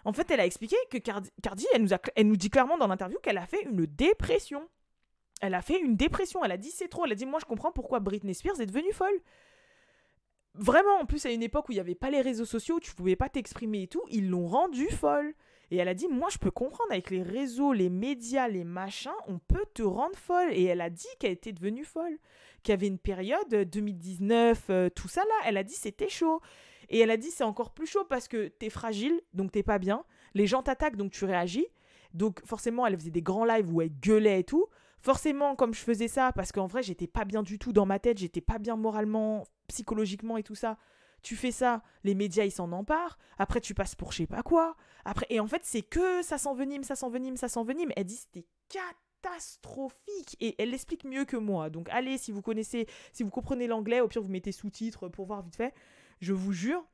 En 0.04 0.12
fait, 0.12 0.30
elle 0.32 0.39
a 0.39 0.46
expliqué 0.46 0.76
que 0.89 0.98
Cardi, 0.98 1.67
elle, 1.74 1.84
nous 1.84 1.89
elle 2.15 2.28
nous 2.28 2.36
dit 2.36 2.50
clairement 2.50 2.78
dans 2.78 2.88
l'interview 2.88 3.20
qu'elle 3.20 3.38
a 3.38 3.46
fait 3.46 3.62
une 3.63 3.86
dépression. 3.86 4.67
Elle 5.41 5.54
a 5.54 5.62
fait 5.62 5.80
une 5.80 5.96
dépression. 5.96 6.43
Elle 6.43 6.52
a 6.52 6.58
dit 6.58 6.72
c'est 6.72 6.88
trop. 6.88 7.06
Elle 7.06 7.12
a 7.12 7.15
dit 7.15 7.26
moi 7.26 7.39
je 7.39 7.46
comprends 7.46 7.72
pourquoi 7.72 8.00
Britney 8.00 8.34
Spears 8.34 8.60
est 8.60 8.65
devenue 8.65 8.91
folle. 8.91 9.22
Vraiment, 10.56 11.00
en 11.00 11.06
plus 11.06 11.26
à 11.28 11.32
une 11.32 11.43
époque 11.43 11.70
où 11.70 11.72
il 11.72 11.76
n'y 11.76 11.82
avait 11.82 11.96
pas 11.96 12.10
les 12.10 12.22
réseaux 12.22 12.46
sociaux, 12.46 12.78
où 12.78 12.80
tu 12.80 12.96
pouvais 12.96 13.15
pas 13.15 13.30
t'exprimer 13.30 13.84
et 13.84 13.88
tout, 13.88 14.04
ils 14.10 14.28
l'ont 14.28 14.48
rendue 14.48 14.89
folle. 14.89 15.36
Et 15.70 15.78
elle 15.78 15.88
a 15.88 15.93
dit, 15.93 16.08
moi 16.08 16.30
je 16.32 16.39
peux 16.39 16.52
comprendre 16.52 16.91
avec 16.91 17.12
les 17.12 17.22
réseaux, 17.22 17.74
les 17.74 17.89
médias, 17.89 18.48
les 18.48 18.63
machins, 18.63 19.12
on 19.28 19.38
peut 19.38 19.65
te 19.74 19.84
rendre 19.84 20.17
folle. 20.17 20.52
Et 20.52 20.63
elle 20.63 20.82
a 20.82 20.89
dit 20.89 21.08
qu'elle 21.20 21.34
était 21.34 21.52
devenue 21.52 21.86
folle 21.86 22.17
qu'il 22.63 22.72
y 22.72 22.74
avait 22.74 22.88
une 22.88 23.00
période 23.00 23.50
2019, 23.50 24.65
euh, 24.70 24.74
euh, 24.74 24.89
tout 24.89 25.08
ça 25.08 25.22
là, 25.22 25.36
elle 25.46 25.58
a 25.58 25.63
dit 25.63 25.74
c'était 25.74 26.10
chaud. 26.10 26.41
Et 26.89 27.00
elle 27.00 27.12
a 27.12 27.17
dit 27.17 27.32
c'est 27.32 27.43
encore 27.43 27.72
plus 27.72 27.86
chaud 27.86 28.06
parce 28.06 28.28
que 28.28 28.48
t'es 28.48 28.70
fragile, 28.70 29.22
donc 29.34 29.52
t'es 29.52 29.63
pas 29.63 29.80
bien. 29.80 30.04
Les 30.34 30.48
gens 30.48 30.63
t'attaquent, 30.63 30.96
donc 30.96 31.12
tu 31.12 31.26
réagis. 31.26 31.67
Donc 32.13 32.46
forcément, 32.46 32.86
elle 32.86 32.98
faisait 32.98 33.12
des 33.12 33.22
grands 33.22 33.46
lives 33.46 33.74
où 33.74 33.82
elle 33.82 33.91
gueulait 34.00 34.39
et 34.39 34.43
tout. 34.43 34.67
Forcément, 35.00 35.56
comme 35.56 35.74
je 35.74 35.82
faisais 35.82 36.08
ça, 36.08 36.32
parce 36.34 36.52
qu'en 36.52 36.65
vrai, 36.65 36.82
j'étais 36.82 37.08
pas 37.08 37.26
bien 37.26 37.43
du 37.43 37.60
tout 37.60 37.72
dans 37.72 37.86
ma 37.86 38.00
tête, 38.00 38.17
j'étais 38.17 38.41
pas 38.41 38.58
bien 38.58 38.76
moralement, 38.76 39.43
psychologiquement 39.67 40.38
et 40.38 40.43
tout 40.43 40.56
ça. 40.56 40.78
Tu 41.22 41.36
fais 41.36 41.52
ça, 41.52 41.84
les 42.04 42.15
médias 42.15 42.46
ils 42.46 42.52
s'en 42.52 42.72
emparent. 42.72 43.17
Après, 43.38 43.60
tu 43.60 43.74
passes 43.74 43.96
pour 43.96 44.12
je 44.12 44.17
sais 44.17 44.28
pas 44.28 44.43
quoi. 44.43 44.76
Après, 45.06 45.26
et 45.30 45.39
en 45.39 45.48
fait, 45.48 45.62
c'est 45.63 45.82
que 45.82 46.22
ça 46.22 46.38
s'envenime, 46.38 46.84
ça 46.84 46.96
s'envenime, 46.96 47.38
ça 47.38 47.48
s'envenime. 47.48 47.91
Elle 47.96 48.06
dit 48.06 48.15
c'était 48.15 48.46
quatre 48.70 49.07
catastrophique 49.21 50.36
et 50.39 50.56
elle 50.62 50.71
l'explique 50.71 51.03
mieux 51.03 51.25
que 51.25 51.38
moi. 51.38 51.69
Donc 51.69 51.88
allez, 51.89 52.17
si 52.17 52.32
vous 52.32 52.41
connaissez, 52.41 52.88
si 53.13 53.23
vous 53.23 53.30
comprenez 53.30 53.67
l'anglais, 53.67 54.01
au 54.01 54.08
pire 54.08 54.21
vous 54.21 54.30
mettez 54.30 54.51
sous-titres 54.51 55.08
pour 55.10 55.25
voir 55.25 55.41
vite 55.41 55.56
fait. 55.56 55.73
Je 56.19 56.34
vous 56.34 56.53
jure, 56.53 56.86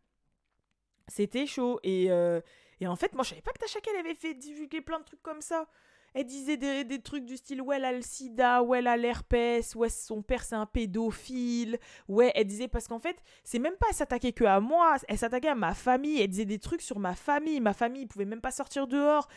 c'était 1.07 1.45
chaud. 1.45 1.79
Et, 1.83 2.11
euh, 2.11 2.41
et 2.79 2.87
en 2.87 2.95
fait, 2.95 3.13
moi 3.13 3.23
je 3.23 3.29
savais 3.29 3.41
pas 3.41 3.51
que 3.51 3.59
Tasha 3.59 3.79
avait 3.99 4.15
fait 4.15 4.33
divulguer 4.33 4.81
plein 4.81 4.99
de 4.99 5.05
trucs 5.05 5.23
comme 5.23 5.41
ça. 5.41 5.67
Elle 6.15 6.25
disait 6.27 6.57
des, 6.57 6.83
des, 6.83 7.01
trucs 7.01 7.25
du 7.25 7.37
style 7.37 7.59
ouais 7.59 7.77
elle 7.77 7.85
a 7.85 7.91
le 7.91 8.03
sida, 8.03 8.61
ouais 8.61 8.77
elle 8.79 8.87
a 8.87 8.97
l'herpès, 8.97 9.73
ouais 9.73 9.89
son 9.89 10.21
père 10.21 10.43
c'est 10.43 10.53
un 10.53 10.67
pédophile, 10.67 11.79
ouais 12.07 12.31
elle 12.35 12.45
disait 12.45 12.67
parce 12.67 12.87
qu'en 12.87 12.99
fait 12.99 13.17
c'est 13.43 13.57
même 13.57 13.73
pas 13.77 13.87
elle 13.89 13.95
s'attaquait 13.95 14.31
que 14.31 14.43
à 14.43 14.59
moi, 14.59 14.97
elle 15.07 15.17
s'attaquait 15.17 15.47
à 15.47 15.55
ma 15.55 15.73
famille, 15.73 16.21
elle 16.21 16.27
disait 16.27 16.45
des 16.45 16.59
trucs 16.59 16.83
sur 16.83 16.99
ma 16.99 17.15
famille, 17.15 17.59
ma 17.61 17.73
famille 17.73 18.05
pouvait 18.05 18.25
même 18.25 18.41
pas 18.41 18.51
sortir 18.51 18.85
dehors, 18.85 19.27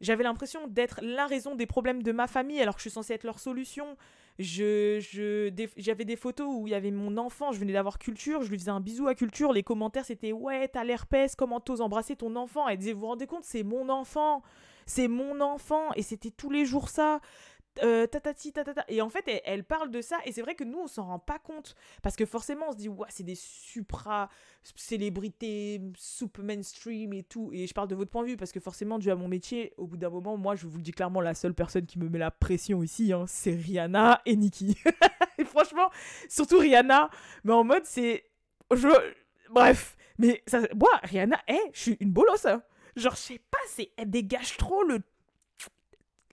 j'avais 0.00 0.24
l'impression 0.24 0.66
d'être 0.66 1.00
la 1.02 1.26
raison 1.26 1.54
des 1.54 1.66
problèmes 1.66 2.02
de 2.02 2.12
ma 2.12 2.26
famille 2.26 2.60
alors 2.60 2.74
que 2.74 2.80
je 2.80 2.88
suis 2.88 2.94
censée 2.94 3.14
être 3.14 3.24
leur 3.24 3.38
solution. 3.38 3.96
Je, 4.38 5.00
je, 5.00 5.50
j'avais 5.78 6.04
des 6.04 6.16
photos 6.16 6.46
où 6.50 6.66
il 6.66 6.70
y 6.70 6.74
avait 6.74 6.90
mon 6.90 7.16
enfant, 7.16 7.52
je 7.52 7.58
venais 7.58 7.72
d'avoir 7.72 7.98
culture, 7.98 8.42
je 8.42 8.50
lui 8.50 8.58
faisais 8.58 8.70
un 8.70 8.80
bisou 8.80 9.08
à 9.08 9.14
culture, 9.14 9.50
les 9.54 9.62
commentaires 9.62 10.04
c'était 10.04 10.32
ouais, 10.32 10.68
t'as 10.68 10.84
l'herpès, 10.84 11.34
comment 11.34 11.58
t'oses 11.58 11.80
embrasser 11.80 12.16
ton 12.16 12.36
enfant? 12.36 12.68
Elle 12.68 12.76
disait, 12.76 12.92
vous 12.92 13.00
vous 13.00 13.06
rendez 13.06 13.26
compte, 13.26 13.44
c'est 13.44 13.62
mon 13.62 13.88
enfant, 13.88 14.42
c'est 14.84 15.08
mon 15.08 15.40
enfant, 15.40 15.90
et 15.94 16.02
c'était 16.02 16.30
tous 16.30 16.50
les 16.50 16.66
jours 16.66 16.90
ça. 16.90 17.20
Euh. 17.82 18.06
Et 18.88 19.00
en 19.00 19.08
fait, 19.08 19.24
elle, 19.44 19.64
parle 19.64 19.90
de 19.90 20.00
ça. 20.00 20.18
Et 20.24 20.30
c'est 20.32 20.42
vrai 20.42 20.54
que 20.54 20.62
nous, 20.64 20.78
on 20.78 20.86
s'en 20.86 21.06
rend 21.06 21.18
pas 21.18 21.38
compte. 21.38 21.74
Parce 22.02 22.16
que 22.16 22.26
forcément, 22.26 22.66
on 22.68 22.72
se 22.72 22.76
dit, 22.76 22.88
ouais, 22.88 23.08
c'est 23.10 23.24
des 23.24 23.34
supra-célébrités, 23.34 25.80
soupe 25.96 26.38
mainstream 26.38 27.12
et 27.12 27.22
tout. 27.22 27.50
Et 27.52 27.66
je 27.66 27.74
parle 27.74 27.88
de 27.88 27.94
votre 27.94 28.10
point 28.10 28.22
de 28.22 28.28
vue. 28.28 28.36
Parce 28.36 28.52
que 28.52 28.60
forcément, 28.60 28.98
dû 28.98 29.10
à 29.10 29.16
mon 29.16 29.28
métier, 29.28 29.72
au 29.76 29.86
bout 29.86 29.96
d'un 29.96 30.10
moment, 30.10 30.36
moi, 30.36 30.54
je 30.54 30.66
vous 30.66 30.76
le 30.78 30.82
dis 30.82 30.92
clairement, 30.92 31.20
la 31.20 31.34
seule 31.34 31.54
personne 31.54 31.86
qui 31.86 31.98
me 31.98 32.08
met 32.08 32.18
la 32.18 32.30
pression 32.30 32.82
ici, 32.82 33.12
hein, 33.12 33.24
c'est 33.26 33.54
Rihanna 33.54 34.22
et 34.26 34.36
Nicki. 34.36 34.76
et 35.38 35.44
franchement, 35.44 35.90
surtout 36.28 36.58
Rihanna. 36.58 37.10
Mais 37.44 37.52
en 37.52 37.64
mode, 37.64 37.84
c'est. 37.84 38.24
Je... 38.72 38.88
Bref. 39.50 39.96
Mais 40.18 40.42
ça, 40.46 40.60
moi, 40.74 40.88
Rihanna, 41.02 41.38
hey, 41.46 41.60
je 41.72 41.80
suis 41.80 41.96
une 42.00 42.12
bolosse. 42.12 42.46
Hein. 42.46 42.62
Genre, 42.96 43.14
je 43.14 43.20
sais 43.20 43.40
pas, 43.50 43.58
elle 43.98 44.10
dégage 44.10 44.56
trop 44.56 44.82
le 44.82 45.00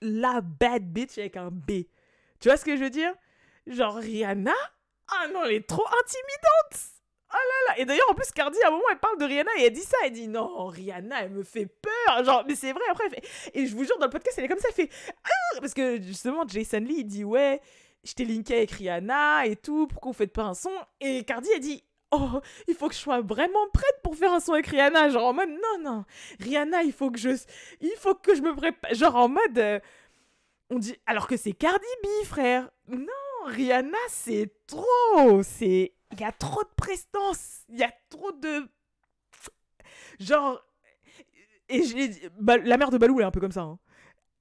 la 0.03 0.41
bad 0.41 0.83
bitch 0.83 1.17
avec 1.17 1.37
un 1.37 1.49
B. 1.49 1.85
Tu 2.39 2.49
vois 2.49 2.57
ce 2.57 2.65
que 2.65 2.75
je 2.75 2.83
veux 2.83 2.89
dire? 2.89 3.13
Genre 3.67 3.95
Rihanna? 3.95 4.53
Ah 5.07 5.27
non, 5.33 5.43
elle 5.45 5.53
est 5.53 5.67
trop 5.67 5.85
intimidante 5.85 6.93
Oh 7.33 7.35
là 7.35 7.73
là 7.73 7.79
Et 7.79 7.85
d'ailleurs, 7.85 8.09
en 8.11 8.13
plus, 8.13 8.31
Cardi, 8.31 8.61
à 8.63 8.67
un 8.67 8.71
moment, 8.71 8.83
elle 8.91 8.99
parle 8.99 9.17
de 9.17 9.25
Rihanna 9.25 9.51
et 9.57 9.63
elle 9.63 9.73
dit 9.73 9.81
ça. 9.81 9.97
Elle 10.05 10.11
dit 10.11 10.27
non, 10.27 10.67
Rihanna, 10.67 11.23
elle 11.23 11.31
me 11.31 11.43
fait 11.43 11.65
peur. 11.65 12.23
Genre, 12.23 12.43
mais 12.47 12.55
c'est 12.55 12.73
vrai, 12.73 12.83
après, 12.91 13.05
elle 13.05 13.21
fait... 13.21 13.49
Et 13.53 13.65
je 13.65 13.75
vous 13.75 13.83
jure, 13.83 13.97
dans 13.97 14.05
le 14.05 14.11
podcast, 14.11 14.37
elle 14.37 14.45
est 14.45 14.49
comme 14.49 14.59
ça, 14.59 14.67
elle 14.69 14.87
fait 14.87 14.89
ah! 15.23 15.59
Parce 15.59 15.73
que 15.73 16.01
justement, 16.01 16.47
Jason 16.47 16.79
Lee, 16.79 16.97
il 16.99 17.05
dit 17.05 17.23
ouais, 17.23 17.59
je 18.03 18.13
t'ai 18.13 18.25
linké 18.25 18.57
avec 18.57 18.71
Rihanna 18.71 19.47
et 19.47 19.55
tout, 19.55 19.87
pourquoi 19.87 20.11
vous 20.11 20.17
faites 20.17 20.33
pas 20.33 20.43
un 20.43 20.53
son? 20.53 20.71
Et 20.99 21.23
Cardi, 21.23 21.49
elle 21.55 21.61
dit 21.61 21.83
oh, 22.13 22.41
il 22.67 22.75
faut 22.75 22.87
que 22.87 22.93
je 22.93 22.99
sois 22.99 23.21
vraiment 23.21 23.67
prête 23.73 23.99
pour 24.03 24.15
faire 24.15 24.31
un 24.33 24.39
son 24.39 24.53
avec 24.53 24.67
Rihanna. 24.67 25.09
Genre 25.09 25.25
en 25.25 25.33
mode, 25.33 25.49
non, 25.49 25.83
non, 25.83 26.05
Rihanna, 26.39 26.83
il 26.83 26.93
faut 26.93 27.11
que 27.11 27.19
je, 27.19 27.29
il 27.81 27.93
faut 27.97 28.15
que 28.15 28.35
je 28.35 28.41
me 28.41 28.55
prépare. 28.55 28.93
Genre 28.93 29.15
en 29.15 29.29
mode, 29.29 29.57
euh, 29.57 29.79
on 30.69 30.79
dit, 30.79 30.95
alors 31.05 31.27
que 31.27 31.37
c'est 31.37 31.53
Cardi 31.53 31.85
B, 32.03 32.25
frère. 32.25 32.69
Non, 32.87 33.07
Rihanna, 33.45 33.97
c'est 34.07 34.51
trop. 34.67 35.43
C'est, 35.43 35.93
il 36.11 36.19
y 36.19 36.23
a 36.23 36.31
trop 36.31 36.63
de 36.63 36.73
prestance. 36.75 37.63
Il 37.69 37.79
y 37.79 37.83
a 37.83 37.93
trop 38.09 38.31
de, 38.31 38.67
genre, 40.19 40.63
et 41.69 41.81
bah, 42.39 42.57
la 42.57 42.77
mère 42.77 42.91
de 42.91 42.97
Balou 42.97 43.19
est 43.19 43.23
un 43.23 43.31
peu 43.31 43.39
comme 43.39 43.51
ça. 43.51 43.61
Hein. 43.61 43.79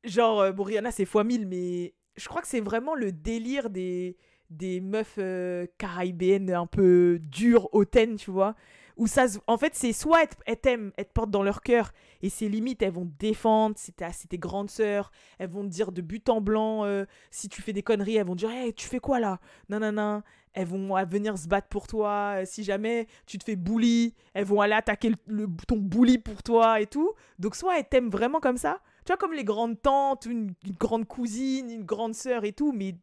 Genre, 0.05 0.41
euh, 0.41 0.53
bon, 0.53 0.65
Rihanna, 0.65 0.91
c'est 0.91 1.05
fois 1.05 1.25
mille, 1.25 1.47
mais 1.47 1.95
je 2.17 2.29
crois 2.29 2.43
que 2.43 2.49
c'est 2.49 2.61
vraiment 2.61 2.95
le 2.95 3.13
délire 3.13 3.71
des 3.71 4.17
des 4.57 4.81
meufs 4.81 5.17
euh, 5.19 5.67
caribéennes 5.79 6.51
un 6.53 6.67
peu 6.67 7.19
dures, 7.21 7.69
hautaines, 7.73 8.17
tu 8.17 8.31
vois. 8.31 8.55
Où 8.99 9.07
ça, 9.07 9.25
en 9.47 9.57
fait, 9.57 9.75
c'est 9.75 9.93
soit 9.93 10.21
elles, 10.45 10.59
t'aiment, 10.59 10.93
elles 10.97 11.07
te 11.07 11.13
portent 11.13 11.31
dans 11.31 11.43
leur 11.43 11.63
cœur, 11.63 11.93
et 12.21 12.29
c'est 12.29 12.49
limite, 12.49 12.83
elles 12.83 12.93
vont 12.93 13.07
te 13.07 13.19
défendre, 13.19 13.75
c'est 13.79 14.29
tes 14.29 14.39
grandes 14.39 14.71
sœurs, 14.71 15.11
elles 15.39 15.49
vont 15.49 15.63
te 15.63 15.69
dire 15.69 15.93
de 15.93 16.03
but 16.03 16.29
en 16.29 16.41
blanc, 16.41 16.85
euh, 16.85 17.05
si 17.31 17.49
tu 17.49 17.63
fais 17.63 17.73
des 17.73 17.83
conneries, 17.83 18.17
elles 18.17 18.27
vont 18.27 18.35
te 18.35 18.41
dire, 18.41 18.51
hey, 18.51 18.75
tu 18.75 18.87
fais 18.87 19.01
quoi 19.01 19.19
là? 19.19 19.41
Non, 19.71 19.81
non, 19.81 19.93
non. 19.93 20.23
Elles 20.53 20.67
vont 20.67 21.03
venir 21.07 21.39
se 21.39 21.49
battre 21.49 21.69
pour 21.69 21.87
toi, 21.87 22.35
euh, 22.37 22.43
si 22.45 22.63
jamais 22.65 23.07
tu 23.27 23.39
te 23.39 23.45
fais 23.45 23.57
bully, 23.57 24.15
elles 24.35 24.45
vont 24.45 24.61
aller 24.61 24.75
attaquer 24.75 25.13
le, 25.27 25.47
ton 25.67 25.79
bully 25.79 26.19
pour 26.19 26.43
toi 26.43 26.79
et 26.79 26.87
tout. 26.87 27.13
Donc, 27.39 27.57
soit 27.57 27.79
elles 27.79 27.89
t'aiment 27.89 28.11
vraiment 28.11 28.41
comme 28.41 28.59
ça, 28.59 28.83
tu 29.07 29.09
vois, 29.09 29.17
comme 29.17 29.33
les 29.33 29.45
grandes 29.45 29.81
tantes, 29.81 30.27
une, 30.27 30.53
une 30.67 30.75
grande 30.79 31.07
cousine, 31.07 31.71
une 31.71 31.85
grande 31.85 32.15
sœur 32.15 32.45
et 32.45 32.53
tout, 32.53 32.73
mais 32.73 32.95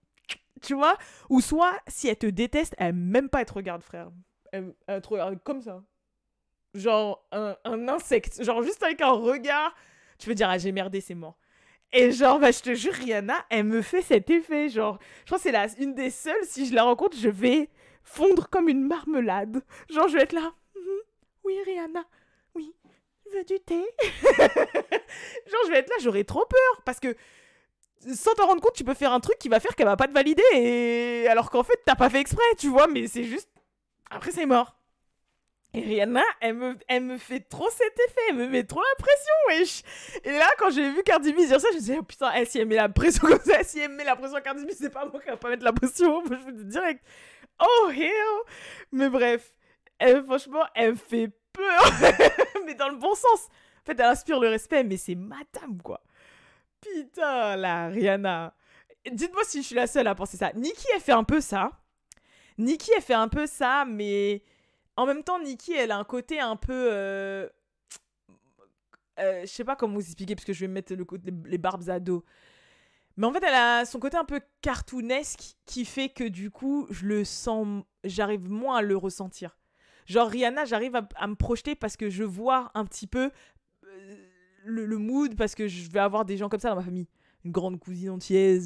tu 0.61 0.73
vois? 0.73 0.97
Ou 1.29 1.41
soit, 1.41 1.79
si 1.87 2.07
elle 2.07 2.17
te 2.17 2.27
déteste, 2.27 2.75
elle 2.77 2.93
même 2.93 3.29
pas 3.29 3.41
être 3.41 3.55
regarde, 3.55 3.83
frère. 3.83 4.09
Elle, 4.51 4.73
te 4.87 5.07
regarde 5.07 5.39
comme 5.43 5.61
ça. 5.61 5.83
Genre 6.73 7.25
un, 7.31 7.55
insecte. 7.87 8.43
Genre 8.43 8.61
juste 8.63 8.83
avec 8.83 9.01
un 9.01 9.11
regard, 9.11 9.75
tu 10.17 10.29
veux 10.29 10.35
dire, 10.35 10.49
ah 10.49 10.57
j'ai 10.57 10.71
merdé, 10.71 11.01
c'est 11.01 11.15
mort. 11.15 11.37
Et 11.91 12.11
genre, 12.11 12.39
bah, 12.39 12.51
je 12.51 12.59
te 12.59 12.75
jure, 12.75 12.93
Rihanna, 12.93 13.45
elle 13.49 13.63
me 13.63 13.81
fait 13.81 14.03
cet 14.03 14.29
effet. 14.29 14.69
Genre, 14.69 14.99
je 15.25 15.31
pense 15.31 15.39
que 15.39 15.43
c'est 15.43 15.51
la, 15.51 15.67
une 15.79 15.95
des 15.95 16.11
seules, 16.11 16.43
si 16.43 16.67
je 16.67 16.75
la 16.75 16.83
rencontre, 16.83 17.17
je 17.17 17.29
vais 17.29 17.69
fondre 18.03 18.47
comme 18.49 18.69
une 18.69 18.85
marmelade. 18.85 19.63
Genre, 19.89 20.07
je 20.07 20.17
vais 20.17 20.23
être 20.23 20.33
là. 20.33 20.53
Mhm. 20.75 20.99
oui, 21.43 21.55
Rihanna, 21.65 22.05
oui, 22.53 22.75
veux 23.33 23.43
du 23.43 23.59
thé. 23.59 23.75
genre, 24.37 25.61
je 25.65 25.71
vais 25.71 25.79
être 25.79 25.89
là, 25.89 25.95
j'aurais 26.01 26.23
trop 26.23 26.45
peur. 26.45 26.81
Parce 26.85 26.99
que 26.99 27.15
sans 28.13 28.33
te 28.33 28.41
rendre 28.41 28.61
compte, 28.61 28.73
tu 28.73 28.83
peux 28.83 28.93
faire 28.93 29.11
un 29.11 29.19
truc 29.19 29.37
qui 29.39 29.49
va 29.49 29.59
faire 29.59 29.75
qu'elle 29.75 29.87
va 29.87 29.97
pas 29.97 30.07
te 30.07 30.13
valider. 30.13 30.43
Et 30.53 31.27
alors 31.27 31.49
qu'en 31.49 31.63
fait, 31.63 31.79
t'as 31.85 31.95
pas 31.95 32.09
fait 32.09 32.19
exprès, 32.19 32.43
tu 32.57 32.69
vois, 32.69 32.87
mais 32.87 33.07
c'est 33.07 33.23
juste. 33.23 33.49
Après, 34.09 34.31
c'est 34.31 34.45
mort. 34.45 34.75
Et 35.73 35.81
Rihanna, 35.81 36.23
elle 36.41 36.55
me, 36.55 36.77
elle 36.87 37.03
me 37.03 37.17
fait 37.19 37.41
trop 37.41 37.69
cet 37.69 37.93
effet, 37.99 38.21
elle 38.29 38.37
me 38.37 38.47
met 38.47 38.63
trop 38.63 38.81
la 38.81 39.03
pression, 39.03 39.33
wesh. 39.49 39.83
Et 40.23 40.31
là, 40.31 40.47
quand 40.57 40.71
j'ai 40.71 40.89
vu 40.89 41.03
Cardi 41.03 41.31
B 41.31 41.37
dire 41.37 41.61
ça, 41.61 41.67
je 41.69 41.75
me 41.75 41.79
disais, 41.79 41.97
oh 41.99 42.03
putain, 42.03 42.31
elle, 42.31 42.47
si 42.47 42.57
elle 42.57 42.67
met 42.67 42.75
la 42.75 42.89
pression 42.89 43.27
comme 43.27 43.39
ça, 43.45 43.63
si 43.63 43.79
elle 43.79 43.91
met 43.91 44.03
la 44.03 44.15
pression 44.15 44.37
à 44.37 44.41
Cardi 44.41 44.65
B, 44.65 44.69
c'est 44.75 44.89
pas 44.89 45.05
moi 45.05 45.19
qui 45.21 45.27
va 45.27 45.37
pas 45.37 45.49
mettre 45.49 45.63
la 45.63 45.73
pression. 45.73 46.23
je 46.25 46.29
me 46.31 46.51
dis 46.53 46.65
direct, 46.65 47.03
oh 47.59 47.89
hell. 47.91 48.11
Mais 48.91 49.09
bref, 49.09 49.53
elle, 49.99 50.23
franchement, 50.23 50.63
elle 50.73 50.93
me 50.93 50.97
fait 50.97 51.29
peur, 51.53 51.83
mais 52.65 52.73
dans 52.73 52.89
le 52.89 52.97
bon 52.97 53.13
sens. 53.13 53.49
En 53.83 53.85
fait, 53.85 53.99
elle 53.99 54.05
inspire 54.05 54.39
le 54.39 54.49
respect, 54.49 54.83
mais 54.83 54.97
c'est 54.97 55.15
madame, 55.15 55.79
quoi. 55.83 56.01
Putain, 56.81 57.55
la 57.55 57.87
Rihanna. 57.87 58.53
Dites-moi 59.11 59.43
si 59.45 59.61
je 59.61 59.67
suis 59.67 59.75
la 59.75 59.87
seule 59.87 60.07
à 60.07 60.15
penser 60.15 60.37
ça. 60.37 60.51
Nikki, 60.53 60.85
elle 60.93 61.01
fait 61.01 61.11
un 61.11 61.23
peu 61.23 61.41
ça. 61.41 61.71
Nikki, 62.57 62.91
elle 62.95 63.01
fait 63.01 63.13
un 63.13 63.27
peu 63.27 63.47
ça, 63.47 63.85
mais 63.85 64.43
en 64.95 65.05
même 65.05 65.23
temps, 65.23 65.39
Nikki, 65.39 65.73
elle 65.73 65.91
a 65.91 65.97
un 65.97 66.03
côté 66.03 66.39
un 66.39 66.55
peu. 66.55 66.89
Euh... 66.91 67.47
Euh, 69.19 69.41
je 69.41 69.47
sais 69.47 69.65
pas 69.65 69.75
comment 69.75 69.95
vous 69.95 70.01
expliquer, 70.01 70.35
parce 70.35 70.45
que 70.45 70.53
je 70.53 70.61
vais 70.61 70.67
mettre 70.67 70.93
le, 70.93 71.05
les, 71.45 71.57
barbes 71.57 71.89
à 71.89 71.99
dos. 71.99 72.23
Mais 73.17 73.27
en 73.27 73.33
fait, 73.33 73.43
elle 73.43 73.53
a 73.53 73.83
son 73.83 73.99
côté 73.99 74.15
un 74.15 74.23
peu 74.23 74.39
cartoonesque 74.61 75.55
qui 75.65 75.83
fait 75.83 76.09
que 76.09 76.23
du 76.23 76.51
coup, 76.51 76.87
je 76.89 77.05
le 77.05 77.25
sens. 77.25 77.83
J'arrive 78.05 78.49
moins 78.49 78.77
à 78.77 78.81
le 78.81 78.95
ressentir. 78.95 79.57
Genre, 80.05 80.27
Rihanna, 80.27 80.65
j'arrive 80.65 80.95
à, 80.95 81.07
à, 81.15 81.27
me 81.27 81.35
projeter 81.35 81.75
parce 81.75 81.97
que 81.97 82.09
je 82.09 82.23
vois 82.23 82.71
un 82.73 82.85
petit 82.85 83.07
peu 83.07 83.31
le, 84.65 84.97
mood 84.97 85.35
parce 85.35 85.55
que 85.55 85.67
je 85.67 85.89
vais 85.89 85.99
avoir 85.99 86.25
des 86.25 86.37
gens 86.37 86.49
comme 86.49 86.59
ça 86.59 86.69
dans 86.69 86.75
ma 86.75 86.83
famille. 86.83 87.07
Une 87.45 87.51
grande 87.51 87.79
cousine 87.79 88.09
entière, 88.11 88.59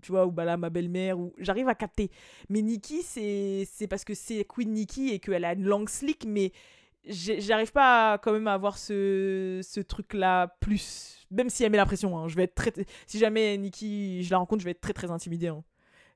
tu 0.00 0.12
vois, 0.12 0.26
ou 0.26 0.30
bah 0.30 0.46
là, 0.46 0.56
ma 0.56 0.70
belle-mère, 0.70 1.18
ou 1.18 1.34
j'arrive 1.38 1.68
à 1.68 1.74
capter. 1.74 2.10
Mais 2.48 2.62
Nikki, 2.62 3.02
c'est 3.02 3.86
parce 3.86 4.04
que 4.04 4.14
c'est 4.14 4.44
Queen 4.44 4.72
Nikki 4.72 5.10
et 5.10 5.18
qu'elle 5.18 5.44
a 5.44 5.52
une 5.52 5.64
langue 5.64 5.90
slick, 5.90 6.24
mais 6.26 6.52
j'arrive 7.06 7.72
pas 7.72 8.18
quand 8.18 8.32
même 8.32 8.48
à 8.48 8.54
avoir 8.54 8.78
ce, 8.78 9.60
ce 9.62 9.80
truc-là 9.80 10.56
plus. 10.60 11.26
Même 11.30 11.50
si 11.50 11.64
elle 11.64 11.70
met 11.70 11.76
la 11.76 11.86
pression, 11.86 12.16
hein. 12.18 12.28
je 12.28 12.36
vais 12.36 12.44
être 12.44 12.54
très. 12.54 12.72
Si 13.06 13.18
jamais 13.18 13.58
Nikki, 13.58 14.22
je 14.22 14.30
la 14.30 14.38
rencontre, 14.38 14.60
je 14.60 14.64
vais 14.64 14.70
être 14.70 14.80
très 14.80 14.94
très 14.94 15.10
intimidée. 15.10 15.48
Hein. 15.48 15.62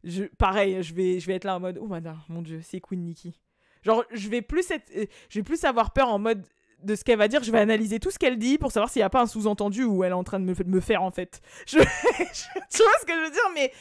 Je, 0.05 0.25
pareil, 0.25 0.83
je 0.83 0.95
vais, 0.95 1.21
je 1.21 1.27
vais 1.27 1.35
être 1.35 1.45
là 1.45 1.57
en 1.57 1.61
mode, 1.61 1.79
oh 1.81 1.87
madame, 1.87 2.21
mon 2.29 2.41
dieu, 2.41 2.61
c'est 2.63 2.81
Queen 2.81 3.05
Nikki. 3.05 3.39
Genre, 3.83 4.05
je 4.13 4.29
vais 4.29 4.43
plus 4.43 4.71
être, 4.71 4.91
je 5.29 5.39
vais 5.39 5.43
plus 5.43 5.65
avoir 5.65 5.93
peur 5.93 6.09
en 6.09 6.19
mode, 6.19 6.45
de 6.83 6.95
ce 6.95 7.05
qu'elle 7.05 7.19
va 7.19 7.29
dire, 7.29 7.43
je 7.43 7.51
vais 7.51 7.59
analyser 7.59 7.99
tout 7.99 8.11
ce 8.11 8.19
qu'elle 8.19 8.39
dit 8.39 8.59
pour 8.59 8.73
savoir 8.73 8.91
s'il 8.91 9.01
n'y 9.01 9.05
a 9.05 9.11
pas 9.11 9.23
un 9.23 9.27
sous-entendu 9.27 9.85
où 9.85 10.05
elle 10.05 10.11
est 10.11 10.15
en 10.15 10.25
train 10.25 10.39
de 10.41 10.45
me, 10.45 10.55
me 10.65 10.81
faire 10.81 11.03
en 11.03 11.11
fait. 11.11 11.41
Je, 11.67 11.79
tu 11.79 12.83
vois 12.83 12.99
ce 13.01 13.07
que 13.07 13.13
je 13.13 13.25
veux 13.25 13.31
dire 13.31 13.51
mais, 13.55 13.73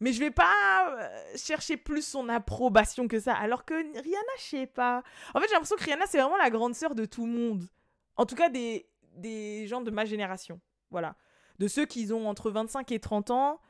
mais 0.00 0.12
je 0.12 0.20
vais 0.20 0.30
pas 0.30 0.96
euh, 0.98 1.08
chercher 1.36 1.76
plus 1.76 2.04
son 2.04 2.28
approbation 2.28 3.06
que 3.06 3.20
ça. 3.20 3.34
Alors 3.34 3.64
que 3.64 3.74
Rihanna, 3.74 4.32
je 4.38 4.42
sais 4.42 4.66
pas. 4.66 5.02
En 5.34 5.40
fait, 5.40 5.46
j'ai 5.48 5.54
l'impression 5.54 5.76
que 5.76 5.84
Rihanna, 5.84 6.06
c'est 6.06 6.18
vraiment 6.18 6.38
la 6.38 6.50
grande 6.50 6.74
sœur 6.74 6.94
de 6.94 7.04
tout 7.04 7.26
le 7.26 7.32
monde. 7.32 7.68
En 8.16 8.26
tout 8.26 8.34
cas, 8.34 8.48
des, 8.48 8.88
des 9.16 9.66
gens 9.66 9.80
de 9.80 9.90
ma 9.90 10.04
génération. 10.04 10.60
Voilà. 10.90 11.16
De 11.58 11.68
ceux 11.68 11.86
qui 11.86 12.12
ont 12.12 12.28
entre 12.28 12.50
25 12.50 12.90
et 12.92 12.98
30 12.98 13.30
ans 13.30 13.60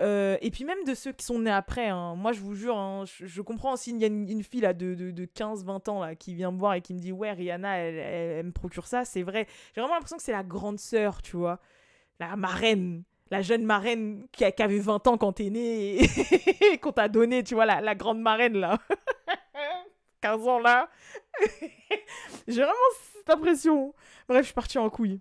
euh, 0.00 0.38
et 0.40 0.50
puis 0.50 0.64
même 0.64 0.84
de 0.84 0.94
ceux 0.94 1.12
qui 1.12 1.24
sont 1.24 1.38
nés 1.38 1.50
après, 1.50 1.88
hein. 1.88 2.14
moi 2.14 2.32
je 2.32 2.40
vous 2.40 2.54
jure, 2.54 2.76
hein, 2.76 3.04
je, 3.04 3.42
comprends 3.42 3.74
aussi, 3.74 3.90
il 3.90 3.98
y 3.98 4.04
a 4.04 4.06
une, 4.06 4.42
fille 4.42 4.62
là, 4.62 4.72
de, 4.72 4.94
de, 4.94 5.24
15-20 5.26 5.90
ans 5.90 6.00
là, 6.00 6.14
qui 6.14 6.34
vient 6.34 6.50
me 6.50 6.58
voir 6.58 6.74
et 6.74 6.80
qui 6.80 6.94
me 6.94 6.98
dit 6.98 7.12
Ouais, 7.12 7.32
Rihanna, 7.32 7.76
elle, 7.78 8.46
me 8.46 8.52
procure 8.52 8.86
ça, 8.86 9.04
c'est 9.04 9.22
vrai. 9.22 9.46
J'ai 9.74 9.82
vraiment 9.82 9.94
l'impression 9.94 10.16
que 10.16 10.22
c'est 10.22 10.32
la 10.32 10.44
grande 10.44 10.78
sœur, 10.78 11.20
tu 11.20 11.36
vois. 11.36 11.60
La 12.20 12.36
marraine, 12.36 13.02
la 13.30 13.42
jeune 13.42 13.64
marraine 13.64 14.26
qui, 14.32 14.44
avait 14.44 14.78
20 14.78 15.06
ans 15.08 15.18
quand 15.18 15.32
t'es 15.32 15.50
né 15.50 16.02
et 16.02 16.78
qu'on 16.80 16.92
t'a 16.92 17.08
donné, 17.08 17.44
tu 17.44 17.54
vois, 17.54 17.66
la, 17.66 17.80
la 17.82 17.94
grande 17.94 18.20
marraine 18.20 18.56
là. 18.56 18.78
15 20.22 20.48
ans 20.48 20.58
là. 20.58 20.88
J'ai 22.48 22.62
vraiment 22.62 22.72
cette 23.14 23.28
impression. 23.28 23.94
Bref, 24.28 24.40
je 24.40 24.46
suis 24.46 24.54
partie 24.54 24.78
en 24.78 24.88
couille. 24.88 25.20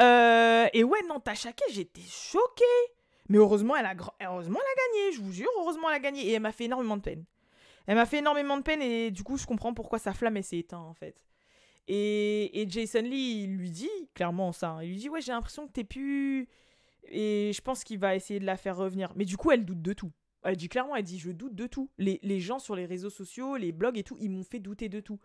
Euh, 0.00 0.66
et 0.72 0.84
ouais, 0.84 1.00
non, 1.08 1.20
t'as 1.20 1.34
chaqué, 1.34 1.64
j'étais 1.70 2.02
choquée. 2.02 2.64
Mais 3.28 3.38
heureusement, 3.38 3.76
elle 3.76 3.86
a, 3.86 3.94
heureusement, 4.22 4.58
elle 4.60 4.72
a 4.72 5.04
gagné, 5.06 5.12
je 5.16 5.20
vous 5.20 5.32
jure, 5.32 5.50
heureusement, 5.60 5.88
elle 5.88 5.96
a 5.96 6.00
gagné. 6.00 6.26
Et 6.26 6.32
elle 6.32 6.42
m'a 6.42 6.52
fait 6.52 6.64
énormément 6.64 6.96
de 6.96 7.02
peine. 7.02 7.24
Elle 7.86 7.96
m'a 7.96 8.06
fait 8.06 8.18
énormément 8.18 8.56
de 8.56 8.62
peine 8.62 8.82
et 8.82 9.10
du 9.10 9.24
coup, 9.24 9.36
je 9.36 9.46
comprends 9.46 9.74
pourquoi 9.74 9.98
sa 9.98 10.12
flamme, 10.12 10.40
s'est 10.42 10.58
éteinte, 10.58 10.86
en 10.86 10.94
fait. 10.94 11.24
Et, 11.88 12.64
Jason 12.68 13.02
Lee, 13.02 13.46
lui 13.46 13.70
dit 13.70 13.90
clairement 14.14 14.52
ça. 14.52 14.78
Il 14.82 14.90
lui 14.90 14.96
dit, 14.96 15.08
ouais, 15.08 15.20
j'ai 15.20 15.32
l'impression 15.32 15.66
que 15.66 15.72
t'es 15.72 15.84
plus... 15.84 16.48
Et 17.08 17.50
je 17.52 17.60
pense 17.60 17.82
qu'il 17.82 17.98
va 17.98 18.14
essayer 18.14 18.38
de 18.38 18.46
la 18.46 18.56
faire 18.56 18.76
revenir. 18.76 19.12
Mais 19.16 19.24
du 19.24 19.36
coup, 19.36 19.50
elle 19.50 19.64
doute 19.64 19.82
de 19.82 19.92
tout. 19.92 20.12
Elle 20.44 20.56
dit 20.56 20.68
clairement, 20.68 20.94
elle 20.94 21.04
dit, 21.04 21.18
je 21.18 21.30
doute 21.32 21.54
de 21.54 21.66
tout. 21.66 21.90
Les, 21.98 22.20
les 22.22 22.40
gens 22.40 22.60
sur 22.60 22.76
les 22.76 22.86
réseaux 22.86 23.10
sociaux, 23.10 23.56
les 23.56 23.72
blogs 23.72 23.98
et 23.98 24.04
tout, 24.04 24.16
ils 24.20 24.30
m'ont 24.30 24.44
fait 24.44 24.60
douter 24.60 24.88
de 24.88 25.00
tout. 25.00 25.18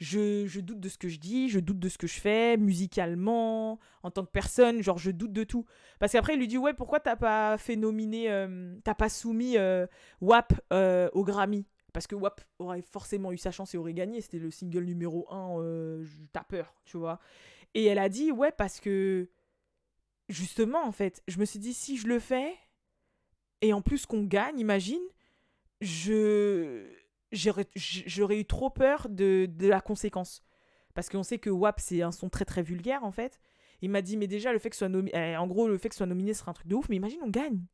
Je, 0.00 0.60
doute 0.60 0.80
de 0.80 0.88
ce 0.88 0.96
que 0.96 1.08
je 1.08 1.18
dis, 1.18 1.50
je 1.50 1.60
doute 1.60 1.78
de 1.78 1.88
ce 1.88 1.98
que 1.98 2.06
je 2.06 2.18
fais, 2.18 2.56
musicalement, 2.56 3.78
en 4.02 4.10
tant 4.10 4.24
que 4.24 4.30
personne, 4.30 4.82
genre 4.82 4.98
je 4.98 5.10
doute 5.10 5.32
de 5.32 5.44
tout. 5.44 5.66
Parce 5.98 6.12
qu'après, 6.12 6.34
il 6.34 6.38
lui 6.38 6.48
dit, 6.48 6.56
ouais, 6.56 6.72
pourquoi 6.72 7.00
t'as 7.00 7.16
pas 7.16 7.58
fait 7.58 7.76
nominer, 7.76 8.30
euh, 8.30 8.74
t'as 8.82 8.94
pas 8.94 9.10
soumis 9.10 9.58
euh, 9.58 9.86
WAP 10.22 10.54
euh, 10.72 11.10
au 11.12 11.22
Grammy? 11.22 11.66
Parce 11.92 12.06
que 12.06 12.14
WAP 12.14 12.40
aurait 12.58 12.82
forcément 12.82 13.30
eu 13.30 13.36
sa 13.36 13.50
chance 13.50 13.74
et 13.74 13.78
aurait 13.78 13.92
gagné, 13.92 14.22
c'était 14.22 14.38
le 14.38 14.50
single 14.50 14.84
numéro 14.84 15.26
1, 15.30 16.02
t'as 16.32 16.44
peur, 16.44 16.74
tu 16.84 16.96
vois. 16.96 17.20
Et 17.74 17.84
elle 17.84 17.98
a 17.98 18.08
dit, 18.08 18.32
ouais, 18.32 18.52
parce 18.52 18.80
que, 18.80 19.28
justement, 20.30 20.82
en 20.82 20.92
fait, 20.92 21.22
je 21.28 21.38
me 21.38 21.44
suis 21.44 21.58
dit, 21.58 21.74
si 21.74 21.98
je 21.98 22.06
le 22.06 22.20
fais, 22.20 22.54
et 23.60 23.74
en 23.74 23.82
plus 23.82 24.06
qu'on 24.06 24.24
gagne, 24.24 24.58
imagine, 24.58 25.02
je 25.82 26.99
j'aurais 27.32 28.40
eu 28.40 28.44
trop 28.44 28.70
peur 28.70 29.08
de, 29.08 29.46
de 29.50 29.68
la 29.68 29.80
conséquence. 29.80 30.42
Parce 30.94 31.08
qu'on 31.08 31.22
sait 31.22 31.38
que 31.38 31.50
WAP, 31.50 31.80
c'est 31.80 32.02
un 32.02 32.12
son 32.12 32.28
très 32.28 32.44
très 32.44 32.62
vulgaire 32.62 33.04
en 33.04 33.12
fait. 33.12 33.40
Il 33.82 33.90
m'a 33.90 34.02
dit, 34.02 34.16
mais 34.16 34.26
déjà, 34.26 34.52
le 34.52 34.58
fait 34.58 34.70
que 34.70 34.76
soit 34.76 34.88
nominé, 34.88 35.16
eh, 35.16 35.36
en 35.36 35.46
gros, 35.46 35.66
le 35.66 35.78
fait 35.78 35.88
que 35.88 35.94
soit 35.94 36.06
nominé 36.06 36.34
serait 36.34 36.50
un 36.50 36.54
truc 36.54 36.66
de 36.66 36.74
ouf, 36.74 36.88
mais 36.90 36.96
imagine, 36.96 37.20
on 37.22 37.30
gagne. 37.30 37.64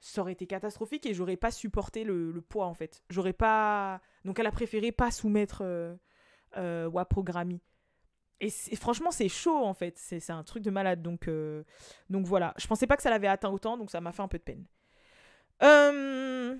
Ça 0.00 0.20
aurait 0.20 0.32
été 0.32 0.46
catastrophique 0.46 1.06
et 1.06 1.14
j'aurais 1.14 1.36
pas 1.36 1.50
supporté 1.50 2.04
le, 2.04 2.40
poids 2.48 2.66
en 2.66 2.74
fait. 2.74 3.02
J'aurais 3.10 3.32
pas. 3.32 4.00
Donc 4.24 4.38
elle 4.38 4.46
a 4.46 4.52
préféré 4.52 4.92
pas 4.92 5.10
soumettre 5.10 5.62
euh, 5.62 5.96
euh, 6.56 6.88
WAP 6.88 7.16
au 7.16 7.22
Grammy. 7.24 7.60
Et 8.40 8.50
franchement, 8.76 9.10
c'est 9.10 9.28
chaud 9.28 9.64
en 9.64 9.74
fait. 9.74 9.98
C'est 9.98 10.30
un 10.30 10.44
truc 10.44 10.62
de 10.62 10.70
malade. 10.70 11.02
Donc, 11.02 11.26
euh, 11.26 11.64
donc 12.08 12.26
voilà. 12.26 12.54
Je 12.56 12.66
pensais 12.68 12.86
pas 12.86 12.96
que 12.96 13.02
ça 13.02 13.10
l'avait 13.10 13.26
atteint 13.26 13.50
autant, 13.50 13.76
donc 13.76 13.90
ça 13.90 14.00
m'a 14.00 14.12
fait 14.12 14.22
un 14.22 14.28
peu 14.28 14.38
de 14.38 14.44
peine. 14.44 14.64
Euh, 15.62 16.56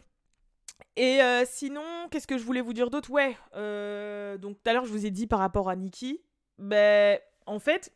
et 0.96 1.22
euh, 1.22 1.44
sinon, 1.46 2.08
qu'est-ce 2.10 2.26
que 2.26 2.38
je 2.38 2.44
voulais 2.44 2.60
vous 2.60 2.72
dire 2.72 2.90
d'autre? 2.90 3.10
Ouais, 3.10 3.36
euh, 3.54 4.36
donc 4.38 4.56
tout 4.62 4.70
à 4.70 4.72
l'heure, 4.72 4.84
je 4.84 4.90
vous 4.90 5.06
ai 5.06 5.10
dit 5.10 5.26
par 5.26 5.38
rapport 5.38 5.68
à 5.68 5.76
Nikki, 5.76 6.20
ben, 6.58 7.18
en 7.46 7.58
fait, 7.58 7.92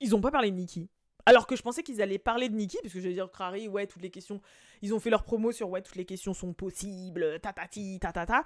ils 0.00 0.14
ont 0.14 0.20
pas 0.20 0.30
parlé 0.30 0.50
de 0.50 0.56
Nikki. 0.56 0.88
Alors 1.26 1.46
que 1.46 1.56
je 1.56 1.62
pensais 1.62 1.82
qu'ils 1.82 2.02
allaient 2.02 2.18
parler 2.18 2.48
de 2.48 2.54
Nikki, 2.54 2.78
parce 2.82 2.92
que 2.92 3.00
j'allais 3.00 3.14
dire, 3.14 3.30
Crary, 3.30 3.66
ouais, 3.66 3.86
toutes 3.86 4.02
les 4.02 4.10
questions, 4.10 4.40
ils 4.82 4.94
ont 4.94 5.00
fait 5.00 5.10
leur 5.10 5.24
promo 5.24 5.52
sur, 5.52 5.70
ouais, 5.70 5.80
toutes 5.82 5.96
les 5.96 6.04
questions 6.04 6.34
sont 6.34 6.52
possibles, 6.52 7.40
tatati, 7.40 7.98
tatata. 7.98 8.44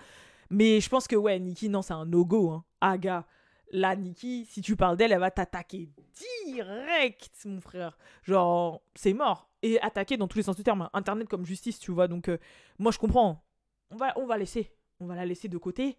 Mais 0.51 0.81
je 0.81 0.89
pense 0.89 1.09
que, 1.09 1.17
ouais, 1.17 1.39
Nikki, 1.39 1.69
non, 1.69 1.83
c'est 1.83 1.93
un 1.93 2.07
no-go, 2.07 2.51
hein. 2.51 2.65
Ah, 2.81 2.97
gars, 2.97 3.27
là, 3.73 3.97
Nikki, 3.97 4.47
si 4.47 4.63
tu 4.63 4.77
parles 4.77 4.97
d'elle, 4.97 5.13
elle 5.13 5.21
va 5.21 5.31
t'attaquer 5.31 5.91
direct, 6.45 7.33
mon 7.45 7.61
frère. 7.61 7.99
Genre, 8.23 8.81
c'est 8.95 9.13
mort. 9.13 9.48
Et 9.63 9.81
attaquer 9.81 10.17
dans 10.17 10.29
tous 10.29 10.39
les 10.39 10.45
sens 10.45 10.57
du 10.57 10.63
terme. 10.63 10.89
Internet 10.93 11.29
comme 11.29 11.45
justice, 11.45 11.79
tu 11.79 11.91
vois. 11.91 12.07
Donc, 12.07 12.29
euh, 12.29 12.39
moi, 12.79 12.93
je 12.93 12.99
comprends 12.99 13.43
on 13.91 13.97
va, 13.97 14.13
on 14.17 14.27
va 14.27 14.37
laisser. 14.39 14.73
On 15.01 15.07
va 15.07 15.15
la 15.15 15.25
laisser 15.25 15.49
de 15.49 15.59
côté. 15.59 15.97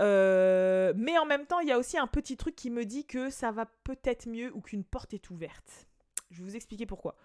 Euh, 0.00 0.92
mais 0.96 1.18
en 1.18 1.24
même 1.24 1.46
temps, 1.46 1.60
il 1.60 1.68
y 1.68 1.72
a 1.72 1.78
aussi 1.78 1.98
un 1.98 2.06
petit 2.06 2.36
truc 2.36 2.54
qui 2.54 2.70
me 2.70 2.84
dit 2.84 3.06
que 3.06 3.30
ça 3.30 3.50
va 3.50 3.66
peut-être 3.84 4.28
mieux 4.28 4.54
ou 4.54 4.60
qu'une 4.60 4.84
porte 4.84 5.14
est 5.14 5.30
ouverte. 5.30 5.88
Je 6.30 6.38
vais 6.38 6.44
vous 6.44 6.56
expliquer 6.56 6.86
pourquoi. 6.86 7.16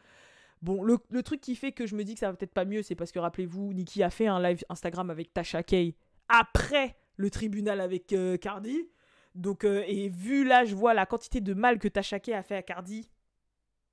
Bon, 0.61 0.83
le, 0.83 1.23
truc 1.23 1.41
qui 1.41 1.55
fait 1.55 1.71
que 1.71 1.87
je 1.87 1.95
me 1.95 2.03
dis 2.03 2.13
que 2.13 2.19
ça 2.19 2.29
va 2.29 2.37
peut-être 2.37 2.53
pas 2.53 2.65
mieux, 2.65 2.83
c'est 2.83 2.95
parce 2.95 3.11
que 3.11 3.19
rappelez-vous, 3.19 3.73
Nikki 3.73 4.03
a 4.03 4.11
fait 4.11 4.27
un 4.27 4.39
live 4.39 4.63
Instagram 4.69 5.09
avec 5.09 5.33
Tasha 5.33 5.63
Kay 5.63 5.95
après 6.29 6.95
le 7.17 7.29
tribunal 7.29 7.81
avec 7.81 8.13
euh, 8.13 8.37
Cardi. 8.37 8.87
Donc, 9.33 9.63
et 9.63 10.09
vu 10.09 10.43
là, 10.43 10.65
je 10.65 10.75
vois 10.75 10.93
la 10.93 11.05
quantité 11.05 11.41
de 11.41 11.53
mal 11.53 11.79
que 11.79 11.87
Tasha 11.87 12.19
Kay 12.19 12.33
a 12.33 12.43
fait 12.43 12.55
à 12.55 12.61
Cardi, 12.61 13.09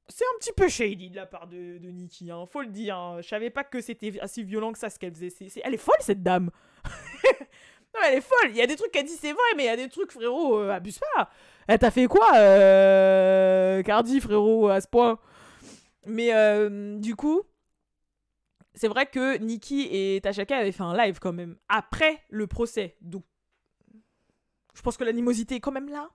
c'est 0.09 0.25
un 0.25 0.39
petit 0.39 0.53
peu 0.53 0.69
shady 0.69 1.11
de 1.11 1.17
la 1.17 1.27
part 1.27 1.47
de, 1.47 1.79
de 1.79 1.89
Nikki, 1.91 2.31
hein, 2.31 2.47
faut 2.47 2.63
le 2.63 2.69
dire. 2.69 2.97
Hein. 2.97 3.21
Je 3.21 3.29
savais 3.29 3.51
pas 3.51 3.65
que 3.65 3.81
c'était 3.81 4.19
assez 4.21 4.43
violent 4.43 4.73
que 4.73 4.79
ça 4.79 4.89
ce 4.89 4.99
qu'elle 4.99 5.15
faisait. 5.15 5.33
Elle 5.63 5.75
est 5.75 5.79
folle 5.79 5.97
cette 6.01 6.23
dame. 6.23 6.51
non, 6.85 8.01
elle 8.07 8.19
est 8.19 8.23
folle. 8.23 8.51
Il 8.51 8.57
y 8.57 8.63
a 8.63 8.67
des 8.67 8.77
trucs 8.77 8.91
qu'elle 8.91 9.05
dit, 9.05 9.17
c'est 9.21 9.33
vrai, 9.33 9.43
mais 9.57 9.65
il 9.65 9.67
y 9.67 9.71
a 9.71 9.77
des 9.77 9.89
trucs, 9.89 10.13
frérot, 10.13 10.61
euh, 10.61 10.71
abuse 10.71 10.99
pas. 11.15 11.31
Elle 11.67 11.79
t'a 11.79 11.91
fait 11.91 12.07
quoi, 12.07 12.37
euh, 12.37 13.83
Cardi, 13.83 14.21
frérot, 14.21 14.69
à 14.69 14.81
ce 14.81 14.89
point? 14.89 15.19
Mais 16.07 16.33
euh, 16.33 16.99
du 16.99 17.15
coup, 17.15 17.43
c'est 18.75 18.89
vrai 18.89 19.07
que 19.07 19.37
Nikki 19.37 19.89
et 19.91 20.21
Tachaka 20.23 20.57
avaient 20.57 20.73
fait 20.73 20.83
un 20.83 20.97
live 20.97 21.19
quand 21.21 21.35
même 21.35 21.57
après 21.69 22.23
le 22.31 22.47
procès. 22.47 22.97
Donc, 23.03 23.25
je 24.75 24.81
pense 24.81 24.97
que 24.97 25.05
l'animosité 25.05 25.57
est 25.57 25.61
quand 25.61 25.73
même 25.73 25.91
là. 25.91 26.09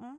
Hein 0.00 0.18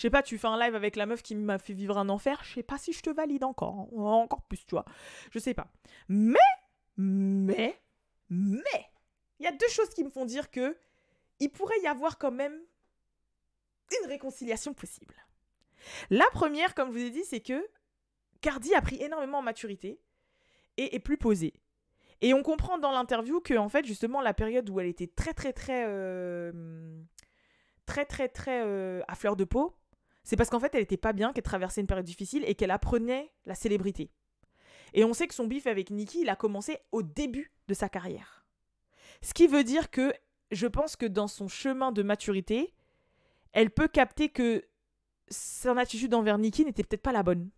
je 0.00 0.06
sais 0.06 0.10
pas, 0.10 0.22
tu 0.22 0.38
fais 0.38 0.46
un 0.46 0.58
live 0.58 0.74
avec 0.74 0.96
la 0.96 1.04
meuf 1.04 1.22
qui 1.22 1.34
m'a 1.34 1.58
fait 1.58 1.74
vivre 1.74 1.98
un 1.98 2.08
enfer, 2.08 2.40
je 2.42 2.54
sais 2.54 2.62
pas 2.62 2.78
si 2.78 2.94
je 2.94 3.02
te 3.02 3.10
valide 3.10 3.44
encore, 3.44 3.80
hein. 3.80 3.98
encore 3.98 4.40
plus, 4.40 4.64
tu 4.64 4.74
vois. 4.74 4.86
Je 5.30 5.38
sais 5.38 5.52
pas. 5.52 5.70
Mais, 6.08 6.38
mais, 6.96 7.78
mais, 8.30 8.86
il 9.38 9.44
y 9.44 9.46
a 9.46 9.52
deux 9.52 9.68
choses 9.68 9.90
qui 9.90 10.02
me 10.02 10.08
font 10.08 10.24
dire 10.24 10.50
que 10.50 10.74
il 11.38 11.50
pourrait 11.50 11.78
y 11.82 11.86
avoir 11.86 12.16
quand 12.16 12.30
même 12.30 12.58
une 14.00 14.08
réconciliation 14.08 14.72
possible. 14.72 15.14
La 16.08 16.24
première, 16.32 16.74
comme 16.74 16.88
je 16.88 16.98
vous 16.98 17.04
ai 17.04 17.10
dit, 17.10 17.24
c'est 17.24 17.40
que 17.40 17.68
Cardi 18.40 18.74
a 18.74 18.80
pris 18.80 19.02
énormément 19.02 19.40
en 19.40 19.42
maturité 19.42 20.00
et 20.78 20.94
est 20.94 21.00
plus 21.00 21.18
posée. 21.18 21.52
Et 22.22 22.32
on 22.32 22.42
comprend 22.42 22.78
dans 22.78 22.92
l'interview 22.92 23.42
que, 23.42 23.52
en 23.52 23.68
fait, 23.68 23.84
justement, 23.84 24.22
la 24.22 24.32
période 24.32 24.70
où 24.70 24.80
elle 24.80 24.86
était 24.86 25.08
très, 25.08 25.34
très, 25.34 25.52
très, 25.52 25.84
euh, 25.86 27.02
très, 27.84 28.06
très, 28.06 28.30
très 28.30 28.62
euh, 28.64 29.02
à 29.06 29.14
fleur 29.14 29.36
de 29.36 29.44
peau, 29.44 29.76
c'est 30.22 30.36
parce 30.36 30.50
qu'en 30.50 30.60
fait, 30.60 30.74
elle 30.74 30.82
était 30.82 30.96
pas 30.96 31.12
bien, 31.12 31.32
qu'elle 31.32 31.44
traversait 31.44 31.80
une 31.80 31.86
période 31.86 32.06
difficile 32.06 32.44
et 32.46 32.54
qu'elle 32.54 32.70
apprenait 32.70 33.32
la 33.46 33.54
célébrité. 33.54 34.10
Et 34.92 35.04
on 35.04 35.12
sait 35.12 35.28
que 35.28 35.34
son 35.34 35.46
bif 35.46 35.66
avec 35.66 35.90
Nikki, 35.90 36.22
il 36.22 36.28
a 36.28 36.36
commencé 36.36 36.78
au 36.92 37.02
début 37.02 37.52
de 37.68 37.74
sa 37.74 37.88
carrière. 37.88 38.44
Ce 39.22 39.34
qui 39.34 39.46
veut 39.46 39.64
dire 39.64 39.90
que 39.90 40.12
je 40.50 40.66
pense 40.66 40.96
que 40.96 41.06
dans 41.06 41.28
son 41.28 41.48
chemin 41.48 41.92
de 41.92 42.02
maturité, 42.02 42.74
elle 43.52 43.70
peut 43.70 43.88
capter 43.88 44.28
que 44.28 44.64
son 45.30 45.76
attitude 45.76 46.14
envers 46.14 46.38
Nikki 46.38 46.64
n'était 46.64 46.82
peut-être 46.82 47.02
pas 47.02 47.12
la 47.12 47.22
bonne 47.22 47.50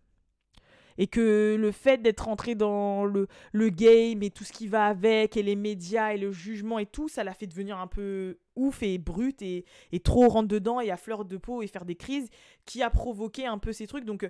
et 0.97 1.07
que 1.07 1.55
le 1.59 1.71
fait 1.71 2.01
d'être 2.01 2.27
entré 2.27 2.55
dans 2.55 3.05
le, 3.05 3.27
le 3.51 3.69
game 3.69 4.23
et 4.23 4.29
tout 4.29 4.43
ce 4.43 4.53
qui 4.53 4.67
va 4.67 4.87
avec, 4.87 5.37
et 5.37 5.43
les 5.43 5.55
médias 5.55 6.13
et 6.13 6.17
le 6.17 6.31
jugement 6.31 6.79
et 6.79 6.85
tout, 6.85 7.07
ça 7.07 7.23
l'a 7.23 7.33
fait 7.33 7.47
devenir 7.47 7.77
un 7.77 7.87
peu 7.87 8.37
ouf 8.55 8.83
et 8.83 8.97
brute 8.97 9.41
et, 9.41 9.65
et 9.91 9.99
trop 9.99 10.27
rentre 10.27 10.47
dedans 10.47 10.79
et 10.79 10.91
à 10.91 10.97
fleur 10.97 11.25
de 11.25 11.37
peau 11.37 11.61
et 11.61 11.67
faire 11.67 11.85
des 11.85 11.95
crises, 11.95 12.29
qui 12.65 12.81
a 12.81 12.89
provoqué 12.89 13.45
un 13.45 13.57
peu 13.57 13.73
ces 13.73 13.87
trucs. 13.87 14.05
Donc, 14.05 14.23
euh, 14.23 14.29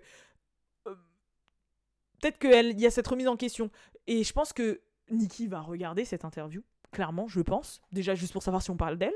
euh, 0.87 0.95
peut-être 2.21 2.39
qu'il 2.39 2.79
y 2.79 2.85
a 2.85 2.91
cette 2.91 3.07
remise 3.07 3.27
en 3.27 3.35
question. 3.35 3.69
Et 4.07 4.23
je 4.23 4.33
pense 4.33 4.53
que 4.53 4.81
Nikki 5.11 5.47
va 5.47 5.61
regarder 5.61 6.05
cette 6.05 6.25
interview, 6.25 6.63
clairement, 6.91 7.27
je 7.27 7.41
pense. 7.41 7.81
Déjà, 7.91 8.15
juste 8.15 8.33
pour 8.33 8.43
savoir 8.43 8.61
si 8.61 8.71
on 8.71 8.77
parle 8.77 8.97
d'elle. 8.97 9.13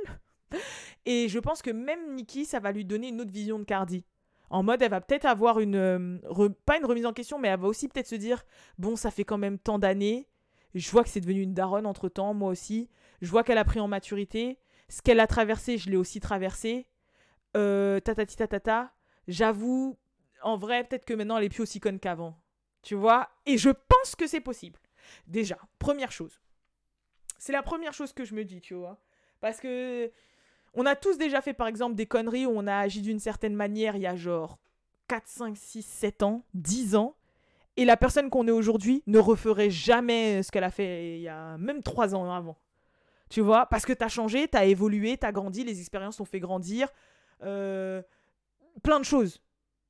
Et 1.05 1.27
je 1.29 1.39
pense 1.39 1.61
que 1.61 1.71
même 1.71 2.15
Nikki, 2.15 2.45
ça 2.45 2.59
va 2.59 2.71
lui 2.71 2.85
donner 2.85 3.09
une 3.09 3.21
autre 3.21 3.31
vision 3.31 3.59
de 3.59 3.63
Cardi. 3.63 4.05
En 4.49 4.63
mode, 4.63 4.81
elle 4.81 4.91
va 4.91 5.01
peut-être 5.01 5.25
avoir 5.25 5.59
une. 5.59 5.75
Euh, 5.75 6.49
pas 6.65 6.77
une 6.77 6.85
remise 6.85 7.05
en 7.05 7.13
question, 7.13 7.37
mais 7.37 7.49
elle 7.49 7.59
va 7.59 7.67
aussi 7.67 7.87
peut-être 7.87 8.07
se 8.07 8.15
dire 8.15 8.45
Bon, 8.77 8.95
ça 8.95 9.11
fait 9.11 9.25
quand 9.25 9.37
même 9.37 9.59
tant 9.59 9.79
d'années. 9.79 10.27
Je 10.73 10.89
vois 10.91 11.03
que 11.03 11.09
c'est 11.09 11.21
devenu 11.21 11.41
une 11.41 11.53
daronne 11.53 11.85
entre 11.85 12.09
temps, 12.09 12.33
moi 12.33 12.49
aussi. 12.49 12.89
Je 13.21 13.29
vois 13.29 13.43
qu'elle 13.43 13.57
a 13.57 13.65
pris 13.65 13.79
en 13.79 13.87
maturité. 13.87 14.59
Ce 14.89 15.01
qu'elle 15.01 15.19
a 15.19 15.27
traversé, 15.27 15.77
je 15.77 15.89
l'ai 15.89 15.97
aussi 15.97 16.19
traversé. 16.19 16.87
Euh, 17.55 17.99
tatati 17.99 18.35
tatata. 18.35 18.93
J'avoue, 19.27 19.97
en 20.43 20.55
vrai, 20.55 20.83
peut-être 20.83 21.05
que 21.05 21.13
maintenant 21.13 21.37
elle 21.37 21.45
est 21.45 21.49
plus 21.49 21.63
aussi 21.63 21.79
conne 21.79 21.99
qu'avant. 21.99 22.39
Tu 22.83 22.95
vois? 22.95 23.29
Et 23.45 23.57
je 23.57 23.69
pense 23.69 24.15
que 24.15 24.27
c'est 24.27 24.39
possible. 24.39 24.79
Déjà, 25.25 25.57
première 25.79 26.11
chose. 26.11 26.39
C'est 27.37 27.53
la 27.53 27.63
première 27.63 27.93
chose 27.93 28.13
que 28.13 28.23
je 28.23 28.33
me 28.33 28.45
dis, 28.45 28.61
tu 28.61 28.73
vois. 28.73 29.01
Parce 29.41 29.59
que 29.59 30.11
on 30.77 30.85
a 30.85 30.95
tous 30.95 31.17
déjà 31.17 31.41
fait, 31.41 31.53
par 31.53 31.67
exemple, 31.67 31.95
des 31.95 32.05
conneries 32.05 32.45
où 32.45 32.51
on 32.55 32.67
a 32.67 32.77
agi 32.77 33.01
d'une 33.01 33.19
certaine 33.19 33.55
manière 33.55 33.95
il 33.95 34.03
y 34.03 34.07
a 34.07 34.15
genre 34.15 34.59
4, 35.07 35.27
5, 35.27 35.57
6, 35.57 35.81
7 35.83 36.23
ans, 36.23 36.43
10 36.53 36.95
ans. 36.95 37.15
Et 37.77 37.85
la 37.85 37.97
personne 37.97 38.29
qu'on 38.29 38.47
est 38.47 38.51
aujourd'hui 38.51 39.03
ne 39.07 39.17
referait 39.17 39.71
jamais 39.71 40.43
ce 40.43 40.51
qu'elle 40.51 40.63
a 40.63 40.69
fait 40.69 41.17
il 41.17 41.21
y 41.21 41.27
a 41.27 41.57
même 41.57 41.81
3 41.81 42.13
ans 42.13 42.31
avant. 42.31 42.57
Tu 43.29 43.41
vois 43.41 43.65
Parce 43.65 43.85
que 43.85 43.93
t'as 43.93 44.07
changé, 44.07 44.47
t'as 44.47 44.65
évolué, 44.65 45.17
t'as 45.17 45.31
grandi, 45.31 45.63
les 45.63 45.79
expériences 45.79 46.17
t'ont 46.17 46.25
fait 46.25 46.39
grandir. 46.39 46.89
Euh, 47.43 48.03
plein 48.83 48.99
de 48.99 49.05
choses. 49.05 49.41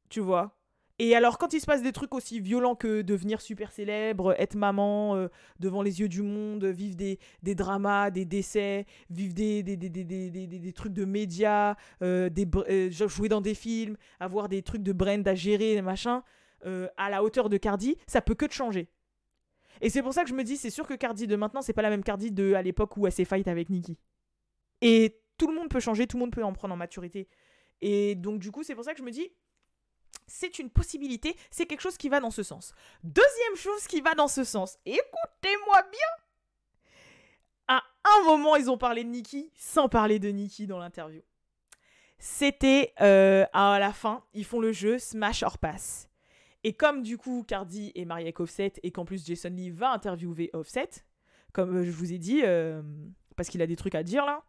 Tu 0.10 0.22
vois 0.22 0.57
et 1.00 1.16
alors, 1.16 1.38
quand 1.38 1.54
il 1.54 1.62
se 1.62 1.66
passe 1.68 1.84
des 1.84 1.92
trucs 1.92 2.16
aussi 2.16 2.40
violents 2.40 2.76
que 2.76 3.04
devenir 3.04 3.40
super 3.40 3.72
célèbre, 3.72 4.34
être 4.40 4.56
maman 4.56 5.16
euh, 5.16 5.28
devant 5.60 5.84
les 5.84 6.00
yeux 6.00 6.10
du 6.10 6.24
monde, 6.24 6.66
vivre 6.66 6.96
des, 6.96 7.20
des 7.44 7.54
dramas, 7.54 8.10
des 8.10 8.26
décès, 8.26 8.86
vivre 9.12 9.34
des, 9.36 9.62
des, 9.62 9.78
des, 9.78 9.90
des 9.90 10.74
trucs 10.74 10.94
de 10.94 11.06
médias, 11.06 11.76
euh, 12.02 12.30
euh, 12.70 12.90
jouer 12.90 13.30
dans 13.30 13.42
des 13.42 13.54
films, 13.54 13.96
avoir 14.20 14.50
des 14.50 14.64
trucs 14.64 14.82
de 14.82 14.92
brand 14.92 15.28
à 15.28 15.36
gérer, 15.36 15.80
machin, 15.84 16.24
à 16.98 17.10
la 17.10 17.24
hauteur 17.24 17.50
de 17.50 17.58
Cardi, 17.58 17.96
ça 18.08 18.22
peut 18.22 18.36
que 18.36 18.46
te 18.46 18.54
changer. 18.54 18.90
Et 19.82 19.90
c'est 19.90 20.02
pour 20.02 20.14
ça 20.14 20.24
que 20.24 20.30
je 20.30 20.34
me 20.34 20.44
dis, 20.44 20.58
c'est 20.58 20.72
sûr 20.72 20.88
que 20.88 20.96
Cardi 20.96 21.28
de 21.28 21.36
maintenant, 21.36 21.62
c'est 21.62 21.74
pas 21.74 21.84
la 21.84 21.92
même 21.92 22.04
Cardi 22.04 22.32
de 22.32 22.54
à 22.54 22.62
l'époque 22.64 22.98
où 22.98 23.06
elle 23.06 23.14
s'est 23.14 23.26
fight 23.26 23.48
avec 23.48 23.70
Nicki. 23.70 23.98
Et 24.82 25.20
tout 25.38 25.48
le 25.48 25.54
monde 25.54 25.70
peut 25.70 25.80
changer, 25.80 26.08
tout 26.08 26.18
le 26.18 26.22
monde 26.22 26.32
peut 26.32 26.44
en 26.44 26.54
prendre 26.54 26.74
en 26.74 26.78
maturité. 26.78 27.28
Et 27.82 28.16
donc, 28.16 28.40
du 28.40 28.52
coup, 28.52 28.64
c'est 28.64 28.74
pour 28.74 28.84
ça 28.84 28.94
que 28.94 29.00
je 29.00 29.04
me 29.04 29.12
dis, 29.12 29.30
c'est 30.28 30.60
une 30.60 30.70
possibilité, 30.70 31.36
c'est 31.50 31.66
quelque 31.66 31.82
chose 31.82 31.98
qui 31.98 32.10
va 32.10 32.20
dans 32.20 32.32
ce 32.32 32.44
sens. 32.44 32.74
Deuxième 33.04 33.56
chose 33.56 33.88
qui 33.88 34.02
va 34.02 34.14
dans 34.14 34.28
ce 34.28 34.44
sens, 34.44 34.78
écoutez-moi 34.86 35.82
bien. 35.92 36.08
À 37.70 37.84
un 38.06 38.24
moment, 38.26 38.56
ils 38.56 38.70
ont 38.70 38.78
parlé 38.78 39.04
de 39.04 39.10
Nicki 39.10 39.52
sans 39.56 39.90
parler 39.90 40.20
de 40.20 40.30
Nicki 40.30 40.68
dans 40.68 40.80
l'interview. 40.80 41.22
C'était 42.20 42.94
euh, 43.02 43.46
à 43.54 43.78
la 43.80 43.94
fin, 43.94 44.24
ils 44.34 44.46
font 44.46 44.60
le 44.60 44.72
jeu 44.72 45.00
Smash 45.00 45.44
or 45.44 45.58
Pass. 45.58 46.10
Et 46.64 46.74
comme 46.74 47.04
du 47.04 47.18
coup 47.18 47.46
Cardi 47.48 47.92
est 47.96 48.06
mariée 48.06 48.26
avec 48.26 48.40
Offset 48.40 48.74
et 48.84 48.92
qu'en 48.92 49.06
plus 49.06 49.26
Jason 49.26 49.50
Lee 49.50 49.70
va 49.70 49.92
interviewer 49.92 50.50
Offset, 50.54 50.90
comme 51.54 51.78
euh, 51.78 51.84
je 51.84 51.92
vous 51.92 52.12
ai 52.12 52.18
dit, 52.18 52.42
euh, 52.44 52.82
parce 53.36 53.50
qu'il 53.50 53.62
a 53.62 53.68
des 53.68 53.76
trucs 53.76 53.96
à 53.96 54.04
dire 54.04 54.26
là, 54.26 54.44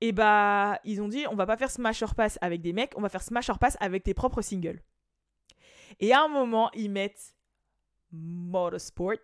et 0.00 0.12
bah 0.12 0.80
ils 0.84 1.02
ont 1.02 1.08
dit 1.08 1.26
on 1.30 1.34
va 1.34 1.44
pas 1.44 1.58
faire 1.58 1.70
Smash 1.70 2.02
or 2.02 2.14
Pass 2.14 2.38
avec 2.40 2.62
des 2.62 2.72
mecs, 2.72 2.92
on 2.96 3.02
va 3.02 3.10
faire 3.10 3.22
Smash 3.22 3.50
or 3.50 3.58
Pass 3.58 3.76
avec 3.80 4.02
tes 4.02 4.14
propres 4.14 4.40
singles. 4.40 4.80
Et 6.00 6.12
à 6.12 6.22
un 6.24 6.28
moment, 6.28 6.70
ils 6.74 6.90
mettent 6.90 7.34
Motorsport. 8.10 9.14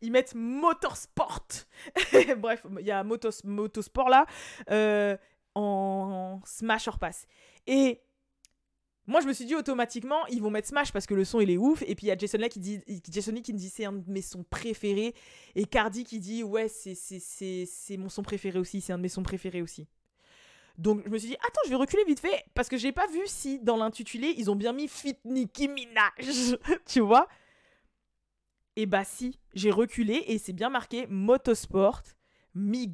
Ils 0.00 0.12
mettent 0.12 0.34
Motorsport. 0.34 1.48
Bref, 2.38 2.66
il 2.78 2.86
y 2.86 2.90
a 2.90 3.02
Motos, 3.02 3.44
Motorsport 3.44 4.08
là 4.08 4.26
euh, 4.70 5.16
en 5.54 6.40
Smash 6.44 6.88
or 6.88 6.98
Pass. 6.98 7.26
Et 7.66 8.00
moi, 9.06 9.20
je 9.20 9.26
me 9.26 9.32
suis 9.32 9.44
dit 9.44 9.54
automatiquement, 9.54 10.26
ils 10.26 10.40
vont 10.40 10.50
mettre 10.50 10.68
Smash 10.68 10.92
parce 10.92 11.06
que 11.06 11.14
le 11.14 11.24
son 11.24 11.40
il 11.40 11.50
est 11.50 11.56
ouf. 11.56 11.82
Et 11.86 11.94
puis 11.94 12.06
il 12.06 12.08
y 12.08 12.12
a 12.12 12.16
Jason, 12.16 12.38
là 12.38 12.48
qui 12.48 12.60
dit, 12.60 12.80
Jason 13.10 13.34
qui 13.34 13.52
me 13.52 13.58
dit 13.58 13.68
c'est 13.68 13.84
un 13.84 13.92
de 13.92 14.10
mes 14.10 14.22
sons 14.22 14.44
préférés. 14.44 15.14
Et 15.54 15.64
Cardi 15.64 16.04
qui 16.04 16.20
dit 16.20 16.42
ouais, 16.42 16.68
c'est 16.68 17.96
mon 17.96 18.08
son 18.08 18.22
préféré 18.22 18.58
aussi, 18.58 18.80
c'est 18.80 18.92
un 18.92 18.98
de 18.98 19.02
mes 19.02 19.08
sons 19.08 19.22
préférés 19.22 19.62
aussi. 19.62 19.88
Donc 20.78 21.02
je 21.04 21.10
me 21.10 21.18
suis 21.18 21.28
dit, 21.28 21.36
attends, 21.36 21.60
je 21.64 21.70
vais 21.70 21.76
reculer 21.76 22.04
vite 22.04 22.20
fait 22.20 22.44
parce 22.54 22.68
que 22.68 22.76
j'ai 22.76 22.92
pas 22.92 23.06
vu 23.06 23.20
si 23.26 23.60
dans 23.60 23.76
l'intitulé 23.76 24.34
ils 24.36 24.50
ont 24.50 24.56
bien 24.56 24.72
mis 24.72 24.88
Fit 24.88 25.18
Nicki 25.24 25.68
Minaj, 25.68 26.56
tu 26.86 27.00
vois. 27.00 27.28
Et 28.76 28.86
bah 28.86 29.04
si, 29.04 29.38
j'ai 29.54 29.70
reculé 29.70 30.24
et 30.26 30.38
c'est 30.38 30.54
bien 30.54 30.70
marqué 30.70 31.06
Motorsport, 31.08 32.02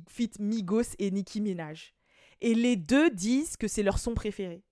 Fit 0.09 0.31
Migos 0.41 0.95
et 0.99 1.11
Nicki 1.11 1.41
Minaj. 1.41 1.95
Et 2.41 2.55
les 2.55 2.77
deux 2.77 3.11
disent 3.11 3.57
que 3.57 3.69
c'est 3.69 3.83
leur 3.83 3.99
son 3.99 4.15
préféré. 4.15 4.65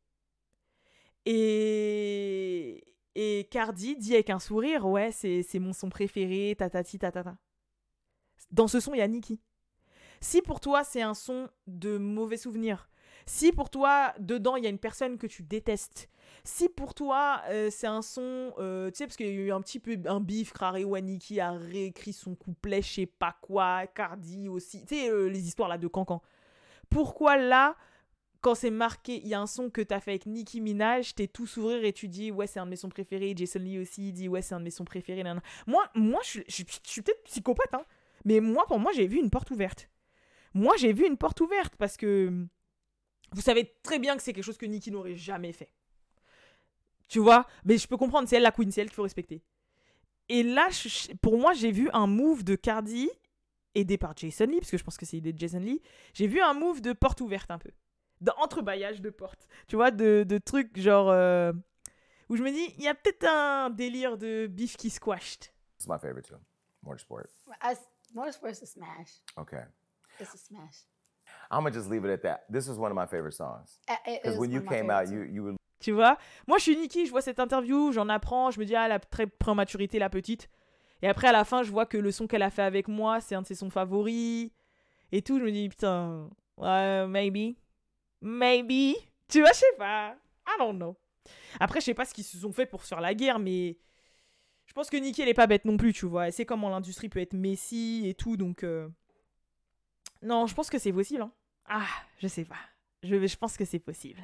Et, 1.25 2.85
et 3.15 3.49
Cardi 3.51 3.97
dit 3.97 4.15
avec 4.15 4.31
un 4.31 4.39
sourire, 4.39 4.87
ouais, 4.87 5.11
c'est 5.13 5.59
mon 5.59 5.73
son 5.73 5.89
préféré, 5.89 6.55
tatati 6.57 6.99
tatata. 6.99 7.37
Dans 8.51 8.69
ce 8.69 8.79
son, 8.79 8.95
il 8.95 8.99
y 8.99 9.03
a 9.03 9.09
Nicki. 9.09 9.41
Si 10.21 10.43
pour 10.43 10.61
toi 10.61 10.83
c'est 10.83 11.03
un 11.03 11.15
son 11.15 11.49
de 11.67 11.99
mauvais 11.99 12.37
souvenirs, 12.37 12.89
si 13.27 13.53
pour 13.53 13.71
toi, 13.71 14.15
dedans, 14.19 14.57
il 14.57 14.65
y 14.65 14.67
a 14.67 14.71
une 14.71 14.79
personne 14.79 15.19
que 15.19 15.27
tu 15.27 15.43
détestes, 15.43 16.09
si 16.45 16.69
pour 16.69 16.95
toi, 16.95 17.43
euh, 17.49 17.71
c'est 17.71 17.89
un 17.89 18.03
son, 18.03 18.53
euh, 18.59 18.91
tu 18.91 18.99
sais, 18.99 19.07
parce 19.07 19.17
qu'il 19.17 19.27
y 19.27 19.31
a 19.31 19.33
eu 19.33 19.53
un 19.53 19.61
petit 19.61 19.81
peu 19.81 19.99
un 20.07 20.21
bif, 20.21 20.53
Crare 20.53 20.79
Waniki 20.85 21.41
a 21.41 21.51
réécrit 21.53 22.13
son 22.13 22.37
couplet, 22.37 22.83
je 22.83 22.93
sais 22.93 23.07
pas 23.07 23.37
quoi, 23.43 23.87
Cardi 23.89 24.49
aussi, 24.49 24.85
tu 24.85 24.95
sais, 24.95 25.11
euh, 25.11 25.27
les 25.27 25.49
histoires 25.49 25.69
là 25.69 25.77
de 25.77 25.89
Cancan. 25.89 26.23
Pourquoi 26.89 27.37
là, 27.37 27.77
quand 28.41 28.55
c'est 28.55 28.71
marqué, 28.71 29.17
il 29.17 29.27
y 29.27 29.35
a 29.35 29.41
un 29.41 29.49
son 29.49 29.71
que 29.71 29.81
t'as 29.81 29.99
fait 29.99 30.13
avec 30.13 30.27
Nicki 30.27 30.61
Minaj, 30.61 31.17
t'es 31.17 31.27
tout 31.27 31.47
sourire 31.47 31.85
et 31.85 31.93
tu 31.93 32.07
dis, 32.07 32.31
ouais, 32.31 32.47
c'est 32.47 32.61
un 32.61 32.67
de 32.67 32.71
mes 32.71 32.77
sons 32.77 32.91
préférés, 32.91 33.35
Jason 33.37 33.59
Lee 33.59 33.81
aussi 33.81 34.13
dit, 34.13 34.29
ouais, 34.29 34.43
c'est 34.43 34.55
un 34.55 34.61
de 34.61 34.65
mes 34.65 34.71
sons 34.71 34.85
préférés. 34.85 35.25
Moi, 35.67 35.91
moi 35.95 36.21
je, 36.25 36.41
je 36.47 36.63
suis 36.85 37.03
peut-être 37.03 37.25
psychopathe, 37.25 37.75
hein, 37.75 37.85
mais 38.25 38.39
moi, 38.39 38.67
pour 38.67 38.79
moi, 38.79 38.93
j'ai 38.95 39.09
vu 39.09 39.19
une 39.19 39.31
porte 39.31 39.51
ouverte. 39.51 39.91
Moi, 40.55 40.75
j'ai 40.79 40.93
vu 40.93 41.07
une 41.07 41.17
porte 41.17 41.41
ouverte 41.41 41.75
parce 41.77 41.97
que 41.97 42.47
vous 43.33 43.41
savez 43.41 43.75
très 43.83 43.99
bien 43.99 44.17
que 44.17 44.23
c'est 44.23 44.33
quelque 44.33 44.45
chose 44.45 44.59
que 44.59 44.67
Nikki 44.67 44.91
n'aurait 44.91 45.17
jamais 45.17 45.53
fait. 45.53 45.71
Tu 47.09 47.19
vois 47.19 47.47
Mais 47.65 47.79
je 47.79 47.87
peux 47.87 47.97
comprendre, 47.97 48.29
c'est 48.29 48.37
elle 48.37 48.43
la 48.43 48.53
queen, 48.53 48.71
c'est 48.71 48.81
elle 48.81 48.89
qu'il 48.89 48.97
faut 48.97 49.03
respecter. 49.03 49.43
Et 50.29 50.43
là, 50.43 50.69
pour 51.23 51.39
moi, 51.39 51.53
j'ai 51.53 51.71
vu 51.71 51.89
un 51.93 52.07
move 52.07 52.43
de 52.43 52.57
Cardi, 52.57 53.09
aidé 53.75 53.97
par 53.97 54.17
Jason 54.17 54.47
Lee, 54.47 54.59
parce 54.59 54.71
que 54.71 54.79
je 54.79 54.85
pense 54.85 54.97
que 54.97 55.07
c'est 55.07 55.19
aidé 55.19 55.33
de 55.33 55.39
Jason 55.39 55.61
Lee. 55.61 55.81
J'ai 56.15 56.27
vu 56.27 56.41
un 56.41 56.55
move 56.55 56.81
de 56.81 56.93
porte 56.93 57.21
ouverte 57.21 57.51
un 57.51 57.59
peu. 57.59 57.71
D'entrebâillage 58.21 59.01
de 59.01 59.11
porte. 59.11 59.47
Tu 59.69 59.77
vois, 59.77 59.91
de, 59.91 60.25
de 60.27 60.39
trucs 60.39 60.79
genre. 60.79 61.11
Euh, 61.11 61.53
où 62.29 62.37
je 62.37 62.43
me 62.43 62.51
dis, 62.51 62.75
il 62.79 62.83
y 62.83 62.89
a 62.89 62.95
peut-être 62.95 63.25
un 63.25 63.71
délire 63.71 64.19
de 64.19 64.49
beef 64.49 64.77
qui 64.77 64.91
squashed. 64.91 65.53
C'est 65.79 65.89
my 65.89 65.99
favorite 65.99 66.27
too. 66.27 66.37
Motorsport. 66.83 67.27
Motorsport 68.15 68.51
is 68.51 68.63
a 68.63 68.67
smash. 68.67 69.23
Okay. 69.37 69.63
It's 70.19 70.35
a 70.35 70.39
smash. 70.39 70.87
I'm 71.51 71.63
gonna 71.63 71.71
just 71.71 71.89
leave 71.89 72.05
it 72.05 72.11
at 72.11 72.23
that. 72.23 72.45
This 72.51 72.69
is 72.69 72.79
one 72.79 72.91
of 72.91 72.97
my 72.97 73.07
favorite 73.07 73.35
songs. 73.35 73.81
Because 74.05 74.39
when 74.39 74.51
you 74.51 74.61
came 74.63 74.91
out, 74.91 75.09
you, 75.09 75.23
you 75.23 75.43
were... 75.43 75.55
Tu 75.79 75.93
vois 75.93 76.17
Moi, 76.47 76.59
je 76.59 76.63
suis 76.63 76.77
Nikki, 76.77 77.07
je 77.07 77.11
vois 77.11 77.21
cette 77.21 77.39
interview, 77.39 77.93
j'en 77.93 78.09
apprends, 78.09 78.51
je 78.51 78.59
me 78.59 78.65
dis, 78.65 78.75
ah, 78.75 78.89
la 78.89 78.99
très 78.99 79.27
prématurité, 79.27 79.99
la 79.99 80.11
petite. 80.11 80.49
Et 81.03 81.09
après, 81.09 81.29
à 81.29 81.33
la 81.33 81.45
fin, 81.45 81.63
je 81.63 81.71
vois 81.71 81.87
que 81.87 81.99
le 81.99 82.11
son 82.11 82.27
qu'elle 82.27 82.43
a 82.43 82.51
fait 82.51 82.63
avec 82.63 82.89
moi, 82.89 83.21
c'est 83.21 83.35
un 83.35 83.43
de 83.43 83.47
ses 83.47 83.55
sons 83.55 83.71
favoris. 83.71 84.51
Et 85.13 85.23
tout, 85.23 85.39
je 85.39 85.45
me 85.45 85.53
dis, 85.53 85.69
putain, 85.69 86.29
ouais, 86.57 87.07
maybe. 87.07 87.57
Maybe. 88.23 88.97
Tu 89.29 89.41
vois, 89.41 89.53
je 89.53 89.59
sais 89.59 89.77
pas. 89.79 90.17
I 90.49 90.59
don't 90.59 90.77
know. 90.77 90.97
Après, 91.61 91.81
je 91.81 91.87
sais 91.87 91.95
pas 91.95 92.05
ce 92.05 92.15
qu'ils 92.15 92.25
se 92.25 92.39
sont 92.39 92.53
fait 92.53 92.67
pour 92.67 92.83
se 92.83 92.89
faire 92.89 93.01
la 93.01 93.15
guerre, 93.15 93.39
mais 93.39 93.77
je 94.65 94.73
pense 94.73 94.89
que 94.89 94.97
Nikki, 94.97 95.23
elle 95.23 95.29
est 95.29 95.35
pas 95.35 95.47
bête 95.47 95.65
non 95.65 95.77
plus, 95.77 95.93
tu 95.93 96.07
vois. 96.07 96.27
Elle 96.27 96.33
sait 96.33 96.47
comment 96.47 96.71
l'industrie 96.71 97.09
peut 97.09 97.21
être 97.21 97.35
messie 97.35 98.05
et 98.07 98.15
tout, 98.15 98.37
donc. 98.37 98.65
Euh, 98.65 98.89
non, 100.27 100.47
je 100.47 100.55
pense 100.55 100.71
que 100.71 100.79
c'est 100.79 100.93
possible. 100.93 101.23
Hein. 101.23 101.33
Ah, 101.67 101.87
je 102.19 102.29
sais 102.29 102.45
pas. 102.45 102.57
Je, 103.03 103.27
je 103.27 103.37
pense 103.37 103.57
que 103.57 103.65
c'est 103.65 103.79
possible. 103.79 104.21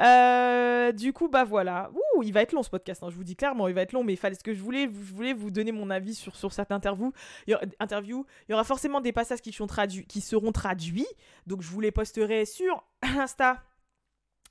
Euh, 0.00 0.92
du 0.92 1.12
coup, 1.12 1.28
bah 1.28 1.44
voilà. 1.44 1.90
Ouh, 1.92 2.22
il 2.22 2.32
va 2.32 2.42
être 2.42 2.52
long 2.52 2.62
ce 2.62 2.70
podcast. 2.70 3.02
Hein, 3.02 3.10
je 3.10 3.16
vous 3.16 3.24
dis 3.24 3.36
clairement, 3.36 3.68
il 3.68 3.74
va 3.74 3.82
être 3.82 3.92
long, 3.92 4.04
mais 4.04 4.16
fallait 4.16 4.34
ce 4.34 4.42
que 4.42 4.54
je 4.54 4.62
voulais. 4.62 4.84
Je 4.84 5.14
voulais 5.14 5.34
vous 5.34 5.50
donner 5.50 5.72
mon 5.72 5.90
avis 5.90 6.14
sur, 6.14 6.34
sur 6.34 6.52
cette 6.52 6.72
interview. 6.72 7.12
Il 7.46 7.50
y, 7.52 7.54
aura, 7.54 7.64
interview. 7.78 8.24
il 8.48 8.52
y 8.52 8.54
aura 8.54 8.64
forcément 8.64 9.00
des 9.00 9.12
passages 9.12 9.40
qui, 9.40 9.52
sont 9.52 9.66
qui 10.08 10.20
seront 10.20 10.52
traduits. 10.52 11.06
Donc, 11.46 11.62
je 11.62 11.68
vous 11.68 11.80
les 11.80 11.92
posterai 11.92 12.46
sur 12.46 12.82
Insta 13.02 13.62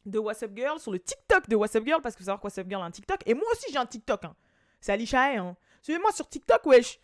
de 0.06 0.20
WhatsApp 0.20 0.52
Girl, 0.56 0.80
sur 0.80 0.92
le 0.92 1.00
TikTok 1.00 1.48
de 1.48 1.56
WhatsApp 1.56 1.86
Girl, 1.86 2.02
parce 2.02 2.16
que 2.16 2.20
vous 2.20 2.26
savez 2.26 2.38
que 2.38 2.44
WhatsApp 2.44 2.70
Girl 2.70 2.82
a 2.84 2.86
un 2.86 2.92
TikTok. 2.92 3.22
Et 3.26 3.34
moi 3.34 3.46
aussi, 3.52 3.72
j'ai 3.72 3.78
un 3.78 3.86
TikTok. 3.86 4.26
Hein. 4.26 4.36
C'est 4.80 4.92
Alicia 4.92 5.22
hein. 5.22 5.56
Suivez-moi 5.82 6.12
sur 6.12 6.28
TikTok, 6.28 6.66
wesh. 6.66 7.00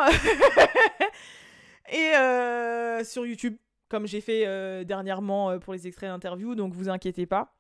Et 1.92 2.16
euh, 2.16 3.04
sur 3.04 3.26
YouTube, 3.26 3.56
comme 3.88 4.06
j'ai 4.06 4.22
fait 4.22 4.46
euh, 4.46 4.84
dernièrement 4.84 5.50
euh, 5.50 5.60
pour 5.60 5.74
les 5.74 5.88
extraits 5.88 6.10
d'interview, 6.10 6.56
donc 6.56 6.74
vous 6.74 6.90
inquiétez 6.90 7.26
pas. 7.26 7.56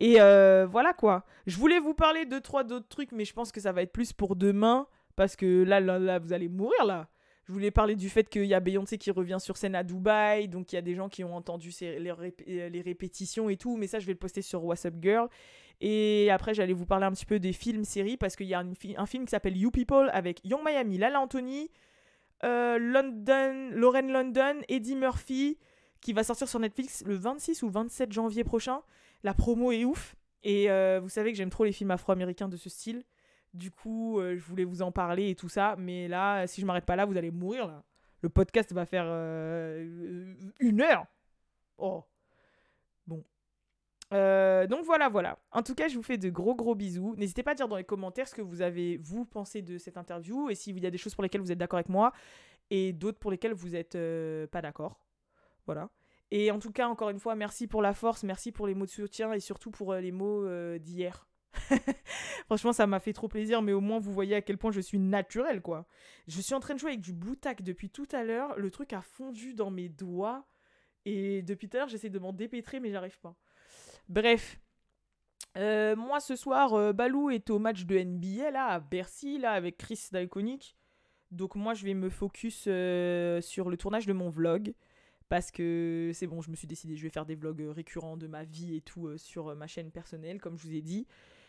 Et 0.00 0.14
voilà 0.14 0.92
quoi. 0.92 1.24
Je 1.46 1.56
voulais 1.56 1.78
vous 1.78 1.94
parler 1.94 2.24
de 2.24 2.38
trois 2.38 2.64
d'autres 2.64 2.88
trucs, 2.88 3.12
mais 3.12 3.24
je 3.24 3.32
pense 3.32 3.52
que 3.52 3.60
ça 3.60 3.72
va 3.72 3.82
être 3.82 3.92
plus 3.92 4.12
pour 4.12 4.36
demain, 4.36 4.86
parce 5.14 5.36
que 5.36 5.62
là, 5.62 5.80
là, 5.80 6.18
vous 6.18 6.32
allez 6.32 6.48
mourir 6.48 6.84
là. 6.84 7.08
Je 7.46 7.52
voulais 7.52 7.70
parler 7.70 7.94
du 7.94 8.08
fait 8.08 8.28
qu'il 8.28 8.46
y 8.46 8.54
a 8.54 8.60
Beyoncé 8.60 8.96
qui 8.96 9.10
revient 9.10 9.36
sur 9.38 9.58
scène 9.58 9.74
à 9.74 9.82
Dubaï, 9.82 10.48
donc 10.48 10.72
il 10.72 10.76
y 10.76 10.78
a 10.78 10.82
des 10.82 10.94
gens 10.94 11.10
qui 11.10 11.22
ont 11.24 11.36
entendu 11.36 11.70
les, 11.80 12.80
répétitions 12.80 13.50
et 13.50 13.56
tout, 13.56 13.76
mais 13.76 13.86
ça 13.86 13.98
je 13.98 14.06
vais 14.06 14.14
le 14.14 14.18
poster 14.18 14.40
sur 14.40 14.64
WhatsApp 14.64 14.94
Girl. 15.00 15.28
Et 15.80 16.30
après 16.30 16.54
j'allais 16.54 16.72
vous 16.72 16.86
parler 16.86 17.04
un 17.04 17.12
petit 17.12 17.26
peu 17.26 17.38
des 17.38 17.52
films, 17.52 17.84
séries, 17.84 18.16
parce 18.16 18.34
qu'il 18.34 18.46
y 18.46 18.54
a 18.54 18.64
un 18.96 19.06
film 19.06 19.26
qui 19.26 19.30
s'appelle 19.30 19.56
You 19.56 19.70
People 19.70 20.10
avec 20.14 20.40
Young 20.44 20.62
Miami, 20.64 20.96
Lala 20.96 21.20
Anthony, 21.20 21.70
euh, 22.44 22.78
London, 22.78 23.70
London, 23.72 24.60
Eddie 24.68 24.96
Murphy, 24.96 25.58
qui 26.00 26.12
va 26.12 26.22
sortir 26.22 26.48
sur 26.48 26.60
Netflix 26.60 27.02
le 27.06 27.14
26 27.14 27.62
ou 27.62 27.70
27 27.70 28.12
janvier 28.12 28.44
prochain. 28.44 28.82
La 29.22 29.34
promo 29.34 29.72
est 29.72 29.84
ouf. 29.84 30.14
Et 30.42 30.70
euh, 30.70 31.00
vous 31.02 31.08
savez 31.08 31.32
que 31.32 31.38
j'aime 31.38 31.50
trop 31.50 31.64
les 31.64 31.72
films 31.72 31.90
afro-américains 31.90 32.48
de 32.48 32.56
ce 32.56 32.68
style. 32.68 33.02
Du 33.54 33.70
coup, 33.70 34.20
euh, 34.20 34.36
je 34.36 34.42
voulais 34.44 34.64
vous 34.64 34.82
en 34.82 34.92
parler 34.92 35.30
et 35.30 35.34
tout 35.34 35.48
ça. 35.48 35.74
Mais 35.78 36.06
là, 36.06 36.46
si 36.46 36.60
je 36.60 36.66
m'arrête 36.66 36.84
pas 36.84 36.96
là, 36.96 37.06
vous 37.06 37.16
allez 37.16 37.30
mourir 37.30 37.66
là. 37.66 37.82
Le 38.20 38.28
podcast 38.28 38.72
va 38.72 38.86
faire 38.86 39.04
une 39.04 40.80
heure. 40.80 41.06
Oh. 41.78 42.04
Euh, 44.12 44.66
donc 44.66 44.84
voilà, 44.84 45.08
voilà. 45.08 45.38
En 45.50 45.62
tout 45.62 45.74
cas, 45.74 45.88
je 45.88 45.96
vous 45.96 46.02
fais 46.02 46.18
de 46.18 46.28
gros 46.30 46.54
gros 46.54 46.74
bisous. 46.74 47.14
N'hésitez 47.16 47.42
pas 47.42 47.52
à 47.52 47.54
dire 47.54 47.68
dans 47.68 47.76
les 47.76 47.84
commentaires 47.84 48.28
ce 48.28 48.34
que 48.34 48.42
vous 48.42 48.62
avez, 48.62 48.98
vous, 48.98 49.24
pensé 49.24 49.62
de 49.62 49.78
cette 49.78 49.96
interview 49.96 50.50
et 50.50 50.54
s'il 50.54 50.78
y 50.78 50.86
a 50.86 50.90
des 50.90 50.98
choses 50.98 51.14
pour 51.14 51.22
lesquelles 51.22 51.40
vous 51.40 51.52
êtes 51.52 51.58
d'accord 51.58 51.78
avec 51.78 51.88
moi 51.88 52.12
et 52.70 52.92
d'autres 52.92 53.18
pour 53.18 53.30
lesquelles 53.30 53.54
vous 53.54 53.70
n'êtes 53.70 53.94
euh, 53.94 54.46
pas 54.46 54.62
d'accord. 54.62 55.00
Voilà. 55.66 55.90
Et 56.30 56.50
en 56.50 56.58
tout 56.58 56.72
cas, 56.72 56.88
encore 56.88 57.10
une 57.10 57.18
fois, 57.18 57.34
merci 57.34 57.66
pour 57.66 57.82
la 57.82 57.94
force, 57.94 58.24
merci 58.24 58.52
pour 58.52 58.66
les 58.66 58.74
mots 58.74 58.86
de 58.86 58.90
soutien 58.90 59.32
et 59.32 59.40
surtout 59.40 59.70
pour 59.70 59.92
euh, 59.92 60.00
les 60.00 60.12
mots 60.12 60.46
d'hier. 60.78 61.26
Franchement, 62.46 62.72
ça 62.72 62.86
m'a 62.86 62.98
fait 62.98 63.12
trop 63.12 63.28
plaisir, 63.28 63.62
mais 63.62 63.72
au 63.72 63.80
moins 63.80 63.98
vous 63.98 64.12
voyez 64.12 64.34
à 64.34 64.42
quel 64.42 64.58
point 64.58 64.72
je 64.72 64.80
suis 64.80 64.98
naturelle, 64.98 65.62
quoi. 65.62 65.86
Je 66.26 66.40
suis 66.40 66.54
en 66.54 66.60
train 66.60 66.74
de 66.74 66.80
jouer 66.80 66.90
avec 66.90 67.00
du 67.00 67.12
Boutak 67.12 67.62
depuis 67.62 67.90
tout 67.90 68.08
à 68.12 68.24
l'heure. 68.24 68.58
Le 68.58 68.70
truc 68.70 68.92
a 68.92 69.02
fondu 69.02 69.54
dans 69.54 69.70
mes 69.70 69.88
doigts. 69.88 70.44
Et 71.04 71.42
depuis 71.42 71.68
tout 71.68 71.76
à 71.76 71.80
l'heure, 71.80 71.88
j'essaie 71.88 72.10
de 72.10 72.18
m'en 72.18 72.32
dépêtrer, 72.32 72.80
mais 72.80 72.90
j'arrive 72.90 73.18
pas. 73.20 73.36
Bref. 74.08 74.60
Euh, 75.56 75.94
moi 75.94 76.20
ce 76.20 76.36
soir, 76.36 76.74
euh, 76.74 76.92
Balou 76.92 77.30
est 77.30 77.48
au 77.50 77.58
match 77.58 77.84
de 77.84 77.96
NBA 77.96 78.50
là, 78.50 78.66
à 78.66 78.80
Bercy, 78.80 79.38
là, 79.38 79.52
avec 79.52 79.76
Chris 79.76 80.08
d'Iconic. 80.12 80.76
Donc 81.30 81.54
moi 81.54 81.74
je 81.74 81.84
vais 81.84 81.94
me 81.94 82.10
focus 82.10 82.64
euh, 82.66 83.40
sur 83.40 83.70
le 83.70 83.76
tournage 83.76 84.06
de 84.06 84.12
mon 84.12 84.30
vlog. 84.30 84.74
Parce 85.28 85.50
que 85.50 86.10
c'est 86.12 86.26
bon, 86.26 86.42
je 86.42 86.50
me 86.50 86.56
suis 86.56 86.66
décidé, 86.66 86.96
je 86.96 87.02
vais 87.02 87.08
faire 87.08 87.24
des 87.24 87.34
vlogs 87.34 87.62
récurrents 87.74 88.16
de 88.16 88.26
ma 88.26 88.44
vie 88.44 88.76
et 88.76 88.80
tout 88.82 89.16
sur 89.16 89.56
ma 89.56 89.66
chaîne 89.66 89.90
personnelle, 89.90 90.38
comme 90.38 90.58
je 90.58 90.64
vous 90.64 90.74
ai 90.74 90.82
dit. 90.82 91.06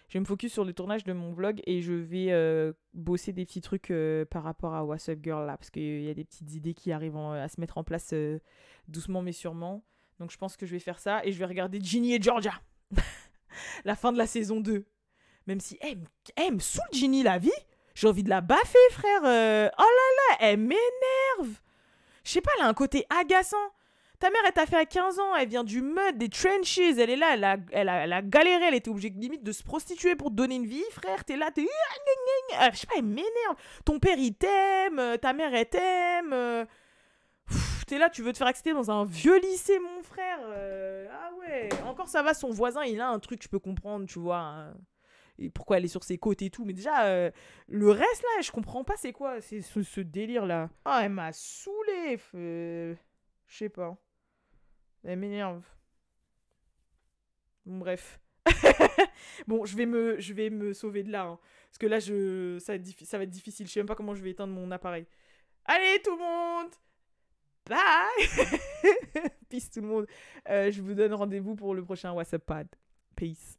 je 0.08 0.14
vais 0.14 0.22
me 0.22 0.26
focus 0.26 0.53
sur 0.53 0.64
le 0.64 0.72
tournage 0.72 1.03
de 1.03 1.12
mon 1.12 1.34
vlog 1.34 1.62
et 1.68 1.82
je 1.82 1.91
vais 1.91 2.74
bosser 2.93 3.34
des 3.34 3.45
petits 3.45 3.60
trucs 3.60 3.93
par 4.32 4.43
rapport 4.43 4.74
à 4.74 4.86
What's 4.86 5.10
Up 5.10 5.20
Girl 5.22 5.45
là, 5.45 5.58
parce 5.58 5.72
qu'il 5.72 6.03
y 6.03 6.10
a 6.10 6.14
des 6.14 6.24
petites 6.24 6.53
idées 6.53 6.74
qui 6.74 6.93
arrivent 6.93 7.18
à 7.18 7.49
se 7.49 7.60
mettre 7.60 7.78
en 7.78 7.84
place 7.84 8.14
doucement 8.88 9.22
mais 9.22 9.34
sûrement. 9.34 9.84
Donc 10.20 10.32
je 10.32 10.38
pense 10.38 10.57
que 10.57 10.66
je 10.66 10.72
vais 10.72 10.80
faire 10.80 10.99
ça 10.99 11.24
et 11.26 11.32
je 11.32 11.39
vais 11.39 11.45
regarder 11.45 11.80
Ginny 11.82 12.13
et 12.13 12.22
Georgia. 12.22 12.53
la 13.86 13.95
fin 13.95 14.11
de 14.11 14.18
la 14.18 14.28
saison 14.28 14.59
2. 14.59 14.86
Même 15.47 15.59
si 15.59 15.78
elle, 15.82 16.53
me 16.53 16.59
saoule 16.59 16.84
Ginny 16.91 17.24
la 17.24 17.38
vie. 17.38 17.51
J'ai 17.93 18.07
envie 18.07 18.24
de 18.24 18.30
la 18.30 18.41
baffer, 18.41 18.78
frère. 18.91 19.22
oh 19.22 19.26
là 19.26 19.70
là, 19.78 20.38
elle 20.41 20.57
m'énerve. 20.59 21.61
Je 22.24 22.32
sais 22.32 22.41
pas, 22.41 22.51
elle 22.57 22.66
a 22.66 22.68
un 22.68 22.74
côté 22.74 23.05
agaçant. 23.09 23.57
Ta 24.20 24.30
mère, 24.30 24.41
elle 24.45 24.53
t'a 24.53 24.66
fait 24.66 24.78
à 24.78 24.86
15 24.86 25.20
ans, 25.20 25.36
elle 25.36 25.49
vient 25.49 25.63
du 25.63 25.82
mud, 25.82 26.18
des 26.18 26.30
trenches, 26.30 26.78
elle 26.78 27.09
est 27.09 27.16
là, 27.16 27.34
elle 27.34 27.43
a, 27.43 27.57
elle 27.72 27.89
a, 27.89 28.03
elle 28.03 28.13
a 28.13 28.22
galéré, 28.22 28.66
elle 28.66 28.74
était 28.74 28.89
obligée 28.89 29.09
limite 29.09 29.43
de 29.43 29.51
se 29.51 29.61
prostituer 29.61 30.16
pour 30.16 30.30
te 30.30 30.36
donner 30.36 30.55
une 30.55 30.66
vie, 30.66 30.84
frère, 30.91 31.26
t'es 31.26 31.36
là, 31.36 31.51
t'es... 31.51 31.68
Ah, 32.57 32.70
je 32.72 32.78
sais 32.80 32.88
pas, 32.88 32.95
elle 32.97 33.03
m'énerve. 33.03 33.55
Ton 33.84 33.99
père, 33.99 34.18
il 34.18 34.34
t'aime, 34.34 34.99
euh, 34.99 35.18
ta 35.18 35.34
mère, 35.34 35.53
elle 35.53 35.70
t'aime. 35.70 36.34
Euh, 37.86 37.88
t'es 37.88 37.97
là, 37.97 38.09
tu 38.09 38.21
veux 38.21 38.31
te 38.33 38.38
faire 38.38 38.47
accepter 38.47 38.73
dans 38.73 38.91
un 38.91 39.05
vieux 39.05 39.39
lycée, 39.39 39.79
mon 39.79 40.03
frère. 40.03 40.39
Euh, 40.41 41.07
ah 41.11 41.31
ouais, 41.39 41.69
encore 41.83 42.07
ça 42.07 42.23
va, 42.23 42.33
son 42.33 42.49
voisin, 42.49 42.83
il 42.83 42.99
a 42.99 43.09
un 43.09 43.19
truc, 43.19 43.41
je 43.43 43.47
peux 43.47 43.59
comprendre, 43.59 44.05
tu 44.07 44.19
vois. 44.19 44.39
Hein. 44.39 44.77
Et 45.38 45.49
pourquoi 45.49 45.77
elle 45.77 45.86
est 45.86 45.89
sur 45.89 46.03
ses 46.03 46.17
côtes 46.17 46.41
et 46.41 46.49
tout. 46.49 46.63
Mais 46.65 46.73
déjà, 46.73 47.29
le 47.67 47.89
reste 47.89 48.23
là, 48.23 48.41
je 48.41 48.51
comprends 48.51 48.86
pas 48.86 48.95
c'est 48.95 49.11
quoi 49.11 49.41
c'est 49.41 49.61
ce, 49.61 49.99
délire 49.99 50.45
là. 50.45 50.69
Ah, 50.86 51.01
elle 51.03 51.11
m'a 51.11 51.33
saoulé. 51.33 52.17
Je 52.33 52.95
sais 53.47 53.69
pas. 53.69 53.97
Elle 55.03 55.19
m'énerve. 55.19 55.61
Bon, 57.65 57.79
bref. 57.79 58.19
bon, 59.47 59.65
je 59.65 59.75
vais, 59.75 59.86
me, 59.86 60.19
je 60.19 60.33
vais 60.33 60.49
me 60.49 60.71
sauver 60.73 61.03
de 61.03 61.11
là. 61.11 61.25
Hein. 61.25 61.39
parce 61.67 61.79
que 61.79 61.88
là, 61.88 61.99
je, 61.99 62.57
ça 62.59 62.77
va 63.17 63.23
être 63.23 63.29
difficile. 63.29 63.67
Je 63.67 63.73
sais 63.73 63.79
même 63.81 63.88
pas 63.88 63.95
comment 63.95 64.15
je 64.15 64.23
vais 64.23 64.31
éteindre 64.31 64.53
mon 64.53 64.71
appareil. 64.71 65.05
Allez, 65.65 66.01
tout 66.01 66.11
le 66.11 66.19
monde 66.19 66.71
Bye 67.68 68.59
Peace 69.49 69.70
tout 69.72 69.82
le 69.82 69.88
monde. 69.88 70.07
Euh, 70.49 70.72
je 70.72 70.82
vous 70.82 70.93
donne 70.93 71.13
rendez-vous 71.13 71.55
pour 71.55 71.74
le 71.74 71.84
prochain 71.84 72.11
WhatsApp 72.11 72.45
Pad. 72.45 72.68
Peace. 73.16 73.57